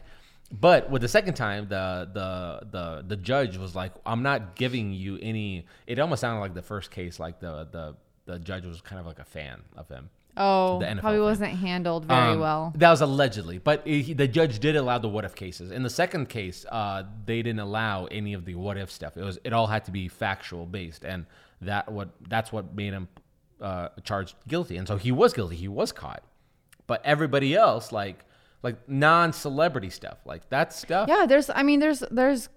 But 0.51 0.89
with 0.89 1.01
the 1.03 1.07
second 1.07 1.35
time, 1.35 1.67
the, 1.67 2.09
the 2.11 2.67
the 2.71 3.03
the 3.07 3.15
judge 3.15 3.55
was 3.57 3.75
like, 3.75 3.91
"I'm 4.03 4.23
not 4.23 4.55
giving 4.55 4.91
you 4.93 5.19
any." 5.21 5.67
It 5.85 5.99
almost 5.99 6.21
sounded 6.21 6.39
like 6.41 6.55
the 6.55 6.63
first 6.63 6.89
case, 6.89 7.19
like 7.19 7.39
the 7.39 7.67
the 7.71 7.95
the 8.31 8.39
judge 8.39 8.65
was 8.65 8.81
kind 8.81 8.99
of 8.99 9.05
like 9.05 9.19
a 9.19 9.23
fan 9.25 9.61
of 9.75 9.87
him. 9.89 10.09
Oh, 10.37 10.79
The 10.79 10.85
NFL 10.85 10.99
probably 11.01 11.19
wasn't 11.19 11.51
handled 11.53 12.05
very 12.05 12.33
Um, 12.33 12.39
well. 12.39 12.71
That 12.75 12.91
was 12.91 13.01
allegedly, 13.01 13.57
but 13.57 13.85
he, 13.85 14.13
the 14.13 14.27
judge 14.27 14.59
did 14.59 14.75
allow 14.75 14.97
the 14.99 15.09
what 15.09 15.25
if 15.25 15.35
cases. 15.35 15.71
In 15.71 15.83
the 15.83 15.89
second 15.89 16.29
case, 16.29 16.65
uh, 16.71 17.03
they 17.25 17.41
didn't 17.41 17.59
allow 17.59 18.05
any 18.05 18.33
of 18.33 18.45
the 18.45 18.55
what 18.55 18.77
if 18.77 18.89
stuff. 18.91 19.17
It 19.17 19.23
was 19.23 19.39
it 19.43 19.51
all 19.53 19.67
had 19.67 19.85
to 19.85 19.91
be 19.91 20.07
factual 20.07 20.65
based, 20.65 21.03
and 21.03 21.25
that 21.61 21.91
what 21.91 22.09
that's 22.29 22.51
what 22.53 22.73
made 22.73 22.93
him 22.93 23.07
uh, 23.59 23.89
charged 24.03 24.35
guilty. 24.47 24.77
And 24.77 24.87
so 24.87 24.95
he 24.97 25.11
was 25.11 25.33
guilty. 25.33 25.55
He 25.57 25.67
was 25.67 25.91
caught, 25.91 26.23
but 26.87 27.01
everybody 27.03 27.55
else 27.55 27.91
like 27.91 28.23
like 28.63 28.87
non 28.87 29.33
celebrity 29.33 29.89
stuff 29.89 30.19
like 30.25 30.47
that 30.49 30.71
stuff. 30.73 31.09
Yeah, 31.09 31.25
there's. 31.25 31.49
I 31.49 31.63
mean, 31.63 31.79
there's 31.79 32.03
there's 32.11 32.47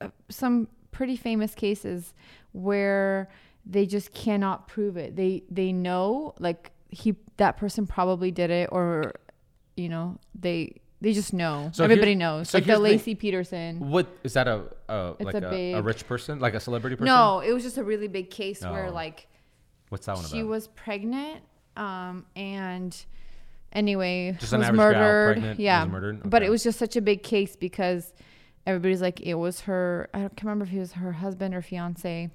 uh, 0.00 0.08
some 0.30 0.68
pretty 0.90 1.16
famous 1.16 1.54
cases 1.54 2.14
where 2.52 3.28
they 3.66 3.86
just 3.86 4.12
cannot 4.12 4.68
prove 4.68 4.96
it. 4.96 5.16
They 5.16 5.44
they 5.50 5.72
know 5.72 6.34
like 6.38 6.72
he 6.88 7.16
that 7.36 7.56
person 7.56 7.86
probably 7.86 8.30
did 8.30 8.50
it, 8.50 8.68
or 8.72 9.12
you 9.76 9.88
know 9.88 10.18
they 10.38 10.80
they 11.00 11.12
just 11.12 11.32
know. 11.32 11.70
So 11.72 11.84
Everybody 11.84 12.14
knows. 12.14 12.50
so 12.50 12.58
like 12.58 12.66
the 12.66 12.78
here's 12.78 13.02
the. 13.04 13.14
Laci 13.14 13.18
Peterson. 13.18 13.90
What 13.90 14.06
is 14.22 14.32
that 14.34 14.48
a, 14.48 14.64
a 14.88 15.14
like 15.20 15.34
a 15.34 15.52
a, 15.52 15.72
a, 15.74 15.82
rich 15.82 16.06
person, 16.06 16.38
like 16.40 16.54
a 16.54 16.60
celebrity 16.60 16.96
person? 16.96 17.06
No, 17.06 17.40
it 17.40 17.52
was 17.52 17.62
just 17.62 17.78
a 17.78 17.84
really 17.84 18.08
big 18.08 18.30
case 18.30 18.62
where 18.62 18.86
Oh. 18.86 18.92
like 18.92 19.28
What's 19.90 20.06
that 20.06 20.16
one 20.16 20.24
she 20.24 20.40
about? 20.40 20.50
was 20.50 20.68
pregnant, 20.68 21.42
um, 21.76 22.24
and 22.34 22.96
anyway, 23.72 24.36
Just 24.40 24.52
was 24.52 24.72
murdered. 24.72 25.34
pregnant, 25.34 25.60
yeah, 25.60 25.84
was 25.84 25.92
murdered? 25.92 26.30
but 26.30 26.42
Okay. 26.42 26.46
it 26.46 26.50
was 26.50 26.62
just 26.64 26.78
such 26.78 26.96
a 26.96 27.00
big 27.02 27.22
case 27.22 27.54
because 27.54 28.12
everybody's 28.66 29.02
like, 29.02 29.20
it 29.20 29.34
was 29.34 29.60
her. 29.62 30.08
I 30.14 30.20
don't 30.20 30.30
can't 30.36 30.44
remember 30.44 30.64
if 30.64 30.70
he 30.70 30.78
was 30.78 30.92
her 30.92 31.12
husband 31.12 31.54
or 31.54 31.60
fiance. 31.62 32.30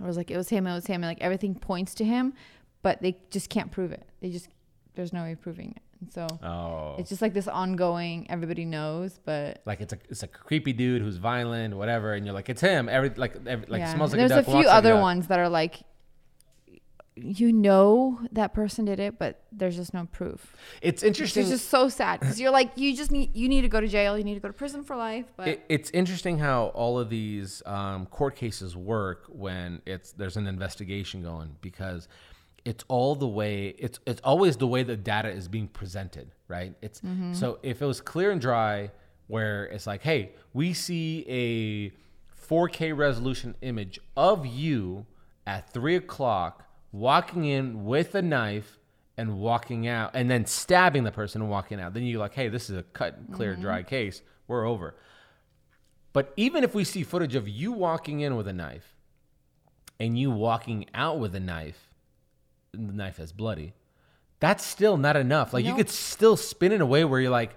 It 0.00 0.04
was 0.04 0.16
like 0.16 0.30
it 0.30 0.36
was 0.36 0.48
him. 0.48 0.66
It 0.66 0.74
was 0.74 0.86
him, 0.86 1.02
and 1.02 1.10
like 1.10 1.20
everything 1.20 1.54
points 1.54 1.94
to 1.96 2.04
him, 2.04 2.34
but 2.82 3.00
they 3.00 3.16
just 3.30 3.48
can't 3.48 3.70
prove 3.70 3.92
it. 3.92 4.04
They 4.20 4.30
just 4.30 4.48
there's 4.94 5.12
no 5.12 5.22
way 5.22 5.32
of 5.32 5.40
proving 5.40 5.72
it. 5.76 5.82
And 6.00 6.12
so 6.12 6.26
oh, 6.42 6.96
it's 6.98 7.08
just 7.08 7.22
like 7.22 7.32
this 7.32 7.48
ongoing. 7.48 8.26
Everybody 8.28 8.64
knows, 8.64 9.18
but 9.24 9.62
like 9.64 9.80
it's 9.80 9.92
a 9.92 9.98
it's 10.10 10.22
a 10.22 10.26
creepy 10.26 10.72
dude 10.72 11.00
who's 11.00 11.16
violent, 11.16 11.76
whatever, 11.76 12.12
and 12.12 12.26
you're 12.26 12.34
like 12.34 12.48
it's 12.48 12.60
him. 12.60 12.88
Every 12.88 13.10
like 13.10 13.36
every, 13.46 13.66
like 13.66 13.80
yeah. 13.80 13.94
smells 13.94 14.12
like 14.12 14.18
there's 14.18 14.30
a 14.30 14.40
a, 14.40 14.42
few 14.42 14.54
walks 14.54 14.66
like 14.66 14.76
other 14.76 14.96
ones 14.96 15.28
that 15.28 15.38
are 15.38 15.48
like 15.48 15.80
you 17.16 17.50
know 17.50 18.20
that 18.32 18.52
person 18.52 18.84
did 18.84 19.00
it 19.00 19.18
but 19.18 19.40
there's 19.50 19.74
just 19.76 19.94
no 19.94 20.06
proof 20.12 20.54
It's 20.82 21.02
interesting. 21.02 21.42
it's 21.42 21.50
just 21.50 21.68
so 21.70 21.88
sad 21.88 22.20
because 22.20 22.38
you're 22.38 22.50
like 22.50 22.72
you 22.76 22.94
just 22.94 23.10
need 23.10 23.34
you 23.34 23.48
need 23.48 23.62
to 23.62 23.68
go 23.68 23.80
to 23.80 23.88
jail 23.88 24.18
you 24.18 24.24
need 24.24 24.34
to 24.34 24.40
go 24.40 24.48
to 24.48 24.54
prison 24.54 24.84
for 24.84 24.96
life 24.96 25.24
but 25.36 25.48
it, 25.48 25.64
it's 25.70 25.90
interesting 25.90 26.38
how 26.38 26.66
all 26.74 26.98
of 26.98 27.08
these 27.08 27.62
um, 27.64 28.04
court 28.06 28.36
cases 28.36 28.76
work 28.76 29.24
when 29.30 29.80
it's 29.86 30.12
there's 30.12 30.36
an 30.36 30.46
investigation 30.46 31.22
going 31.22 31.56
because 31.62 32.06
it's 32.66 32.84
all 32.88 33.14
the 33.14 33.28
way 33.28 33.68
it's 33.78 33.98
it's 34.06 34.20
always 34.22 34.58
the 34.58 34.66
way 34.66 34.82
the 34.82 34.96
data 34.96 35.30
is 35.30 35.48
being 35.48 35.68
presented 35.68 36.32
right 36.48 36.74
it's 36.82 37.00
Mm-hmm. 37.00 37.32
so 37.32 37.58
if 37.62 37.80
it 37.80 37.86
was 37.86 38.00
clear 38.02 38.30
and 38.30 38.40
dry 38.42 38.90
where 39.28 39.64
it's 39.66 39.86
like 39.86 40.02
hey 40.02 40.32
we 40.52 40.74
see 40.74 41.24
a 41.28 41.92
4k 42.46 42.94
resolution 42.96 43.56
image 43.62 43.98
of 44.16 44.44
you 44.44 45.06
at 45.46 45.70
three 45.72 45.96
o'clock 45.96 46.64
walking 46.98 47.44
in 47.44 47.84
with 47.84 48.14
a 48.14 48.22
knife 48.22 48.78
and 49.16 49.38
walking 49.38 49.86
out 49.86 50.10
and 50.14 50.30
then 50.30 50.46
stabbing 50.46 51.04
the 51.04 51.12
person 51.12 51.40
and 51.40 51.50
walking 51.50 51.80
out. 51.80 51.94
Then 51.94 52.02
you're 52.04 52.20
like 52.20 52.34
hey 52.34 52.48
this 52.48 52.70
is 52.70 52.78
a 52.78 52.82
cut 52.82 53.16
and 53.16 53.32
clear 53.32 53.52
mm-hmm. 53.52 53.62
dry 53.62 53.82
case. 53.82 54.22
We're 54.48 54.66
over. 54.66 54.94
But 56.12 56.32
even 56.36 56.64
if 56.64 56.74
we 56.74 56.84
see 56.84 57.02
footage 57.02 57.34
of 57.34 57.48
you 57.48 57.72
walking 57.72 58.20
in 58.20 58.36
with 58.36 58.48
a 58.48 58.52
knife 58.52 58.94
and 60.00 60.18
you 60.18 60.30
walking 60.30 60.86
out 60.94 61.18
with 61.18 61.34
a 61.34 61.40
knife, 61.40 61.90
the 62.72 62.78
knife 62.78 63.18
is 63.18 63.32
bloody, 63.32 63.74
that's 64.40 64.64
still 64.64 64.96
not 64.96 65.16
enough. 65.16 65.52
Like 65.52 65.64
you 65.64 65.74
could 65.74 65.90
still 65.90 66.36
spin 66.36 66.72
in 66.72 66.80
a 66.80 66.86
way 66.86 67.04
where 67.04 67.20
you're 67.20 67.30
like, 67.30 67.54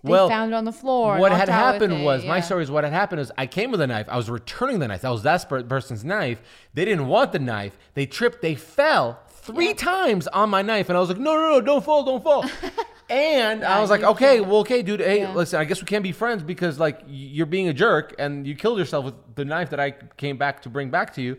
they 0.00 0.10
well, 0.10 0.28
found 0.28 0.52
it 0.52 0.54
on 0.54 0.64
the 0.64 0.72
floor 0.72 1.18
what 1.18 1.30
had 1.32 1.48
happened 1.48 2.04
was 2.04 2.24
my 2.24 2.40
story 2.40 2.62
is 2.64 2.70
what 2.70 2.82
had 2.84 2.92
happened 2.92 3.20
is 3.20 3.30
I 3.38 3.46
came 3.46 3.70
with 3.70 3.80
a 3.80 3.86
knife. 3.86 4.06
I 4.08 4.16
was 4.16 4.28
returning 4.28 4.78
the 4.80 4.88
knife. 4.88 5.02
That 5.02 5.10
was 5.10 5.22
that 5.22 5.48
per- 5.48 5.62
person's 5.62 6.04
knife. 6.04 6.40
They 6.74 6.84
didn't 6.84 7.06
want 7.06 7.32
the 7.32 7.38
knife. 7.38 7.78
They 7.94 8.06
tripped. 8.06 8.42
They 8.42 8.54
fell 8.56 9.20
three 9.28 9.68
Yeah. 9.68 9.74
times 9.74 10.26
on 10.28 10.50
my 10.50 10.62
knife, 10.62 10.88
and 10.88 10.96
I 10.96 11.00
was 11.00 11.08
like, 11.08 11.18
no, 11.18 11.34
no, 11.34 11.50
no, 11.52 11.60
don't 11.60 11.84
fall, 11.84 12.04
don't 12.04 12.22
fall. 12.22 12.44
and 13.10 13.64
I 13.64 13.80
was 13.80 13.90
like, 13.90 14.02
okay, 14.02 14.36
can't. 14.38 14.48
well, 14.48 14.60
okay, 14.60 14.82
dude. 14.82 15.00
Hey, 15.00 15.20
Yeah. 15.20 15.34
listen, 15.34 15.60
I 15.60 15.64
guess 15.64 15.80
we 15.80 15.86
can't 15.86 16.02
be 16.02 16.12
friends 16.12 16.42
because 16.42 16.78
like 16.80 17.00
you're 17.06 17.46
being 17.46 17.68
a 17.68 17.72
jerk 17.72 18.14
and 18.18 18.46
you 18.46 18.54
killed 18.56 18.78
yourself 18.78 19.04
with 19.04 19.14
the 19.34 19.44
knife 19.44 19.70
that 19.70 19.78
I 19.80 19.92
came 20.16 20.36
back 20.36 20.62
to 20.62 20.68
bring 20.68 20.90
back 20.90 21.12
to 21.14 21.22
you. 21.22 21.36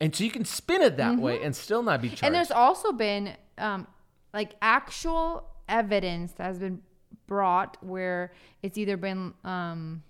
And 0.00 0.14
so 0.14 0.24
you 0.24 0.30
can 0.30 0.44
spin 0.44 0.82
it 0.82 0.96
that 0.96 1.16
way 1.16 1.42
and 1.42 1.54
still 1.54 1.82
not 1.82 2.02
be 2.02 2.08
charged. 2.08 2.18
Mm-hmm. 2.18 2.26
and 2.26 2.34
there's 2.34 2.50
also 2.50 2.92
been 2.92 3.34
um, 3.58 3.86
like 4.34 4.54
actual 4.60 5.44
evidence 5.68 6.32
that 6.32 6.44
has 6.44 6.58
been 6.58 6.82
brought 7.36 7.78
where 7.82 8.32
it's 8.62 8.76
either 8.76 8.98
been 8.98 9.32
um, 9.42 10.02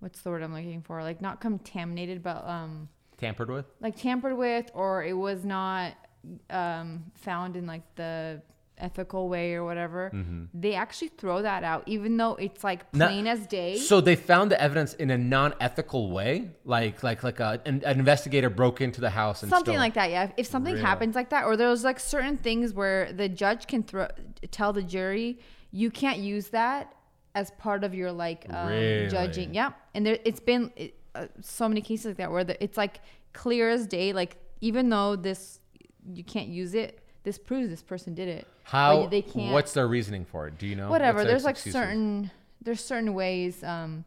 what's 0.00 0.20
the 0.20 0.28
word 0.30 0.42
I'm 0.42 0.52
looking 0.52 0.82
for? 0.82 1.02
Like 1.02 1.22
not 1.22 1.40
contaminated, 1.40 2.22
but 2.22 2.46
um, 2.46 2.88
tampered 3.16 3.50
with. 3.50 3.64
like 3.80 3.96
tampered 3.96 4.36
with, 4.36 4.70
or 4.74 5.02
it 5.04 5.14
was 5.16 5.42
not 5.44 5.94
um, 6.50 7.04
found 7.14 7.56
in 7.56 7.66
like 7.66 7.82
the 7.96 8.42
ethical 8.80 9.28
way 9.28 9.54
or 9.54 9.64
whatever. 9.64 10.12
They 10.54 10.74
actually 10.74 11.08
throw 11.08 11.42
that 11.42 11.64
out, 11.64 11.82
even 11.86 12.16
though 12.16 12.34
it's 12.36 12.62
like 12.62 12.80
Mm-hmm. 12.92 12.98
Not- 12.98 13.08
plain 13.10 13.26
as 13.26 13.46
day. 13.46 13.76
So 13.78 14.00
they 14.00 14.14
found 14.14 14.50
the 14.52 14.60
evidence 14.62 14.92
in 14.94 15.10
a 15.10 15.18
non-ethical 15.18 16.10
way, 16.12 16.50
like 16.64 17.02
like 17.02 17.24
like 17.24 17.40
a, 17.40 17.60
an, 17.64 17.82
an 17.84 17.98
investigator 17.98 18.50
broke 18.50 18.80
into 18.80 19.00
the 19.00 19.10
house 19.10 19.42
and 19.42 19.50
something 19.50 19.72
stole- 19.74 19.80
like 19.86 19.94
that 19.94 20.10
yeah 20.10 20.30
if 20.36 20.46
something 20.46 20.74
Really? 20.74 20.84
happens 20.90 21.14
like 21.16 21.30
that 21.30 21.44
or 21.46 21.56
there's 21.56 21.82
like 21.90 21.98
certain 21.98 22.36
things 22.36 22.72
where 22.72 23.12
the 23.20 23.28
judge 23.28 23.66
can 23.66 23.82
throw 23.82 24.06
tell 24.52 24.72
the 24.72 24.82
jury 24.96 25.38
you 25.70 25.90
can't 25.90 26.18
use 26.18 26.48
that 26.48 26.94
as 27.34 27.50
part 27.52 27.84
of 27.84 27.94
your 27.94 28.10
like 28.12 28.46
um, 28.50 28.68
Really? 28.68 29.08
judging 29.08 29.54
yeah 29.54 29.72
and 29.94 30.04
there 30.06 30.18
it's 30.24 30.40
been 30.40 30.72
uh, 31.14 31.26
so 31.40 31.68
many 31.68 31.80
cases 31.80 32.06
like 32.06 32.16
that 32.16 32.30
where 32.30 32.44
the, 32.44 32.62
it's 32.62 32.76
like 32.76 33.00
clear 33.32 33.68
as 33.68 33.86
day 33.86 34.12
like 34.12 34.36
even 34.60 34.88
though 34.88 35.14
this 35.16 35.60
you 36.12 36.24
can't 36.24 36.48
use 36.48 36.74
it 36.74 37.00
this 37.24 37.38
proves 37.38 37.68
this 37.68 37.82
person 37.82 38.14
did 38.14 38.28
it 38.28 38.46
But 38.64 38.70
How 38.70 39.06
they 39.06 39.22
can't 39.22 39.52
What's 39.52 39.74
their 39.74 39.86
reasoning 39.86 40.24
for 40.24 40.46
it? 40.48 40.56
Do 40.58 40.66
you 40.66 40.76
know? 40.76 40.88
whatever 40.88 41.24
there's 41.24 41.44
like 41.44 41.56
excuses? 41.56 41.80
certain 41.80 42.30
there's 42.62 42.82
certain 42.82 43.14
ways 43.14 43.62
um 43.62 44.04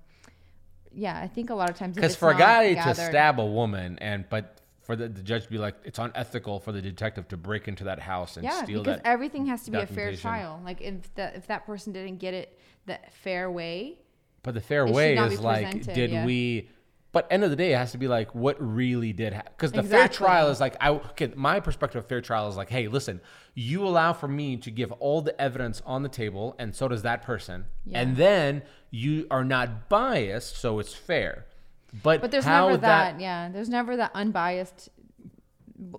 yeah 0.93 1.19
i 1.19 1.27
think 1.27 1.49
a 1.49 1.55
lot 1.55 1.69
of 1.69 1.77
times 1.77 1.95
because 1.95 2.15
for 2.15 2.31
a 2.31 2.37
guy 2.37 2.73
to 2.73 2.95
stab 2.95 3.39
a 3.39 3.45
woman 3.45 3.97
and 4.01 4.25
but 4.29 4.60
for 4.91 4.95
the, 4.97 5.07
the 5.07 5.21
judge 5.23 5.43
to 5.45 5.49
be 5.49 5.57
like 5.57 5.75
it's 5.85 5.99
unethical 5.99 6.59
for 6.59 6.71
the 6.73 6.81
detective 6.81 7.27
to 7.29 7.37
break 7.37 7.67
into 7.67 7.85
that 7.85 7.99
house 7.99 8.35
and 8.35 8.43
yeah 8.43 8.63
steal 8.63 8.83
because 8.83 8.97
that 8.97 9.07
everything 9.07 9.45
has 9.45 9.63
to 9.63 9.71
be 9.71 9.77
a 9.77 9.85
fair 9.85 10.13
trial 10.15 10.61
like 10.65 10.81
if 10.81 11.13
that 11.15 11.35
if 11.35 11.47
that 11.47 11.65
person 11.65 11.93
didn't 11.93 12.17
get 12.17 12.33
it 12.33 12.59
the 12.85 12.99
fair 13.23 13.49
way 13.49 13.97
But 14.43 14.53
the 14.53 14.61
fair 14.61 14.85
way 14.85 15.15
is 15.15 15.39
like, 15.39 15.83
did 15.93 16.11
yeah. 16.11 16.25
we? 16.25 16.69
But 17.13 17.27
end 17.29 17.43
of 17.43 17.49
the 17.49 17.55
day, 17.57 17.73
it 17.73 17.77
has 17.77 17.91
to 17.91 17.97
be 17.97 18.07
like 18.07 18.33
what 18.33 18.55
really 18.59 19.13
did 19.13 19.33
happen. 19.33 19.51
Because 19.55 19.71
the 19.73 19.83
fair 19.83 20.07
trial 20.07 20.47
is 20.49 20.59
like, 20.59 20.75
I 20.79 20.89
okay, 20.89 21.31
my 21.35 21.59
perspective 21.59 22.03
of 22.03 22.07
fair 22.09 22.21
trial 22.21 22.49
is 22.49 22.55
like, 22.55 22.69
hey, 22.69 22.87
listen, 22.87 23.19
you 23.53 23.85
allow 23.85 24.13
for 24.13 24.27
me 24.29 24.57
to 24.57 24.71
give 24.71 24.91
all 24.93 25.21
the 25.21 25.39
evidence 25.39 25.81
on 25.85 26.03
the 26.03 26.09
table, 26.09 26.55
and 26.57 26.73
so 26.73 26.87
does 26.87 27.03
that 27.03 27.21
person, 27.21 27.65
Yeah. 27.85 28.01
and 28.01 28.15
then 28.15 28.63
you 28.89 29.27
are 29.29 29.43
not 29.43 29.89
biased, 29.89 30.55
so 30.55 30.79
it's 30.79 30.93
fair. 30.93 31.45
But 32.03 32.21
but 32.21 32.31
there's 32.31 32.45
how 32.45 32.67
never 32.67 32.77
that, 32.81 33.19
yeah 33.19 33.49
there's 33.49 33.69
never 33.69 33.97
that 33.97 34.11
unbiased 34.15 34.89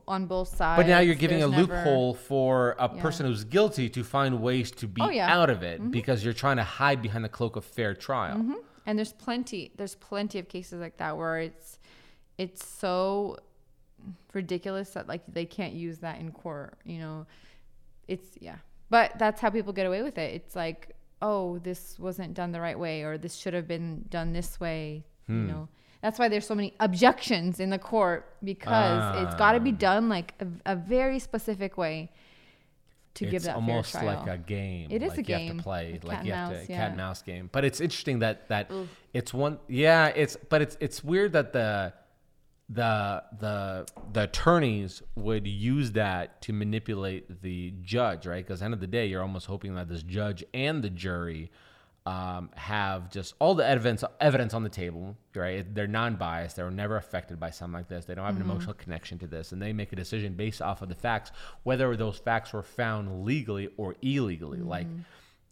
on 0.07 0.27
both 0.27 0.49
sides 0.57 0.79
But 0.81 0.87
now 0.87 1.01
you're 1.01 1.15
giving 1.17 1.43
a 1.43 1.49
never- 1.49 1.63
loophole 1.75 2.15
for 2.15 2.77
a 2.79 2.89
Yeah. 2.95 3.03
person 3.03 3.27
who's 3.27 3.45
guilty 3.45 3.89
to 3.91 4.05
find 4.05 4.41
ways 4.41 4.71
to 4.73 4.87
be 4.87 5.03
Oh, 5.03 5.09
yeah. 5.11 5.29
Mm-hmm. 5.29 5.39
out 5.41 5.51
of 5.51 5.63
it 5.65 5.91
because 5.91 6.25
you're 6.25 6.33
trying 6.33 6.57
to 6.59 6.63
hide 6.65 7.03
behind 7.03 7.25
the 7.25 7.29
cloak 7.29 7.57
of 7.57 7.65
fair 7.65 7.93
trial. 7.95 8.41
and 8.87 8.99
there's 8.99 9.13
plenty 9.13 9.73
there's 9.77 9.95
plenty 9.97 10.39
of 10.39 10.49
cases 10.49 10.81
like 10.81 10.97
that 10.99 11.17
where 11.17 11.39
it's 11.39 11.79
it's 12.39 12.65
so 12.65 13.37
ridiculous 14.33 14.91
that 14.91 15.07
like 15.09 15.23
they 15.29 15.45
can't 15.45 15.75
use 15.75 15.99
that 15.99 16.19
in 16.21 16.33
court 16.33 16.79
you 16.85 16.99
know 16.99 17.27
it's 18.09 18.29
yeah 18.41 18.57
but 18.91 19.13
that's 19.19 19.41
how 19.41 19.51
people 19.51 19.73
get 19.73 19.87
away 19.87 20.03
with 20.03 20.19
it 20.19 20.35
it's 20.35 20.57
like 20.57 20.97
oh 21.21 21.59
this 21.59 21.99
wasn't 21.99 22.35
done 22.35 22.51
the 22.53 22.61
right 22.61 22.79
way 22.79 23.03
or 23.03 23.19
this 23.19 23.35
should 23.37 23.55
have 23.55 23.69
been 23.69 24.05
done 24.09 24.33
this 24.33 24.59
way 24.59 25.05
Hmm. 25.27 25.47
you 25.47 25.53
know 25.53 25.69
that's 26.03 26.19
why 26.19 26.29
there's 26.29 26.47
so 26.47 26.55
many 26.55 26.75
objections 26.81 27.61
in 27.61 27.71
the 27.71 27.79
court 27.79 28.27
because 28.45 29.23
it's 29.27 29.35
got 29.37 29.53
to 29.53 29.61
be 29.61 29.71
Ah. 29.71 29.77
done 29.79 30.09
like 30.09 30.35
a, 30.41 30.73
a 30.73 30.77
very 30.77 31.19
specific 31.19 31.79
way 31.79 32.11
to 33.15 33.27
give 33.27 33.43
that 33.45 33.57
almost 33.57 33.93
fair 33.93 34.03
trial. 34.03 34.25
like 34.27 34.35
a 34.35 34.39
game. 34.39 34.89
It 34.91 35.03
is 35.03 35.11
like 35.17 35.29
a 35.29 35.33
You 35.33 35.49
have 35.49 35.57
to 35.59 35.63
play 35.63 35.93
like 35.93 36.05
like 36.05 36.17
cat 36.19 36.27
you 36.27 36.33
have 36.33 36.51
to 36.51 36.57
mouse, 36.59 36.67
cat 36.67 36.89
and 36.89 36.97
mouse 36.97 37.23
game. 37.23 37.49
But 37.53 37.65
it's 37.65 37.81
interesting 37.81 38.19
that 38.21 38.49
that 38.49 38.71
it's 39.13 39.33
one. 39.35 39.59
Yeah, 39.69 40.07
it's 40.09 40.37
but 40.49 40.63
it's 40.63 40.77
it's 40.81 41.05
weird 41.05 41.33
that 41.33 41.53
the 41.53 41.93
the 42.69 43.23
the 43.39 43.87
the 44.15 44.23
attorneys 44.25 45.03
would 45.15 45.47
use 45.47 45.93
that 45.93 46.41
to 46.43 46.53
manipulate 46.55 47.43
the 47.43 47.75
judge, 47.83 48.27
right? 48.27 48.45
Because 48.47 48.63
end 48.63 48.73
of 48.73 48.81
the 48.81 48.87
day, 48.87 49.07
you're 49.07 49.21
almost 49.21 49.47
hoping 49.47 49.75
that 49.75 49.89
this 49.89 50.03
judge 50.03 50.43
and 50.55 50.83
the 50.83 50.89
jury 50.91 51.51
um, 52.05 52.51
have 52.55 53.11
just 53.11 53.35
all 53.39 53.55
the 53.55 53.67
evidence 53.67 54.03
evidence 54.21 54.55
on 54.55 54.65
the 54.65 54.69
table, 54.69 55.17
right? 55.35 55.73
They're 55.73 55.87
non-biased. 55.87 56.57
They 56.57 56.63
were 56.63 56.71
never 56.71 56.97
affected 56.97 57.39
by 57.39 57.51
something 57.51 57.75
like 57.75 57.89
this. 57.89 58.05
They 58.05 58.15
don't 58.15 58.27
have 58.27 58.37
an 58.37 58.43
emotional 58.43 58.75
connection 58.75 59.19
to 59.21 59.27
this, 59.27 59.53
and 59.53 59.63
they 59.63 59.73
make 59.73 59.93
a 59.93 59.97
decision 59.97 60.35
based 60.35 60.61
off 60.61 60.83
of 60.83 60.89
the 60.89 60.95
facts, 60.97 61.31
whether 61.63 61.95
those 61.97 62.19
facts 62.19 62.53
were 62.53 62.63
found 62.63 63.25
legally 63.25 63.69
or 63.77 63.95
illegally. 64.03 64.59
Like 64.59 64.89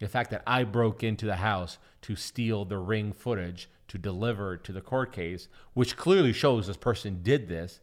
the 0.01 0.09
fact 0.09 0.31
that 0.31 0.43
I 0.47 0.65
broke 0.65 1.05
into 1.05 1.27
the 1.27 1.37
house 1.37 1.79
to 2.03 2.17
steal 2.17 2.65
the 2.65 2.79
ring 2.79 3.13
footage 3.13 3.69
to 3.89 3.99
deliver 3.99 4.57
to 4.57 4.73
the 4.73 4.81
court 4.81 5.13
case, 5.13 5.47
which 5.75 5.97
clearly 5.97 6.33
shows 6.33 6.67
this 6.67 6.77
person 6.77 7.21
did 7.23 7.49
this. 7.49 7.81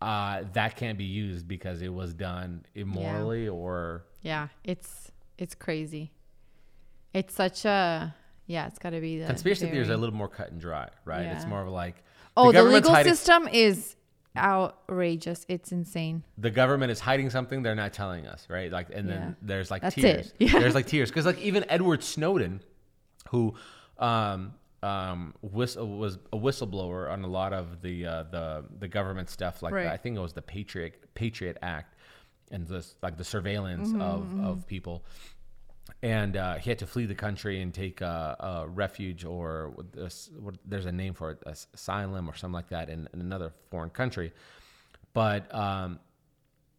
Uh, 0.00 0.44
that 0.54 0.76
can't 0.76 0.96
be 0.96 1.04
used 1.04 1.46
because 1.46 1.82
it 1.82 1.92
was 1.92 2.14
done 2.14 2.64
immorally 2.74 3.46
or 3.46 4.04
Yeah, 4.22 4.48
it's 4.64 5.12
it's 5.36 5.54
crazy. 5.54 6.12
It's 7.14 7.34
such 7.34 7.64
a 7.64 8.14
yeah. 8.46 8.66
It's 8.66 8.78
got 8.78 8.90
to 8.90 9.00
be 9.00 9.18
the 9.20 9.26
conspiracy 9.26 9.68
theories 9.70 9.90
are 9.90 9.94
a 9.94 9.96
little 9.96 10.14
more 10.14 10.28
cut 10.28 10.50
and 10.50 10.60
dry, 10.60 10.88
right? 11.04 11.22
Yeah. 11.22 11.36
It's 11.36 11.46
more 11.46 11.62
of 11.62 11.68
like 11.68 12.02
Oh, 12.36 12.52
the, 12.52 12.62
legal 12.62 12.94
system 13.02 13.48
is 13.48 13.96
outrageous. 14.36 15.44
It's 15.48 15.72
insane. 15.72 16.22
the 16.38 16.50
government 16.50 16.92
is 16.92 17.00
hiding 17.00 17.30
something 17.30 17.62
they're 17.62 17.74
not 17.74 17.92
telling 17.92 18.26
us, 18.26 18.46
right? 18.48 18.70
Like, 18.70 18.88
and 18.94 19.08
Yeah. 19.08 19.14
then 19.14 19.36
there's 19.42 19.70
like 19.70 19.82
That's 19.82 19.94
tears. 19.94 20.28
it. 20.28 20.34
Yeah. 20.52 20.60
There's 20.60 20.74
like 20.74 20.86
tears 20.86 21.10
because 21.10 21.26
like 21.26 21.40
even 21.40 21.64
Edward 21.68 22.02
Snowden, 22.02 22.60
who 23.30 23.54
um, 23.98 24.54
um, 24.82 25.34
whistle, 25.42 25.86
was 25.98 26.18
a 26.32 26.36
whistleblower 26.38 27.10
on 27.10 27.22
a 27.22 27.26
lot 27.28 27.52
of 27.52 27.82
the 27.82 28.06
uh, 28.06 28.22
the 28.30 28.64
the 28.78 28.88
government 28.88 29.28
stuff, 29.30 29.62
like 29.62 29.74
Right. 29.74 29.84
the, 29.84 29.92
I 29.92 29.96
think 29.96 30.16
it 30.16 30.20
was 30.20 30.32
the 30.32 30.42
Patriot 30.42 31.12
Patriot 31.14 31.58
Act 31.62 31.94
and 32.50 32.66
this 32.66 32.94
like 33.02 33.16
the 33.18 33.24
surveillance 33.24 33.88
Mm-hmm, 33.90 34.00
of 34.00 34.44
of 34.44 34.66
people. 34.66 35.04
And 36.02 36.36
uh, 36.36 36.54
he 36.56 36.70
had 36.70 36.78
to 36.80 36.86
flee 36.86 37.06
the 37.06 37.14
country 37.14 37.60
and 37.62 37.72
take 37.72 38.00
uh, 38.02 38.36
uh, 38.40 38.66
refuge, 38.68 39.24
or 39.24 39.74
what, 40.38 40.56
there's 40.64 40.86
a 40.86 40.92
name 40.92 41.14
for 41.14 41.32
it, 41.32 41.42
as- 41.46 41.66
asylum 41.74 42.28
or 42.28 42.34
something 42.34 42.54
like 42.54 42.68
that, 42.70 42.88
in, 42.88 43.08
in 43.12 43.20
another 43.20 43.52
foreign 43.70 43.90
country. 43.90 44.32
But 45.12 45.52
um, 45.54 46.00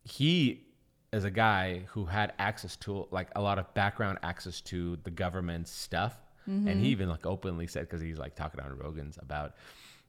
he 0.03 0.63
is 1.11 1.25
a 1.25 1.31
guy 1.31 1.83
who 1.89 2.05
had 2.05 2.33
access 2.39 2.75
to 2.77 3.07
like 3.11 3.27
a 3.35 3.41
lot 3.41 3.59
of 3.59 3.71
background 3.73 4.17
access 4.23 4.61
to 4.61 4.97
the 5.03 5.11
government 5.11 5.67
stuff. 5.67 6.15
And 6.67 6.81
he 6.81 6.87
even 6.87 7.07
like 7.07 7.25
openly 7.25 7.67
said 7.67 7.81
because 7.81 8.01
he's 8.01 8.17
like 8.17 8.35
talking 8.35 8.59
on 8.61 8.75
rogan's 8.77 9.17
about 9.21 9.53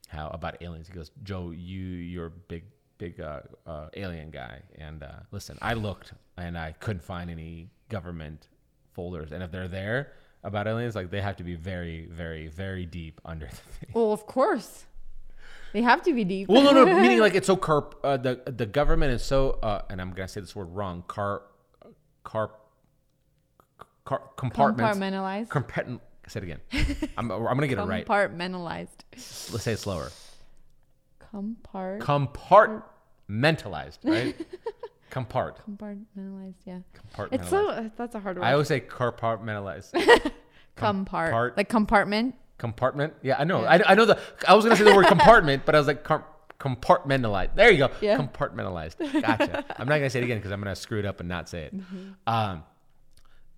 how 0.07 0.29
about 0.29 0.61
aliens 0.61 0.87
he 0.87 0.93
goes 0.93 1.11
joe 1.23 1.51
you 1.51 1.79
you're 1.79 2.25
a 2.25 2.31
big 2.31 2.63
big 2.97 3.21
uh, 3.21 3.41
uh, 3.67 3.89
alien 3.95 4.31
guy. 4.31 4.61
And 4.77 5.03
uh, 5.03 5.11
listen 5.31 5.57
i 5.61 5.73
looked 5.73 6.13
and 6.37 6.57
i 6.57 6.71
couldn't 6.79 7.03
find 7.03 7.29
any 7.29 7.69
government 7.89 8.47
folders 8.93 9.31
and 9.31 9.41
if 9.43 9.51
they're 9.51 9.67
there 9.67 10.11
about 10.43 10.67
aliens 10.67 10.95
like 10.95 11.09
they 11.11 11.21
have 11.21 11.35
to 11.37 11.43
be 11.43 11.55
very 11.55 12.05
very 12.07 12.47
very 12.47 12.85
deep 12.85 13.19
under 13.25 13.45
the 13.47 13.55
thing 13.55 13.89
Well, 13.93 14.11
of 14.11 14.25
course, 14.25 14.85
they 15.73 15.81
have 15.81 16.03
to 16.03 16.13
be 16.13 16.23
deep. 16.23 16.49
well, 16.49 16.61
no, 16.63 16.71
no, 16.71 16.85
meaning 17.01 17.19
like 17.19 17.33
it's 17.33 17.47
so 17.47 17.55
carp. 17.55 17.99
Uh, 18.03 18.17
the 18.17 18.41
the 18.45 18.65
government 18.67 19.11
is 19.13 19.23
so, 19.23 19.57
uh, 19.63 19.81
and 19.89 19.99
I'm 19.99 20.11
gonna 20.11 20.27
say 20.27 20.39
this 20.41 20.55
word 20.55 20.69
wrong. 20.75 21.03
Car, 21.07 21.41
car, 22.23 22.51
car 24.05 24.21
compartments. 24.37 24.99
Compartmentalized. 24.99 25.47
Compart- 25.47 25.99
say 26.27 26.39
it 26.41 26.43
again. 26.43 26.59
I'm, 27.17 27.31
I'm 27.31 27.41
gonna 27.43 27.67
get 27.67 27.79
it 27.79 27.83
right. 27.83 28.05
Compartmentalized. 28.05 29.01
Let's 29.51 29.63
say 29.63 29.71
it 29.73 29.79
slower. 29.79 30.11
Compart. 31.33 31.99
Compartmentalized, 33.29 33.97
right? 34.03 34.35
Compart. 35.13 35.57
compartmentalized. 35.69 36.55
Yeah. 36.65 36.79
Compartmentalized. 37.15 37.33
It's 37.33 37.49
so. 37.49 37.91
That's 37.97 38.15
a 38.15 38.19
hard 38.19 38.37
word. 38.37 38.43
I 38.45 38.53
always 38.53 38.67
say 38.67 38.81
compartmentalized. 38.81 39.91
Compart. 40.75 41.31
compart- 41.31 41.57
Like 41.57 41.69
compartment. 41.69 42.35
Compartment. 42.57 43.13
Yeah, 43.21 43.35
I 43.37 43.43
know. 43.43 43.63
I, 43.63 43.91
I 43.91 43.95
know 43.95 44.05
the. 44.05 44.17
I 44.47 44.55
was 44.55 44.63
gonna 44.65 44.75
say 44.75 44.83
the 44.85 44.95
word 44.95 45.05
compartment, 45.17 45.63
but 45.65 45.75
I 45.75 45.77
was 45.77 45.85
like 45.87 46.03
com- 46.03 46.23
compartmentalized. 46.59 47.55
There 47.55 47.69
you 47.71 47.77
go. 47.77 47.89
Yeah. 48.01 48.17
Compartmentalized. 48.17 48.97
Gotcha. 49.21 49.63
I'm 49.79 49.87
not 49.87 49.95
gonna 49.97 50.09
say 50.09 50.19
it 50.21 50.23
again 50.23 50.37
because 50.37 50.51
I'm 50.51 50.59
gonna 50.61 50.75
screw 50.75 50.97
it 50.99 51.05
up 51.05 51.19
and 51.19 51.29
not 51.29 51.47
say 51.49 51.63
it. 51.65 51.77
Mm-hmm. 51.77 52.11
Um, 52.25 52.63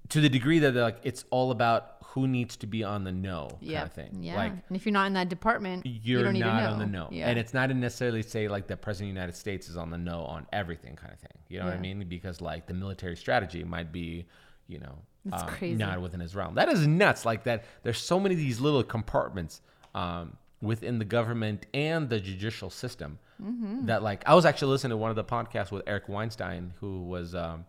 to 0.10 0.22
the 0.22 0.30
degree 0.30 0.60
that 0.60 0.74
they're 0.74 0.84
like 0.84 1.00
it's 1.04 1.26
all 1.32 1.52
about 1.52 1.92
who 2.08 2.28
needs 2.28 2.56
to 2.58 2.68
be 2.68 2.84
on 2.84 3.04
the 3.04 3.12
know 3.12 3.50
Yeah. 3.60 3.80
kind 3.80 3.88
of 3.88 3.94
thing. 3.94 4.24
Yeah. 4.24 4.36
Like 4.38 4.52
and 4.68 4.76
if 4.78 4.86
you're 4.86 4.94
not 4.94 5.08
in 5.08 5.14
that 5.14 5.28
department, 5.30 5.86
you're 5.86 6.20
you 6.20 6.24
don't 6.24 6.40
not 6.40 6.64
know. 6.64 6.70
on 6.74 6.80
the 6.80 6.86
know. 6.86 7.10
Yeah. 7.12 7.28
And 7.28 7.38
it's 7.38 7.54
not 7.54 7.68
to 7.68 7.74
necessarily 7.74 8.22
say 8.22 8.48
like 8.48 8.68
the 8.68 8.78
president 8.78 9.10
of 9.12 9.16
the 9.16 9.20
United 9.20 9.36
States 9.36 9.68
is 9.68 9.76
on 9.76 9.90
the 9.90 9.98
know 9.98 10.22
on 10.24 10.48
everything 10.54 10.96
kind 10.96 11.12
of 11.12 11.20
thing. 11.20 11.38
You 11.50 11.60
know 11.60 11.66
what 11.66 11.74
I 11.74 11.80
mean? 11.80 12.06
Because 12.08 12.40
like 12.40 12.68
the 12.68 12.74
military 12.74 13.18
strategy 13.18 13.64
might 13.66 13.92
be, 13.92 14.26
you 14.68 14.80
know, 14.80 14.98
um, 15.34 15.78
not 15.78 16.02
within 16.02 16.20
his 16.22 16.36
realm. 16.36 16.56
That 16.56 16.70
is 16.70 16.88
nuts. 16.88 17.26
Like 17.26 17.44
that 17.46 17.66
there's 17.84 17.98
so 17.98 18.20
many 18.20 18.34
of 18.36 18.40
these 18.40 18.62
little 18.62 18.84
compartments 18.84 19.60
um, 19.94 20.38
within 20.62 21.00
the 21.00 21.06
government 21.06 21.66
and 21.74 22.10
the 22.10 22.20
judicial 22.20 22.70
system 22.70 23.20
Mm-hmm. 23.44 23.88
that 23.88 24.02
like 24.02 24.24
I 24.26 24.34
was 24.34 24.46
actually 24.46 24.70
listening 24.72 24.92
to 24.92 24.98
one 24.98 25.10
of 25.10 25.18
the 25.18 25.24
podcasts 25.26 25.70
with 25.70 25.84
Eric 25.88 26.08
Weinstein, 26.08 26.72
who 26.80 27.04
was 27.04 27.36
um, 27.36 27.66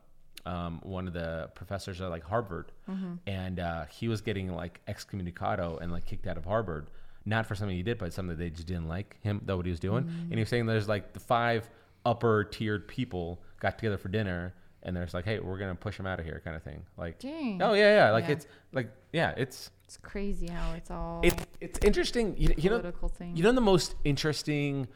um, 0.46 0.80
one 0.84 1.06
of 1.08 1.12
the 1.12 1.50
professors 1.54 2.00
at 2.00 2.08
like 2.08 2.24
Harvard, 2.24 2.72
Mm-hmm. 2.88 3.14
and 3.26 3.60
uh, 3.60 3.84
he 3.86 4.08
was 4.08 4.20
getting 4.20 4.54
like 4.54 4.80
excommunicado 4.86 5.80
and 5.80 5.90
like 5.92 6.06
kicked 6.06 6.26
out 6.26 6.36
of 6.38 6.44
Harvard, 6.44 6.86
not 7.24 7.46
for 7.46 7.54
something 7.54 7.76
he 7.76 7.82
did, 7.82 7.98
but 7.98 8.12
something 8.12 8.36
they 8.36 8.50
just 8.50 8.66
didn't 8.68 8.88
like 8.88 9.16
him 9.22 9.40
that 9.44 9.56
what 9.56 9.66
he 9.66 9.70
was 9.70 9.80
doing. 9.80 10.04
Mm. 10.04 10.22
And 10.24 10.32
he 10.34 10.38
was 10.40 10.48
saying 10.48 10.66
there's 10.66 10.88
like 10.88 11.12
the 11.12 11.20
five 11.20 11.68
upper 12.04 12.44
tiered 12.44 12.86
people 12.88 13.42
got 13.60 13.76
together 13.78 13.98
for 13.98 14.08
dinner. 14.08 14.54
And 14.82 14.96
there's 14.96 15.12
like, 15.14 15.24
hey, 15.24 15.40
we're 15.40 15.58
gonna 15.58 15.74
push 15.74 15.98
him 15.98 16.06
out 16.06 16.20
of 16.20 16.24
here, 16.24 16.40
kind 16.44 16.54
of 16.56 16.62
thing. 16.62 16.84
Like, 16.96 17.18
Dang. 17.18 17.60
oh 17.60 17.72
yeah, 17.72 17.96
yeah. 18.06 18.10
Like 18.12 18.26
Yeah. 18.26 18.30
it's 18.32 18.46
like, 18.72 18.90
yeah, 19.12 19.34
it's 19.36 19.70
It's 19.84 19.96
crazy 19.96 20.46
how 20.46 20.74
it's 20.74 20.92
all 20.92 21.20
it's 21.24 21.44
it's 21.60 21.78
interesting. 21.84 22.36
You, 22.38 22.54
you 22.56 22.70
know, 22.70 22.76
political 22.78 23.08
thing. 23.08 23.36
you 23.36 23.42
know 23.42 23.50
the 23.50 23.60
most 23.60 23.96
interesting 24.04 24.86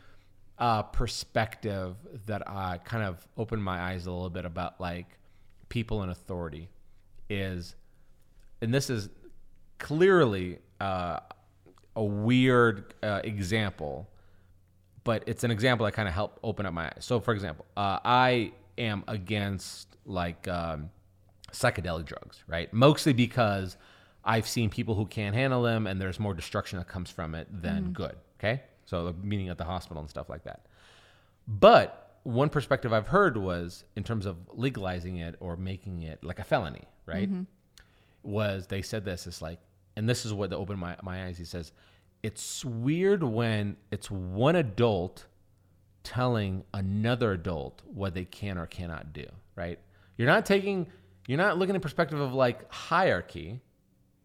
uh, 0.59 0.83
perspective 0.85 1.97
that 2.27 2.49
I 2.49 2.79
kind 2.85 3.03
of 3.03 3.27
opened 3.37 3.65
my 3.65 3.81
eyes 3.81 4.07
a 4.07 4.13
little 4.13 4.31
bit 4.31 4.45
about 4.45 4.81
like 4.81 5.07
people 5.71 6.03
in 6.03 6.11
authority 6.11 6.69
is, 7.31 7.75
and 8.61 8.75
this 8.75 8.91
is 8.91 9.09
clearly 9.79 10.59
uh, 10.81 11.21
a 11.97 12.05
weird 12.05 12.93
uh, 13.03 13.23
example, 13.25 14.11
but 15.05 15.25
it's 15.27 15.45
an 15.45 15.51
example 15.51 15.87
that 15.87 15.93
kind 15.93 16.07
of 16.07 16.15
helped 16.15 16.39
open 16.43 16.67
up 16.67 16.75
my 16.75 16.87
eyes. 16.87 16.99
So, 17.01 17.19
for 17.21 17.33
example, 17.33 17.65
uh, 17.79 17.99
I 18.05 18.53
am 18.77 19.03
against 19.09 19.97
like 20.05 20.47
um, 20.49 20.91
psychedelic 21.53 22.05
drugs, 22.05 22.45
right? 22.47 22.71
Mostly 22.75 23.15
because 23.15 23.79
I've 24.25 24.47
seen 24.47 24.69
people 24.69 24.95
who 24.95 25.07
can't 25.07 25.35
handle 25.35 25.63
them, 25.63 25.87
and 25.87 25.99
there's 25.99 26.21
more 26.21 26.35
destruction 26.35 26.79
that 26.79 26.89
comes 26.89 27.11
from 27.11 27.35
it 27.35 27.49
than 27.63 27.93
good. 27.93 28.17
Okay, 28.39 28.63
so 28.85 29.15
meaning 29.23 29.49
at 29.49 29.57
the 29.57 29.65
hospital 29.65 30.01
and 30.01 30.11
stuff 30.11 30.29
like 30.29 30.45
that. 30.45 30.67
But 31.49 32.10
one 32.23 32.49
perspective 32.49 32.93
I've 32.93 33.09
heard 33.09 33.37
was 33.37 33.85
in 33.97 34.05
terms 34.05 34.27
of 34.27 34.37
legalizing 34.53 35.17
it 35.17 35.37
or 35.41 35.57
making 35.57 36.03
it 36.03 36.23
like 36.23 36.39
a 36.39 36.45
felony, 36.45 36.85
right? 37.07 37.31
Mm-hmm. 37.31 37.43
Was 38.23 38.67
they 38.67 38.83
said 38.83 39.05
this, 39.05 39.27
it's 39.27 39.41
like, 39.41 39.59
and 39.97 40.09
this 40.09 40.27
is 40.27 40.33
what 40.33 40.53
opened 40.53 40.79
my, 40.79 40.97
my 41.03 41.25
eyes. 41.25 41.39
He 41.39 41.45
says, 41.45 41.73
it's 42.23 42.65
weird 42.65 43.23
when 43.23 43.77
it's 43.91 44.11
one 44.11 44.57
adult 44.57 45.27
telling 46.03 46.65
another 46.75 47.33
adult 47.33 47.83
what 47.87 48.15
they 48.15 48.25
can 48.25 48.59
or 48.59 48.67
cannot 48.67 49.13
do, 49.13 49.27
right? 49.57 49.79
You're 50.17 50.29
not 50.29 50.45
taking, 50.45 50.87
you're 51.27 51.39
not 51.39 51.59
looking 51.59 51.75
at 51.75 51.83
perspective 51.83 52.21
of 52.21 52.35
like 52.35 52.71
hierarchy, 52.71 53.61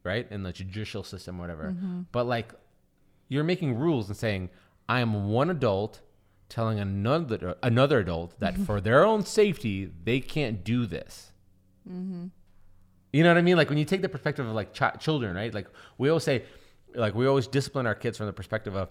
right? 0.04 0.28
In 0.30 0.44
the 0.44 0.52
judicial 0.52 1.04
system, 1.04 1.38
or 1.38 1.42
whatever, 1.42 1.72
mm-hmm. 1.72 2.02
but 2.12 2.26
like 2.26 2.54
you're 3.30 3.44
making 3.44 3.78
rules 3.78 4.10
and 4.10 4.18
saying, 4.18 4.50
I 4.88 5.00
am 5.00 5.30
one 5.30 5.50
adult 5.50 6.02
telling 6.50 6.80
another 6.80 7.56
another 7.64 8.00
adult 8.00 8.40
that 8.40 8.58
for 8.58 8.80
their 8.80 9.04
own 9.04 9.26
safety 9.26 9.92
they 10.04 10.20
can't 10.20 10.64
do 10.64 10.86
this. 10.86 11.32
Mm-hmm. 11.90 12.28
You 13.14 13.24
know 13.24 13.30
what 13.30 13.38
I 13.38 13.42
mean? 13.42 13.56
Like 13.56 13.70
when 13.70 13.78
you 13.78 13.86
take 13.86 14.02
the 14.02 14.10
perspective 14.10 14.46
of 14.46 14.54
like 14.54 14.74
ch- 14.74 15.00
children, 15.00 15.36
right? 15.36 15.54
Like 15.54 15.68
we 15.98 16.10
always 16.10 16.24
say, 16.24 16.44
like 16.94 17.16
we 17.16 17.28
always 17.28 17.48
discipline 17.48 17.88
our 17.88 17.96
kids 17.96 18.18
from 18.18 18.26
the 18.26 18.34
perspective 18.34 18.76
of, 18.76 18.90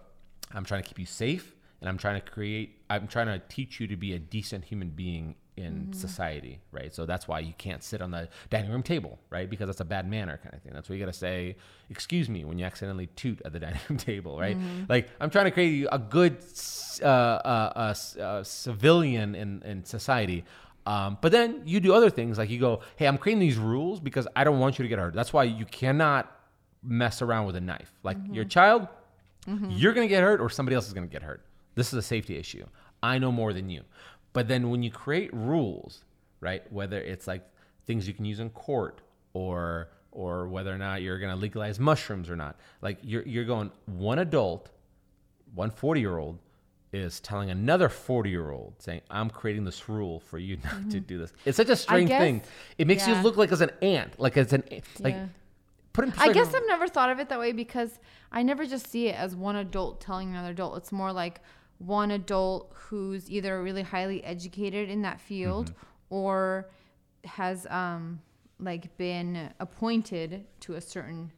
I'm 0.52 0.64
trying 0.64 0.82
to 0.82 0.88
keep 0.88 0.98
you 0.98 1.06
safe, 1.06 1.54
and 1.80 1.88
I'm 1.88 1.98
trying 1.98 2.20
to 2.20 2.30
create, 2.30 2.80
I'm 2.88 3.06
trying 3.06 3.26
to 3.26 3.38
teach 3.48 3.80
you 3.80 3.86
to 3.88 3.96
be 3.96 4.14
a 4.14 4.18
decent 4.18 4.64
human 4.64 4.90
being 4.90 5.34
in 5.56 5.92
society, 5.92 6.60
right? 6.72 6.92
So 6.92 7.06
that's 7.06 7.28
why 7.28 7.38
you 7.38 7.52
can't 7.58 7.82
sit 7.82 8.02
on 8.02 8.10
the 8.10 8.28
dining 8.50 8.70
room 8.72 8.82
table, 8.82 9.18
right? 9.30 9.48
Because 9.48 9.66
that's 9.68 9.80
a 9.80 9.84
bad 9.84 10.08
manner 10.08 10.38
kind 10.42 10.54
of 10.54 10.62
thing. 10.62 10.72
That's 10.74 10.88
why 10.88 10.96
you 10.96 11.00
got 11.00 11.12
to 11.12 11.18
say, 11.18 11.56
"Excuse 11.90 12.28
me" 12.28 12.44
when 12.44 12.58
you 12.58 12.64
accidentally 12.64 13.06
toot 13.14 13.40
at 13.44 13.52
the 13.52 13.60
dining 13.66 13.80
room 13.88 13.98
table, 13.98 14.38
right? 14.38 14.56
Like 14.88 15.10
I'm 15.20 15.30
trying 15.30 15.44
to 15.46 15.50
create 15.52 15.86
a 15.92 15.98
good 15.98 16.38
uh, 17.02 17.06
uh, 17.06 17.94
uh, 18.18 18.20
uh, 18.20 18.42
civilian 18.42 19.34
in 19.34 19.62
in 19.62 19.84
society. 19.84 20.44
Um, 20.86 21.16
but 21.22 21.32
then 21.32 21.62
you 21.64 21.80
do 21.80 21.94
other 21.94 22.10
things 22.10 22.36
like 22.36 22.50
you 22.50 22.58
go, 22.60 22.80
hey, 22.96 23.06
I'm 23.06 23.16
creating 23.16 23.40
these 23.40 23.56
rules 23.56 24.00
because 24.00 24.28
I 24.36 24.44
don't 24.44 24.58
want 24.58 24.78
you 24.78 24.82
to 24.82 24.88
get 24.88 24.98
hurt. 24.98 25.14
That's 25.14 25.32
why 25.32 25.44
you 25.44 25.64
cannot 25.64 26.30
mess 26.82 27.22
around 27.22 27.46
with 27.46 27.56
a 27.56 27.60
knife. 27.60 27.90
Like 28.02 28.18
your 28.30 28.44
child, 28.44 28.88
you're 29.70 29.92
going 29.94 30.06
to 30.06 30.14
get 30.14 30.22
hurt 30.22 30.40
or 30.40 30.50
somebody 30.50 30.74
else 30.74 30.86
is 30.86 30.92
going 30.92 31.06
to 31.06 31.12
get 31.12 31.22
hurt. 31.22 31.42
This 31.74 31.88
is 31.88 31.94
a 31.94 32.02
safety 32.02 32.36
issue. 32.36 32.66
I 33.02 33.18
know 33.18 33.32
more 33.32 33.52
than 33.52 33.68
you. 33.70 33.82
But 34.34 34.48
then 34.48 34.68
when 34.68 34.82
you 34.82 34.90
create 34.90 35.32
rules, 35.32 36.04
right, 36.40 36.70
whether 36.70 37.00
it's 37.00 37.26
like 37.26 37.42
things 37.86 38.06
you 38.06 38.12
can 38.12 38.26
use 38.26 38.40
in 38.40 38.50
court 38.50 39.00
or 39.32 39.88
or 40.10 40.46
whether 40.48 40.72
or 40.72 40.78
not 40.78 41.02
you're 41.02 41.18
going 41.18 41.34
to 41.34 41.36
legalize 41.36 41.80
mushrooms 41.80 42.30
or 42.30 42.36
not. 42.36 42.56
Like 42.82 42.98
you're 43.02 43.22
you're 43.22 43.44
going 43.44 43.70
one 43.86 44.18
adult, 44.18 44.70
one 45.54 45.70
40 45.70 46.00
year 46.00 46.18
old 46.18 46.38
is 46.92 47.18
telling 47.20 47.50
another 47.50 47.88
40 47.88 48.30
year 48.30 48.50
old 48.50 48.74
saying, 48.78 49.00
I'm 49.10 49.30
creating 49.30 49.64
this 49.64 49.88
rule 49.88 50.20
for 50.20 50.38
you 50.38 50.56
not 50.64 50.72
to 50.72 50.78
mm-hmm. 50.78 50.98
do 51.00 51.18
this. 51.18 51.32
It's 51.44 51.56
such 51.56 51.68
a 51.68 51.76
strange 51.76 52.08
guess- 52.08 52.20
thing. 52.20 52.42
It 52.78 52.86
makes 52.86 53.06
yeah. 53.06 53.16
you 53.16 53.22
look 53.22 53.36
like 53.36 53.52
as 53.52 53.60
an 53.60 53.70
ant, 53.82 54.18
like 54.18 54.36
as 54.36 54.52
an 54.52 54.64
like 55.00 55.14
Yeah. 55.14 55.26
I 56.18 56.32
guess 56.32 56.52
I've 56.52 56.66
never 56.66 56.88
thought 56.88 57.10
of 57.10 57.20
it 57.20 57.28
that 57.28 57.38
way 57.38 57.52
because 57.52 58.00
I 58.32 58.42
never 58.42 58.66
just 58.66 58.88
see 58.88 59.06
it 59.06 59.14
as 59.14 59.36
one 59.36 59.54
adult 59.54 60.00
telling 60.00 60.30
another 60.30 60.50
adult. 60.50 60.76
It's 60.78 60.90
more 60.90 61.12
like 61.12 61.40
one 61.78 62.10
adult 62.12 62.72
who's 62.74 63.30
either 63.30 63.62
really 63.62 63.82
highly 63.82 64.22
educated 64.24 64.88
in 64.88 65.02
that 65.02 65.20
field 65.20 65.70
Mm-hmm. 65.70 66.14
or 66.14 66.70
has 67.24 67.66
um 67.70 68.20
like 68.60 68.96
been 68.96 69.50
appointed 69.58 70.44
to 70.60 70.74
a 70.74 70.80
certain 70.80 71.32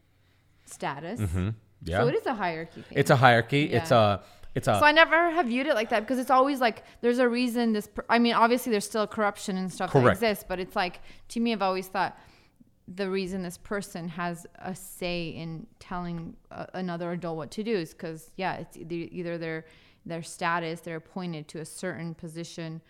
status. 0.65 1.21
Mm-hmm. 1.21 1.51
yeah. 1.85 1.99
So 2.01 2.09
it 2.09 2.15
is 2.15 2.27
a 2.27 2.35
hierarchy 2.35 2.83
thing. 2.83 2.99
it's 2.99 3.11
a 3.11 3.17
hierarchy. 3.17 3.65
It's 3.73 3.91
a 3.91 4.23
it's 4.55 4.69
a 4.69 4.79
So 4.79 4.85
I 4.85 4.93
never 4.93 5.31
have 5.31 5.47
viewed 5.47 5.67
it 5.67 5.75
like 5.75 5.91
that 5.91 6.01
because 6.01 6.19
it's 6.19 6.31
always 6.31 6.61
like 6.61 6.83
there's 7.01 7.19
a 7.19 7.29
reason 7.29 7.73
this. 7.73 7.87
Per- 7.89 8.05
I 8.09 8.19
mean, 8.19 8.35
obviously 8.35 8.71
there's 8.73 8.85
still 8.87 9.07
corruption 9.07 9.57
and 9.57 9.73
stuff 9.73 9.91
Correct. 9.91 10.21
that 10.21 10.27
exists, 10.31 10.45
but 10.49 10.59
it's 10.61 10.77
like 10.77 11.01
to 11.29 11.41
me, 11.41 11.53
I've 11.53 11.63
always 11.63 11.89
thought 11.89 12.19
the 12.89 13.09
reason 13.11 13.43
this 13.43 13.59
person 13.59 14.09
has 14.09 14.47
a 14.57 14.75
say 14.75 15.29
in 15.29 15.67
telling 15.79 16.37
uh, 16.51 16.67
another 16.75 17.13
adult 17.13 17.37
what 17.37 17.51
to 17.53 17.63
do 17.63 17.75
is 17.77 17.93
because 17.93 18.31
yeah, 18.37 18.55
it's 18.57 18.77
either, 18.77 18.95
either 19.11 19.39
their 19.39 19.65
their 20.07 20.23
status, 20.23 20.81
they're 20.81 20.97
appointed 20.97 21.49
to 21.49 21.59
a 21.61 21.65
certain 21.65 22.15
position, 22.15 22.81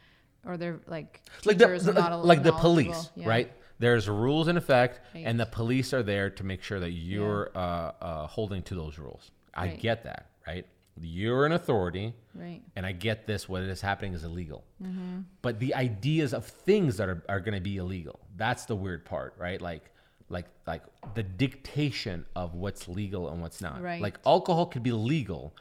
or 0.45 0.57
they're 0.57 0.79
like 0.87 1.23
like 1.45 1.59
the, 1.59 1.67
the- 1.67 1.93
not 1.95 2.25
like 2.25 2.43
the 2.43 2.53
police, 2.53 3.11
Yeah. 3.17 3.29
right? 3.29 3.53
There's 3.79 4.09
rules 4.09 4.49
in 4.49 4.57
effect, 4.57 5.01
Right. 5.15 5.25
and 5.27 5.39
the 5.39 5.47
police 5.47 5.93
are 5.93 6.03
there 6.03 6.31
to 6.31 6.45
make 6.45 6.63
sure 6.63 6.81
that 6.81 6.93
you're 6.93 7.51
uh, 7.55 7.59
uh, 8.01 8.27
holding 8.27 8.63
to 8.65 8.75
those 8.75 8.99
rules. 8.99 9.31
I 9.55 9.67
Right. 9.69 9.81
get 9.81 10.05
that, 10.05 10.31
right? 10.47 10.67
You're 10.99 11.45
an 11.45 11.53
authority, 11.53 12.15
Right. 12.35 12.63
and 12.75 12.87
I 12.87 12.93
get 12.93 13.27
this. 13.27 13.49
What 13.51 13.63
is 13.63 13.81
happening 13.83 14.15
is 14.15 14.25
illegal, 14.25 14.65
Mm-hmm. 14.83 15.21
but 15.43 15.59
the 15.59 15.75
ideas 15.75 16.33
of 16.33 16.47
things 16.47 16.97
that 16.99 17.09
are, 17.09 17.23
are 17.29 17.41
going 17.41 17.55
to 17.55 17.61
be 17.61 17.77
illegal. 17.77 18.21
That's 18.37 18.65
the 18.65 18.77
weird 18.77 19.05
part, 19.05 19.35
right? 19.39 19.61
Like, 19.61 19.91
like, 20.31 20.47
like 20.67 20.83
the 21.15 21.23
dictation 21.23 22.25
of 22.35 22.55
what's 22.55 22.89
legal 22.89 23.29
and 23.29 23.41
what's 23.43 23.61
not. 23.61 23.81
Right. 23.83 24.01
Like 24.01 24.19
alcohol 24.27 24.67
could 24.67 24.83
be 24.83 24.93
legal, 24.93 25.55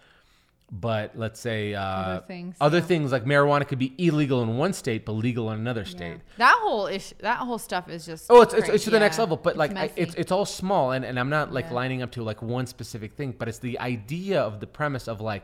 but 0.72 1.16
let's 1.16 1.40
say 1.40 1.74
uh, 1.76 1.82
Other 1.82 2.26
things, 2.26 2.56
other 2.60 2.78
yeah. 2.80 2.84
things 2.86 3.12
like 3.12 3.24
marijuana 3.26 3.68
could 3.68 3.78
be 3.80 3.94
illegal 3.98 4.42
in 4.42 4.58
one 4.58 4.74
state 4.74 5.06
but 5.06 5.12
legal 5.14 5.52
in 5.52 5.60
another 5.60 5.86
state. 5.86 6.18
Yeah. 6.18 6.38
That 6.38 6.58
whole 6.60 6.88
issue, 6.88 7.16
that 7.20 7.38
whole 7.38 7.60
stuff 7.60 7.88
is 7.88 8.06
just. 8.06 8.26
Oh, 8.30 8.42
it's, 8.42 8.54
it's, 8.54 8.70
it's 8.70 8.84
to 8.86 8.90
the 8.90 9.00
next 9.00 9.20
level, 9.20 9.38
but 9.38 9.56
like 9.58 9.76
I, 9.78 9.92
it's 9.96 10.16
it's 10.16 10.32
all 10.32 10.46
small, 10.46 10.92
and, 10.92 11.06
and 11.06 11.20
I'm 11.20 11.30
not 11.30 11.54
like 11.54 11.66
Yeah. 11.66 11.74
lining 11.74 12.02
up 12.02 12.12
to 12.14 12.24
like 12.24 12.42
one 12.42 12.66
specific 12.66 13.14
thing, 13.14 13.36
but 13.38 13.48
it's 13.48 13.60
the 13.60 13.80
idea 13.80 14.42
of 14.42 14.60
the 14.60 14.68
premise 14.68 15.08
of 15.08 15.22
like, 15.22 15.44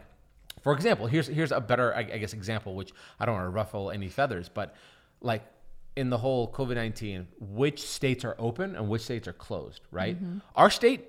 for 0.61 0.73
example, 0.73 1.07
here's 1.07 1.27
here's 1.27 1.51
a 1.51 1.61
better 1.61 1.93
I, 1.95 1.99
I 1.99 2.17
guess 2.17 2.33
example, 2.33 2.73
which 2.75 2.91
I 3.19 3.25
don't 3.25 3.35
want 3.35 3.45
to 3.45 3.49
ruffle 3.49 3.91
any 3.91 4.09
feathers, 4.09 4.49
but 4.49 4.75
like 5.21 5.43
in 5.95 6.09
the 6.09 6.17
whole 6.17 6.51
COVID 6.51 6.75
nineteen, 6.75 7.27
which 7.39 7.81
states 7.81 8.25
are 8.25 8.35
open 8.39 8.75
and 8.75 8.89
which 8.89 9.03
states 9.03 9.27
are 9.27 9.33
closed, 9.33 9.81
right? 9.91 10.15
Mm-hmm. 10.15 10.39
Our 10.55 10.69
state, 10.71 11.05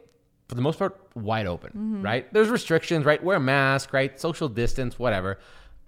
for 0.53 0.57
the 0.57 0.63
most 0.63 0.79
part, 0.79 1.01
wide 1.15 1.47
open, 1.47 2.03
right? 2.03 2.31
There's 2.31 2.51
restrictions, 2.51 3.07
right? 3.07 3.23
Wear 3.25 3.39
a 3.39 3.41
mask, 3.41 3.95
right? 3.95 4.21
Social 4.21 4.51
distance, 4.51 4.99
whatever. 4.99 5.39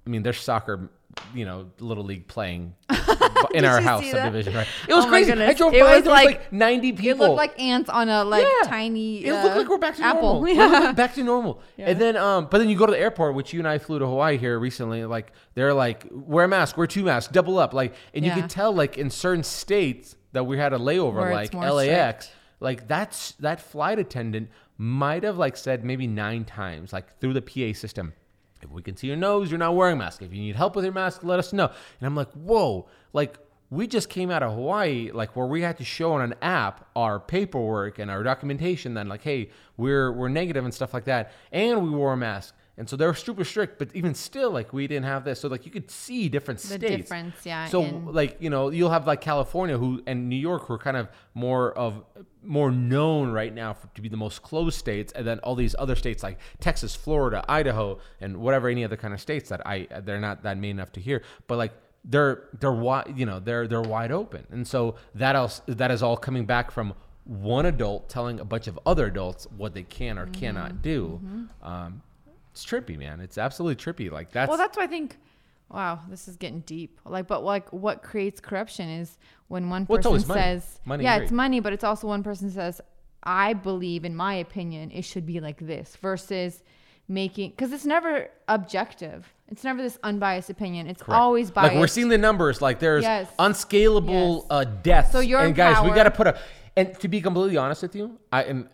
I 0.06 0.10
mean, 0.10 0.22
there's 0.22 0.38
soccer, 0.40 0.88
you 1.34 1.44
know, 1.44 1.66
little 1.80 2.02
league 2.04 2.26
playing 2.26 2.74
in 3.54 3.66
our 3.66 3.80
house 3.82 4.02
that? 4.04 4.12
subdivision, 4.12 4.54
right? 4.54 4.66
It 4.88 4.94
was 4.94 5.04
Oh 5.04 5.08
crazy. 5.08 5.32
I 5.32 5.52
drove 5.52 5.74
It 5.74 5.80
by, 5.82 5.96
was 5.96 6.04
there 6.04 6.12
was 6.12 6.24
like, 6.24 6.26
like- 6.38 6.52
90 6.52 6.88
It 7.08 7.16
looked 7.18 7.36
like 7.36 7.60
ants 7.60 7.90
on 7.90 8.08
a 8.08 8.24
like 8.24 8.42
Yeah. 8.62 8.68
tiny. 8.68 9.24
It 9.24 9.30
uh, 9.30 9.42
looked 9.44 9.56
like 9.56 9.68
we're 9.68 9.76
back 9.78 9.96
to 9.96 10.02
apple. 10.02 10.22
normal. 10.22 10.40
We're 10.42 10.54
Yeah. 10.54 10.92
back 10.92 11.14
to 11.16 11.22
normal. 11.24 11.60
And 11.78 11.98
then, 11.98 12.16
um, 12.16 12.48
but 12.50 12.56
then 12.58 12.68
you 12.70 12.76
go 12.78 12.86
to 12.86 12.92
the 12.92 12.98
airport, 12.98 13.34
which 13.34 13.52
you 13.52 13.60
and 13.60 13.68
I 13.68 13.76
flew 13.78 13.98
to 13.98 14.06
Hawaii 14.06 14.38
here 14.38 14.58
recently. 14.58 15.04
Like 15.04 15.32
they're 15.54 15.74
like, 15.74 16.06
wear 16.10 16.46
a 16.46 16.48
mask, 16.48 16.76
wear 16.78 16.86
two 16.86 17.04
masks, 17.04 17.30
double 17.32 17.58
up. 17.58 17.74
Like, 17.74 17.94
and 18.14 18.24
Yeah. 18.24 18.34
you 18.34 18.40
could 18.42 18.50
tell 18.50 18.72
like 18.74 18.96
in 18.98 19.10
certain 19.10 19.44
states 19.44 20.16
that 20.32 20.44
we 20.44 20.58
had 20.58 20.72
a 20.72 20.78
layover, 20.78 21.14
Where 21.20 21.32
like 21.32 21.54
LAX, 21.54 22.30
like 22.64 22.88
that's 22.88 23.32
that 23.32 23.60
flight 23.60 23.98
attendant 23.98 24.48
might 24.76 25.22
have 25.22 25.38
like 25.38 25.56
said 25.56 25.84
maybe 25.84 26.06
nine 26.06 26.44
times, 26.44 26.92
like 26.92 27.18
through 27.20 27.34
the 27.34 27.42
PA 27.42 27.78
system. 27.78 28.14
If 28.60 28.70
we 28.70 28.82
can 28.82 28.96
see 28.96 29.06
your 29.06 29.16
nose, 29.16 29.50
you're 29.50 29.58
not 29.58 29.76
wearing 29.76 29.92
a 29.92 29.96
mask. 29.96 30.22
If 30.22 30.32
you 30.32 30.40
need 30.40 30.56
help 30.56 30.74
with 30.74 30.86
your 30.86 30.94
mask, 30.94 31.22
let 31.22 31.38
us 31.38 31.52
know. 31.52 31.66
And 31.66 32.06
I'm 32.06 32.16
like, 32.16 32.32
whoa, 32.32 32.88
like 33.12 33.38
we 33.70 33.86
just 33.86 34.08
came 34.08 34.30
out 34.30 34.42
of 34.42 34.54
Hawaii, 34.54 35.10
like 35.12 35.36
where 35.36 35.46
we 35.46 35.60
had 35.60 35.76
to 35.78 35.84
show 35.84 36.12
on 36.12 36.22
an 36.22 36.34
app 36.40 36.88
our 36.96 37.20
paperwork 37.20 37.98
and 37.98 38.10
our 38.10 38.22
documentation. 38.22 38.94
Then 38.94 39.08
like, 39.08 39.22
hey, 39.22 39.50
we're 39.76 40.10
we're 40.12 40.28
negative 40.28 40.64
and 40.64 40.72
stuff 40.72 40.94
like 40.94 41.04
that, 41.04 41.32
and 41.52 41.82
we 41.82 41.90
wore 41.90 42.14
a 42.14 42.16
mask. 42.16 42.54
And 42.77 42.89
so 42.89 42.97
they 42.97 43.07
were 43.07 43.14
super 43.14 43.45
strict, 43.45 43.79
but 43.79 43.89
even 43.95 44.14
still, 44.14 44.51
like 44.51 44.72
we 44.72 44.89
didn't 44.89 45.05
have 45.05 45.25
this. 45.25 45.41
So 45.41 45.49
like 45.49 45.64
you 45.64 45.70
could 45.70 45.91
see 45.91 46.29
different 46.29 46.59
The 46.61 46.66
states. 46.66 46.91
difference, 46.91 47.47
yeah, 47.47 47.66
So 47.66 47.83
in- 47.85 48.12
like 48.12 48.37
you 48.41 48.51
know 48.51 48.70
you'll 48.70 48.91
have 48.91 49.07
like 49.07 49.20
California 49.20 49.79
who 49.79 50.03
and 50.09 50.29
New 50.29 50.35
York 50.37 50.66
who 50.66 50.75
are 50.75 50.79
kind 50.79 50.97
of 50.97 51.09
more 51.35 51.72
of 51.79 52.03
more 52.43 52.70
known 52.72 53.31
right 53.31 53.55
now 53.55 53.72
for, 53.75 53.87
to 53.95 54.03
be 54.03 54.09
the 54.09 54.16
most 54.16 54.43
closed 54.43 54.77
states, 54.79 55.12
and 55.12 55.25
then 55.27 55.39
all 55.41 55.55
these 55.55 55.77
other 55.79 55.95
states 55.95 56.22
like 56.25 56.39
Texas, 56.61 56.97
Florida, 56.97 57.45
Idaho, 57.49 57.99
and 58.20 58.39
whatever 58.39 58.68
any 58.68 58.85
other 58.85 58.97
kind 58.97 59.14
of 59.14 59.20
states 59.20 59.49
that 59.51 59.64
I 59.66 59.87
they're 60.05 60.20
not 60.20 60.43
that 60.43 60.59
main 60.59 60.72
enough 60.72 60.91
to 60.93 61.01
hear, 61.01 61.22
but 61.47 61.59
like 61.59 61.72
they're 62.05 62.49
they're 62.59 62.72
wide 62.72 63.14
you 63.16 63.25
know 63.25 63.39
they're 63.39 63.68
they're 63.68 63.83
wide 63.83 64.11
open, 64.11 64.47
and 64.51 64.66
so 64.66 64.97
that 65.14 65.37
else 65.37 65.62
that 65.66 65.91
is 65.93 66.03
all 66.03 66.16
coming 66.16 66.45
back 66.45 66.72
from 66.72 66.93
one 67.22 67.64
adult 67.66 68.09
telling 68.11 68.41
a 68.41 68.45
bunch 68.45 68.66
of 68.66 68.79
other 68.85 69.07
adults 69.07 69.47
what 69.57 69.75
they 69.75 69.85
can 69.85 70.18
or 70.18 70.25
Mm-hmm. 70.27 70.33
cannot 70.41 70.83
do. 70.83 71.20
Um, 71.62 72.03
it's 72.55 72.64
trippy, 72.64 72.96
man. 72.96 73.20
It's 73.20 73.36
absolutely 73.36 73.74
trippy. 73.82 74.12
Like 74.12 74.30
that's 74.30 74.48
Well, 74.48 74.57
that's 74.57 74.76
why 74.76 74.84
I 74.84 74.86
think. 74.86 75.18
Wow, 75.70 75.98
this 76.09 76.28
is 76.28 76.36
getting 76.36 76.61
deep. 76.61 77.00
Like, 77.05 77.26
but 77.26 77.42
like, 77.42 77.72
what 77.72 78.02
creates 78.05 78.40
corruption 78.40 78.88
is 78.88 79.18
when 79.48 79.70
one 79.70 79.86
Well, 79.88 79.96
person 79.98 80.28
money. 80.28 80.40
says, 80.40 80.78
Money, 80.84 81.02
"Yeah, 81.05 81.14
right. 81.14 81.22
it's 81.22 81.32
money," 81.32 81.59
but 81.59 81.72
it's 81.72 81.82
also 81.82 82.07
one 82.07 82.22
person 82.22 82.48
says, 82.50 82.80
"I 83.24 83.55
believe, 83.55 84.05
in 84.05 84.14
my 84.14 84.34
opinion, 84.34 84.92
it 84.92 85.02
should 85.02 85.26
be 85.26 85.40
like 85.40 85.59
this," 85.59 85.96
versus 85.96 86.62
making 87.09 87.50
because 87.50 87.72
it's 87.72 87.84
never 87.86 88.28
objective. 88.46 89.34
It's 89.48 89.64
never 89.64 89.82
this 89.82 89.98
unbiased 90.05 90.48
opinion. 90.48 90.86
It's 90.86 91.02
Correct. 91.02 91.18
always 91.20 91.50
biased. 91.50 91.72
Like 91.74 91.80
we're 91.80 91.86
seeing 91.88 92.09
the 92.09 92.18
numbers. 92.18 92.62
Like 92.62 92.78
there's 92.78 93.02
Yes. 93.02 93.28
unscalable 93.40 94.34
Yes. 94.34 94.46
uh, 94.50 94.64
deaths. 94.64 95.12
So 95.12 95.18
you're 95.20 95.40
and 95.40 95.57
guys, 95.57 95.82
we 95.82 95.90
got 95.90 96.05
to 96.05 96.11
put 96.12 96.28
a. 96.28 96.38
And 96.76 96.98
to 97.00 97.09
be 97.09 97.20
completely 97.20 97.57
honest 97.57 97.82
with 97.82 97.96
you, 97.96 98.18
I 98.30 98.44
am. 98.44 98.68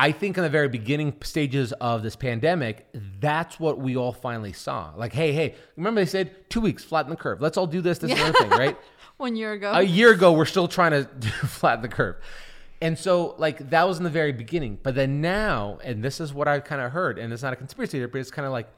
I 0.00 0.12
think 0.12 0.38
in 0.38 0.44
the 0.44 0.48
very 0.48 0.68
beginning 0.68 1.14
stages 1.22 1.72
of 1.72 2.02
this 2.04 2.14
pandemic, 2.16 2.86
that's 3.20 3.58
what 3.58 3.78
we 3.78 3.96
all 3.96 4.12
finally 4.12 4.52
saw. 4.52 4.92
Like, 4.96 5.12
hey, 5.12 5.32
hey, 5.32 5.56
remember 5.76 6.00
they 6.00 6.06
said 6.06 6.48
two 6.48 6.60
weeks, 6.60 6.84
flatten 6.84 7.10
the 7.10 7.16
curve. 7.16 7.40
Let's 7.40 7.56
all 7.58 7.66
do 7.66 7.80
this, 7.80 7.98
this, 7.98 8.12
and 8.12 8.20
other 8.20 8.32
thing, 8.32 8.50
right? 8.58 8.78
one 9.18 9.34
year 9.36 9.52
ago. 9.52 9.72
a 9.72 9.82
year 9.82 10.12
ago 10.12 10.32
we're 10.32 10.44
still 10.46 10.68
trying 10.68 10.92
to 10.92 11.04
flatten 11.46 11.82
the 11.82 11.88
curve 11.88 12.16
and 12.80 12.96
so 12.96 13.34
like 13.36 13.70
that 13.70 13.86
was 13.86 13.98
in 13.98 14.04
the 14.04 14.10
very 14.10 14.32
beginning 14.32 14.78
but 14.82 14.94
then 14.94 15.20
now 15.20 15.78
and 15.82 16.02
this 16.02 16.20
is 16.20 16.32
what 16.32 16.46
i 16.46 16.60
kind 16.60 16.80
of 16.80 16.92
heard 16.92 17.18
and 17.18 17.32
it's 17.32 17.42
not 17.42 17.52
a 17.52 17.56
conspiracy 17.56 17.98
theory 17.98 18.06
but 18.06 18.18
it's 18.18 18.30
kind 18.30 18.46
of 18.46 18.52
like 18.52 18.68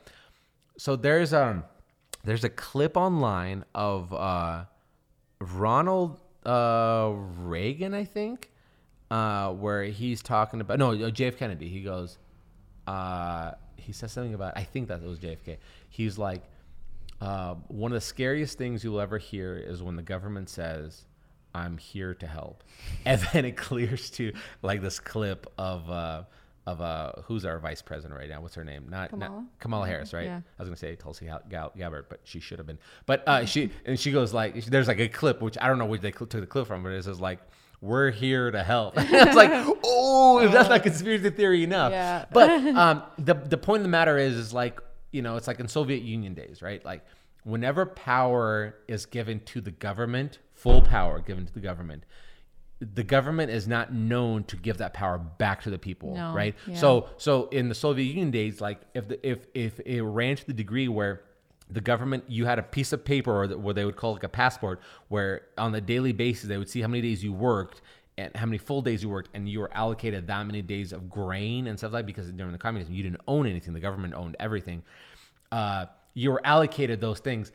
so 0.79 0.97
there's 0.97 1.35
um 1.35 1.63
there's 2.25 2.43
a 2.43 2.49
clip 2.49 2.97
online 2.97 3.65
of 3.75 4.13
uh 4.15 4.65
ronald 5.41 6.19
uh 6.47 7.13
reagan 7.41 7.93
i 7.93 8.05
think 8.05 8.50
uh 9.11 9.51
where 9.53 9.85
he's 9.85 10.23
talking 10.23 10.61
about 10.61 10.79
no 10.79 10.93
uh, 10.93 11.11
jf 11.11 11.37
kennedy 11.37 11.69
he 11.69 11.81
goes 11.81 12.19
uh 12.87 13.53
he 13.77 13.93
says 13.93 14.13
something 14.13 14.35
about 14.35 14.53
i 14.57 14.63
think 14.63 14.89
that 14.89 15.03
was 15.03 15.19
jfk 15.19 15.57
he's 15.89 16.19
like 16.19 16.43
uh, 17.21 17.55
one 17.69 17.93
of 17.93 17.97
the 17.97 18.01
scariest 18.01 18.57
things 18.57 18.83
you'll 18.83 19.01
ever 19.01 19.19
hear 19.19 19.57
is 19.57 19.83
when 19.83 19.97
the 19.97 20.03
government 20.03 20.49
says, 20.49 21.05
"I'm 21.55 21.77
here 21.77 22.15
to 22.15 22.27
help," 22.27 22.65
and 23.05 23.21
then 23.33 23.45
it 23.45 23.57
clears 23.57 24.11
to 24.13 24.33
like 24.63 24.81
this 24.81 24.99
clip 24.99 25.47
of 25.59 25.91
uh, 25.91 26.23
of 26.67 26.81
uh, 26.81 27.13
who's 27.25 27.45
our 27.45 27.59
vice 27.59 27.83
president 27.83 28.19
right 28.19 28.29
now? 28.29 28.41
What's 28.41 28.55
her 28.55 28.65
name? 28.65 28.87
Not 28.89 29.11
Kamala? 29.11 29.31
not 29.31 29.45
Kamala 29.59 29.87
Harris, 29.87 30.15
right? 30.15 30.27
Yeah. 30.27 30.41
I 30.59 30.63
was 30.63 30.69
gonna 30.69 30.77
say 30.77 30.95
Tulsi 30.97 31.29
Gabbard, 31.51 32.07
but 32.09 32.21
she 32.25 32.41
should 32.41 32.59
have 32.59 32.67
been. 32.67 32.79
But 33.05 33.27
uh, 33.29 33.45
she 33.45 33.71
and 33.85 34.01
she 34.01 34.13
goes 34.13 34.33
like, 34.33 34.65
there's 34.65 34.89
like 34.89 35.01
a 35.01 35.09
clip 35.09 35.43
which 35.43 35.59
I 35.61 35.69
don't 35.69 35.79
know 35.79 35.87
where 35.87 35.99
they 35.99 36.13
took 36.13 36.31
the 36.31 36.47
clip 36.47 36.67
from, 36.67 36.83
but 36.83 36.93
it 36.93 37.05
says 37.05 37.21
like. 37.21 37.41
We're 37.81 38.11
here 38.11 38.51
to 38.51 38.63
help. 38.63 38.95
it's 38.99 39.37
like, 39.37 39.51
oh, 39.85 40.41
if 40.41 40.53
that's 40.53 40.69
not 40.69 40.83
conspiracy 40.83 41.31
theory 41.31 41.65
enough. 41.65 41.93
Yeah. 41.93 42.27
But 42.33 42.51
um, 42.77 43.03
the 43.19 43.35
the 43.35 43.57
point 43.57 43.81
of 43.81 43.85
the 43.85 43.89
matter 43.91 44.19
is, 44.19 44.35
is 44.37 44.53
like 44.53 44.81
you 45.13 45.23
know, 45.23 45.37
it's 45.37 45.47
like 45.47 45.61
in 45.61 45.69
Soviet 45.69 46.03
Union 46.03 46.35
days, 46.35 46.63
right? 46.63 46.85
Like 46.85 47.05
whenever 47.45 47.87
power 47.87 48.77
is 48.87 49.07
given 49.07 49.41
to 49.41 49.61
the 49.61 49.71
government, 49.71 50.39
full 50.53 50.83
power 50.83 51.21
given 51.21 51.47
to 51.47 51.53
the 51.53 51.61
government, 51.61 52.05
the 52.81 53.03
government 53.03 53.51
is 53.51 53.67
not 53.67 53.93
known 53.93 54.45
to 54.45 54.57
give 54.57 54.79
that 54.79 54.95
power 54.95 55.19
back 55.19 55.63
to 55.63 55.71
the 55.71 55.79
people, 55.79 56.15
No, 56.15 56.33
right? 56.33 56.55
yeah. 56.67 56.77
So 56.77 57.09
so 57.17 57.49
in 57.49 57.69
the 57.69 57.75
Soviet 57.75 58.07
Union 58.07 58.31
days, 58.31 58.61
like 58.61 58.81
if 58.95 59.09
the 59.09 59.29
if 59.29 59.47
if 59.55 59.81
it 59.81 60.03
ran 60.03 60.37
to 60.37 60.47
the 60.47 60.53
degree 60.53 60.89
where 60.89 61.23
the 61.73 61.81
government 61.81 62.25
you 62.29 62.47
had 62.47 62.59
a 62.59 62.63
piece 62.63 62.93
of 62.93 63.05
paper 63.05 63.31
or 63.33 63.49
what 63.59 63.77
they 63.77 63.85
would 63.85 63.97
call 63.97 64.15
like 64.15 64.25
a 64.25 64.29
passport 64.29 64.81
where 65.09 65.43
on 65.57 65.75
a 65.75 65.81
daily 65.81 66.13
basis 66.13 66.49
they 66.49 66.57
would 66.57 66.69
see 66.69 66.81
how 66.81 66.89
many 66.89 67.03
days 67.03 67.23
you 67.23 67.33
worked 67.33 67.81
and 68.21 68.37
how 68.37 68.47
many 68.47 68.59
full 68.59 68.83
days 68.83 69.03
you 69.03 69.09
worked, 69.09 69.31
and 69.35 69.49
you 69.49 69.61
were 69.61 69.71
allocated 69.73 70.27
that 70.27 70.47
many 70.47 70.63
days 70.63 70.93
of 70.93 71.09
grain 71.09 71.67
and 71.67 71.79
stuff 71.79 71.93
like 71.93 72.07
because 72.07 72.31
during 72.33 72.53
the 72.53 72.59
communism 72.59 72.93
you 72.95 73.03
didn't 73.03 73.21
own 73.27 73.47
anything, 73.47 73.73
the 73.73 73.81
government 73.81 74.15
owned 74.15 74.37
everything. 74.39 74.83
Uh, 75.51 75.87
you 76.15 76.31
were 76.31 76.41
allocated 76.45 77.01
those 77.01 77.21
things. 77.21 77.51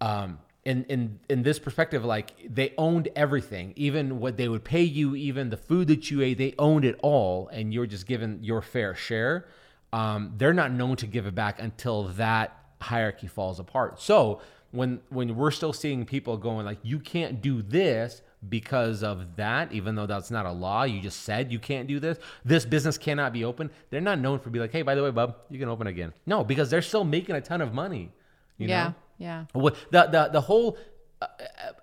Um, 0.00 0.38
in, 0.64 0.84
in 0.84 1.18
in 1.28 1.42
this 1.42 1.58
perspective, 1.58 2.04
like 2.04 2.34
they 2.48 2.74
owned 2.76 3.08
everything, 3.16 3.72
even 3.76 4.20
what 4.20 4.36
they 4.36 4.48
would 4.48 4.64
pay 4.64 4.82
you, 4.82 5.14
even 5.16 5.50
the 5.50 5.56
food 5.56 5.88
that 5.88 6.10
you 6.10 6.22
ate, 6.22 6.38
they 6.38 6.54
owned 6.58 6.84
it 6.84 6.98
all, 7.02 7.48
and 7.48 7.72
you're 7.72 7.86
just 7.86 8.06
given 8.06 8.38
your 8.42 8.62
fair 8.62 8.94
share. 8.94 9.48
Um, 9.92 10.34
they're 10.36 10.54
not 10.54 10.70
known 10.72 10.96
to 10.96 11.06
give 11.06 11.26
it 11.26 11.34
back 11.34 11.60
until 11.60 12.04
that 12.04 12.59
hierarchy 12.80 13.26
falls 13.26 13.58
apart. 13.60 14.00
So 14.00 14.40
when 14.72 15.00
when 15.08 15.36
we're 15.36 15.50
still 15.50 15.72
seeing 15.72 16.04
people 16.04 16.36
going 16.36 16.66
like, 16.66 16.78
you 16.82 16.98
can't 16.98 17.40
do 17.40 17.62
this 17.62 18.22
because 18.48 19.02
of 19.02 19.36
that, 19.36 19.72
even 19.72 19.94
though 19.94 20.06
that's 20.06 20.30
not 20.30 20.46
a 20.46 20.52
law, 20.52 20.84
you 20.84 21.00
just 21.00 21.22
said 21.22 21.52
you 21.52 21.58
can't 21.58 21.86
do 21.86 22.00
this. 22.00 22.18
This 22.44 22.64
business 22.64 22.96
cannot 22.96 23.32
be 23.32 23.44
open. 23.44 23.70
They're 23.90 24.00
not 24.00 24.18
known 24.18 24.38
for 24.38 24.50
be 24.50 24.58
like, 24.58 24.72
hey, 24.72 24.82
by 24.82 24.94
the 24.94 25.02
way, 25.02 25.10
bub, 25.10 25.36
you 25.50 25.58
can 25.58 25.68
open 25.68 25.86
again. 25.86 26.12
No, 26.24 26.42
because 26.42 26.70
they're 26.70 26.82
still 26.82 27.04
making 27.04 27.34
a 27.34 27.40
ton 27.40 27.60
of 27.60 27.74
money. 27.74 28.10
You 28.56 28.68
yeah. 28.68 28.84
know? 28.84 28.94
Yeah. 29.18 29.44
The 29.52 30.08
the 30.10 30.30
the 30.32 30.40
whole 30.40 30.78
uh, 31.20 31.26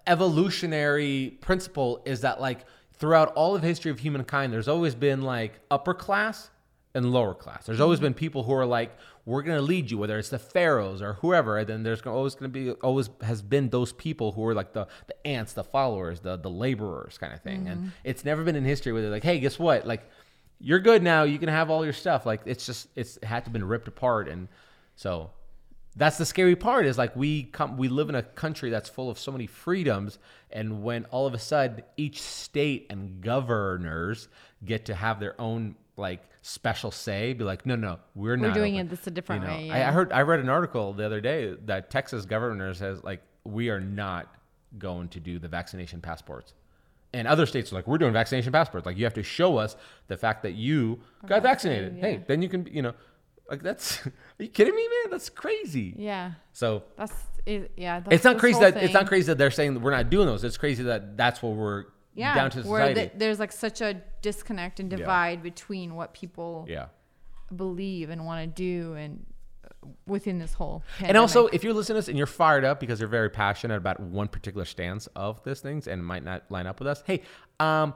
evolutionary 0.08 1.38
principle 1.42 2.02
is 2.06 2.22
that 2.22 2.42
like 2.42 2.66
throughout 2.94 3.34
all 3.34 3.56
of 3.56 3.62
history 3.62 3.92
of 3.92 4.00
humankind, 4.00 4.52
there's 4.52 4.68
always 4.68 4.96
been 4.96 5.22
like 5.22 5.60
upper 5.70 5.94
class 5.94 6.50
and 6.98 7.12
lower 7.12 7.34
class. 7.34 7.66
There's 7.66 7.80
always 7.80 8.00
been 8.00 8.14
people 8.14 8.44
who 8.44 8.54
are 8.54 8.66
like, 8.66 8.98
we're 9.26 9.44
gonna 9.44 9.62
lead 9.62 9.92
you, 9.92 10.00
whether 10.00 10.18
it's 10.18 10.30
the 10.30 10.40
pharaohs 10.40 11.02
or 11.02 11.14
whoever. 11.14 11.58
And 11.60 11.68
then 11.68 11.84
there's 11.84 12.02
always 12.02 12.34
gonna 12.34 12.50
be 12.50 12.72
always 12.72 13.10
has 13.22 13.42
been 13.42 13.70
those 13.70 13.94
people 13.94 14.32
who 14.32 14.44
are 14.46 14.54
like 14.54 14.74
the 14.74 14.88
the 15.06 15.28
ants, 15.28 15.54
the 15.54 15.64
followers, 15.64 16.20
the 16.22 16.38
the 16.38 16.50
laborers 16.50 17.18
kind 17.18 17.34
of 17.34 17.42
thing. 17.42 17.68
And 17.68 17.80
mm-hmm. 17.80 17.90
it's 18.04 18.26
never 18.26 18.44
been 18.44 18.56
in 18.56 18.66
history 18.66 18.92
where 18.92 19.02
they're 19.02 19.12
like, 19.12 19.24
hey, 19.24 19.40
guess 19.40 19.60
what? 19.60 19.86
Like 19.86 20.10
you're 20.60 20.80
good 20.80 21.04
now. 21.04 21.24
You 21.24 21.38
can 21.38 21.50
have 21.50 21.70
all 21.70 21.84
your 21.84 21.94
stuff. 21.94 22.26
Like 22.26 22.42
it's 22.46 22.66
just 22.66 22.88
it's 22.96 23.18
it 23.18 23.26
had 23.26 23.46
to 23.46 23.52
been 23.52 23.64
ripped 23.64 23.88
apart 23.88 24.28
and 24.28 24.48
so 24.96 25.30
that's 25.96 26.18
the 26.18 26.26
scary 26.26 26.56
part 26.56 26.86
is 26.86 26.98
like 26.98 27.16
we 27.16 27.44
come 27.44 27.76
we 27.76 27.90
live 27.90 28.10
in 28.10 28.16
a 28.16 28.24
country 28.24 28.70
that's 28.70 28.88
full 28.88 29.10
of 29.10 29.18
so 29.18 29.32
many 29.32 29.48
freedoms 29.48 30.20
and 30.52 30.84
when 30.84 31.06
all 31.06 31.26
of 31.26 31.34
a 31.34 31.40
sudden 31.40 31.84
each 31.98 32.22
state 32.22 32.86
and 32.92 33.20
governors 33.22 34.28
get 34.64 34.86
to 34.86 34.94
have 34.94 35.20
their 35.20 35.40
own 35.42 35.76
like 35.98 36.22
special 36.48 36.92
say 36.92 37.34
be 37.34 37.44
like 37.44 37.66
no 37.66 37.76
no 37.76 38.00
we're, 38.16 38.32
We're 38.32 38.36
not 38.38 38.54
doing 38.54 38.76
open." 38.76 38.88
it 38.88 38.90
this 38.90 39.06
a 39.06 39.12
different 39.12 39.44
You 39.44 39.48
know, 39.50 39.54
way. 39.58 39.72
I, 39.72 39.90
I 39.90 39.92
heard 39.92 40.14
i 40.14 40.22
read 40.22 40.40
an 40.40 40.48
article 40.48 40.94
the 40.94 41.06
other 41.06 41.20
day 41.20 41.54
that 41.66 41.90
texas 41.90 42.26
governor 42.26 42.74
says 42.74 43.04
like 43.04 43.22
we 43.44 43.70
are 43.70 43.82
not 43.82 44.34
going 44.78 45.10
to 45.10 45.20
do 45.20 45.40
the 45.40 45.50
vaccination 45.50 46.00
passports 46.00 46.54
and 47.14 47.28
other 47.28 47.46
states 47.46 47.74
are 47.74 47.76
like 47.76 47.86
we're 47.86 47.98
doing 47.98 48.14
vaccination 48.14 48.54
passports 48.54 48.86
like 48.86 48.98
you 48.98 49.04
have 49.04 49.14
to 49.14 49.24
show 49.24 49.58
us 49.58 49.76
the 50.08 50.16
fact 50.16 50.44
that 50.44 50.54
you 50.54 51.00
got 51.26 51.44
vaccinated 51.44 51.94
vaccinated, 51.94 52.20
hey 52.20 52.26
then 52.28 52.42
you 52.42 52.48
can 52.48 52.66
you 52.72 52.82
know 52.82 52.94
like 53.50 53.62
that's 53.62 54.06
are 54.08 54.12
you 54.40 54.48
kidding 54.48 54.74
me 54.76 54.88
man 54.88 55.12
that's 55.12 55.30
crazy 55.30 55.96
yeah. 55.98 56.32
so 56.54 56.84
That's 56.96 57.14
it, 57.46 57.72
yeah. 57.78 58.02
That's 58.02 58.16
it's 58.16 58.24
not 58.26 58.38
crazy 58.38 58.60
that 58.60 58.78
it's 58.78 58.94
not 58.94 59.08
crazy 59.08 59.28
that 59.28 59.38
they're 59.38 59.52
saying 59.52 59.74
that 59.74 59.80
we're 59.80 59.92
not 59.92 60.10
doing 60.10 60.28
those. 60.28 60.44
It's 60.44 60.58
crazy 60.58 60.84
that 60.84 61.16
that's 61.16 61.42
what 61.42 61.54
we're 61.54 61.86
Yeah. 62.18 62.36
down 62.36 62.52
to 62.52 62.64
where 62.64 62.82
society. 62.82 62.94
th- 62.96 63.12
there's 63.16 63.40
like 63.40 63.52
such 63.52 63.80
a 63.82 64.02
disconnect 64.22 64.80
and 64.80 64.90
divide 64.90 65.44
between 65.44 65.96
what 65.96 66.14
people 66.14 66.66
yeah. 66.68 66.88
believe 67.56 68.10
and 68.10 68.26
want 68.26 68.42
to 68.44 68.48
do 68.48 68.94
and 68.96 69.26
uh, 69.64 69.88
within 70.08 70.40
this 70.40 70.54
whole. 70.54 70.84
And 71.00 71.16
also, 71.16 71.48
if 71.48 71.64
you're 71.64 71.74
listening 71.74 71.96
to 71.96 72.00
this 72.00 72.08
and 72.08 72.18
you're 72.18 72.26
fired 72.26 72.66
up 72.66 72.80
because 72.80 73.00
you're 73.00 73.08
very 73.08 73.30
passionate 73.30 73.78
about 73.78 74.00
one 74.00 74.28
particular 74.28 74.66
stance 74.66 75.08
of 75.16 75.44
this 75.44 75.62
things 75.62 75.88
and 75.88 76.04
might 76.04 76.24
not 76.24 76.44
line 76.50 76.66
up 76.66 76.80
with 76.80 76.88
us, 76.88 77.04
hey, 77.06 77.22
um, 77.60 77.94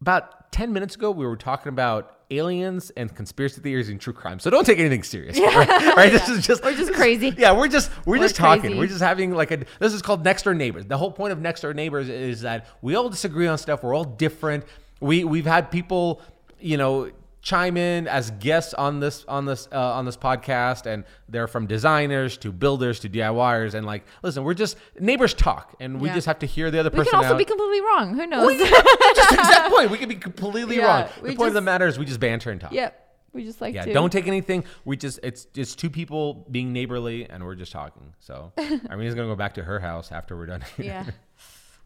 about 0.00 0.52
10 0.52 0.72
minutes 0.72 0.94
ago, 0.94 1.10
we 1.10 1.26
were 1.26 1.36
talking 1.36 1.70
about 1.70 2.17
aliens 2.30 2.90
and 2.96 3.14
conspiracy 3.14 3.60
theories 3.60 3.88
and 3.88 4.00
true 4.00 4.12
crime. 4.12 4.38
So 4.38 4.50
don't 4.50 4.64
take 4.64 4.78
anything 4.78 5.02
serious. 5.02 5.38
Right? 5.38 5.68
right? 5.96 6.12
This 6.12 6.28
is 6.28 6.46
just 6.46 6.62
We're 6.62 6.74
just 6.74 6.92
crazy. 6.92 7.34
yeah, 7.36 7.52
we're 7.52 7.68
just 7.68 7.90
we're, 8.04 8.18
We're 8.18 8.24
just 8.24 8.36
talking. 8.36 8.62
crazy. 8.62 8.78
We're 8.78 8.86
just 8.86 9.00
having 9.00 9.32
like 9.32 9.50
a 9.50 9.64
this 9.78 9.92
is 9.92 10.02
called 10.02 10.24
next 10.24 10.42
door 10.42 10.54
neighbors. 10.54 10.84
The 10.86 10.98
whole 10.98 11.10
point 11.10 11.32
of 11.32 11.40
next 11.40 11.62
door 11.62 11.72
neighbors 11.74 12.08
is 12.08 12.42
that 12.42 12.66
we 12.82 12.94
all 12.94 13.08
disagree 13.08 13.46
on 13.46 13.58
stuff. 13.58 13.82
We're 13.82 13.94
all 13.94 14.04
different. 14.04 14.64
We 15.00 15.24
we've 15.24 15.46
had 15.46 15.70
people, 15.70 16.20
you 16.60 16.76
know, 16.76 17.10
chime 17.40 17.76
in 17.76 18.08
as 18.08 18.30
guests 18.32 18.74
on 18.74 19.00
this 19.00 19.24
on 19.28 19.44
this 19.46 19.68
uh, 19.72 19.78
on 19.92 20.04
this 20.04 20.16
podcast 20.16 20.86
and 20.86 21.04
they're 21.28 21.46
from 21.46 21.66
designers 21.66 22.36
to 22.38 22.50
builders 22.52 22.98
to 23.00 23.08
DIYers 23.08 23.74
and 23.74 23.86
like 23.86 24.04
listen, 24.22 24.42
we're 24.44 24.54
just 24.54 24.76
neighbors 24.98 25.34
talk 25.34 25.74
and 25.80 26.00
we 26.00 26.08
Yeah. 26.08 26.14
just 26.14 26.26
have 26.26 26.40
to 26.40 26.46
hear 26.46 26.70
the 26.70 26.80
other 26.80 26.90
person 26.90 27.04
we 27.04 27.10
can 27.10 27.18
also 27.18 27.34
out. 27.34 27.38
be 27.38 27.44
completely 27.44 27.80
wrong. 27.80 28.14
Who 28.16 28.26
knows? 28.26 28.58
just 29.14 29.32
exact 29.32 29.72
point. 29.74 29.90
We 29.90 29.98
could 29.98 30.08
be 30.08 30.16
completely 30.16 30.76
Yeah, 30.76 31.02
wrong. 31.02 31.08
The 31.22 31.36
point 31.36 31.48
of 31.48 31.54
the 31.54 31.60
matter 31.60 31.86
is 31.86 31.98
we 31.98 32.04
just 32.04 32.20
banter 32.20 32.50
and 32.50 32.60
talk. 32.60 32.72
yep. 32.72 33.04
We 33.32 33.44
just 33.44 33.60
like 33.60 33.74
Yeah, 33.74 33.84
to. 33.84 33.92
don't 33.92 34.10
take 34.10 34.26
anything. 34.26 34.64
We 34.84 34.96
just 34.96 35.20
it's 35.22 35.46
it's 35.54 35.74
two 35.76 35.90
people 35.90 36.46
being 36.50 36.72
neighborly 36.72 37.28
and 37.28 37.44
we're 37.44 37.54
just 37.56 37.70
talking. 37.72 38.14
So 38.20 38.52
Irina's 38.58 39.14
gonna 39.14 39.28
go 39.28 39.36
back 39.36 39.54
to 39.54 39.62
her 39.64 39.78
house 39.78 40.10
after 40.12 40.36
we're 40.36 40.46
done. 40.46 40.64
Yeah. 40.78 41.04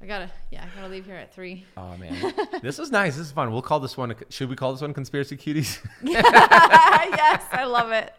I 0.02 0.06
gotta. 0.06 0.30
Yeah, 0.50 0.64
I 0.64 0.76
gotta 0.80 0.92
leave 0.92 1.06
here 1.06 1.14
at 1.14 1.32
three. 1.32 1.64
oh 1.76 1.96
man, 1.96 2.34
this 2.60 2.78
is 2.78 2.90
nice. 2.90 3.16
This 3.16 3.26
is 3.26 3.32
fun. 3.32 3.52
We'll 3.52 3.62
call 3.62 3.78
this 3.80 3.96
one. 3.96 4.14
Should 4.30 4.50
we 4.50 4.56
call 4.56 4.72
this 4.72 4.82
one 4.82 4.92
conspiracy 4.92 5.36
cuties? 5.36 5.78
yes, 6.02 7.42
I 7.52 7.64
love 7.64 7.90
it. 7.92 8.12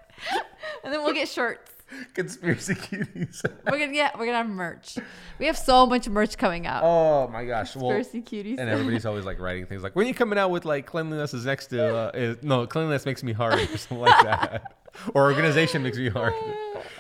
And 0.84 0.94
then 0.94 1.04
we'll 1.04 1.14
get 1.14 1.28
shirts. 1.28 1.72
conspiracy 2.14 2.76
cuties. 2.76 3.44
We're 3.66 3.80
gonna 3.80 3.92
get. 3.92 4.18
We're 4.18 4.26
gonna 4.26 4.38
have 4.38 4.50
merch. 4.50 4.98
We 5.40 5.46
have 5.48 5.58
so 5.58 5.86
much 5.86 6.08
merch 6.08 6.38
coming 6.38 6.66
out. 6.66 6.84
oh 6.86 7.28
my 7.28 7.44
gosh. 7.46 7.76
Well, 7.76 7.92
Conspiracy 7.92 8.22
cuties. 8.22 8.60
and 8.60 8.70
everybody's 8.70 9.06
always 9.06 9.26
like 9.26 9.40
writing 9.40 9.66
things 9.66 9.84
like, 9.84 9.96
"When 9.96 10.06
are 10.06 10.10
you 10.10 10.16
coming 10.16 10.40
out 10.40 10.52
with 10.52 10.64
like 10.66 10.86
cleanliness 10.86 11.34
is 11.34 11.46
next 11.46 11.68
to 11.68 11.96
uh, 11.96 12.12
is, 12.14 12.38
no 12.44 12.66
cleanliness 12.66 13.06
makes 13.06 13.24
me 13.24 13.34
hard 13.34 13.60
or 13.60 13.78
something 13.78 14.00
like 14.00 14.24
that, 14.24 14.74
or 15.14 15.24
organization 15.24 15.84
makes 15.84 15.98
me 15.98 16.08
hard." 16.10 16.34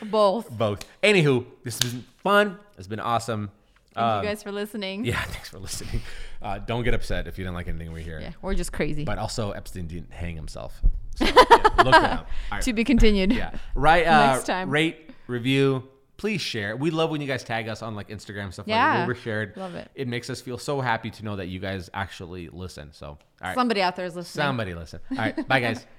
Both. 0.04 0.50
Both. 0.50 0.86
Anywho, 1.02 1.46
this 1.64 1.82
has 1.82 1.94
been 1.94 2.04
fun. 2.18 2.58
It's 2.78 2.88
been 2.88 3.00
awesome. 3.00 3.50
Thank 3.94 4.04
Um, 4.06 4.24
you 4.24 4.30
guys 4.30 4.44
for 4.44 4.52
listening. 4.52 5.06
Yeah, 5.14 5.22
thanks 5.24 5.50
for 5.50 5.60
listening. 5.60 6.02
Uh, 6.41 6.60
don't 6.60 6.84
get 6.84 6.94
upset 6.94 7.28
if 7.28 7.38
you 7.38 7.44
didn't 7.44 7.56
like 7.56 7.68
anything 7.68 7.91
we 7.94 8.04
hear. 8.04 8.20
Yeah, 8.20 8.32
we're 8.41 8.56
just 8.56 8.72
crazy. 8.74 9.04
But 9.06 9.18
also, 9.18 9.52
Epstein 9.52 9.88
didn't 9.88 10.12
hang 10.14 10.36
himself. 10.36 10.80
So, 11.16 11.26
yeah, 11.26 11.32
look 11.36 11.91
that 11.91 12.12
up. 12.12 12.20
All 12.52 12.58
right. 12.58 12.62
to 12.64 12.74
be 12.74 12.84
continued. 12.84 13.32
Yeah. 13.34 13.52
Right. 13.76 14.04
Uh, 14.08 14.34
Next 14.34 14.46
time. 14.48 14.72
Rate, 14.72 15.12
review. 15.28 15.84
Please 16.18 16.41
share. 16.41 16.76
We 16.76 16.89
love 16.89 17.12
when 17.12 17.22
you 17.22 17.28
guys 17.28 17.44
tag 17.44 17.68
us 17.68 17.84
on 17.84 17.94
like 17.96 18.08
Instagram 18.10 18.52
stuff 18.52 18.66
like 18.66 18.70
Yeah. 18.74 18.98
that. 19.00 19.08
We 19.08 19.14
shared. 19.14 19.56
Love 19.56 19.76
it. 19.76 19.91
It 19.94 20.08
makes 20.08 20.32
us 20.32 20.41
feel 20.41 20.58
so 20.58 20.82
happy 20.82 21.12
to 21.12 21.24
know 21.24 21.36
that 21.36 21.48
you 21.50 21.60
guys 21.60 21.89
actually 21.94 22.50
listen. 22.50 22.94
So, 22.94 23.08
all 23.10 23.18
right. 23.41 23.54
Somebody 23.54 23.82
out 23.84 23.96
there 23.96 24.08
is 24.08 24.16
listening. 24.16 24.41
Somebody 24.44 24.74
listen. 24.74 25.02
All 25.12 25.18
right. 25.18 25.48
Bye, 25.48 25.60
guys. 25.60 25.86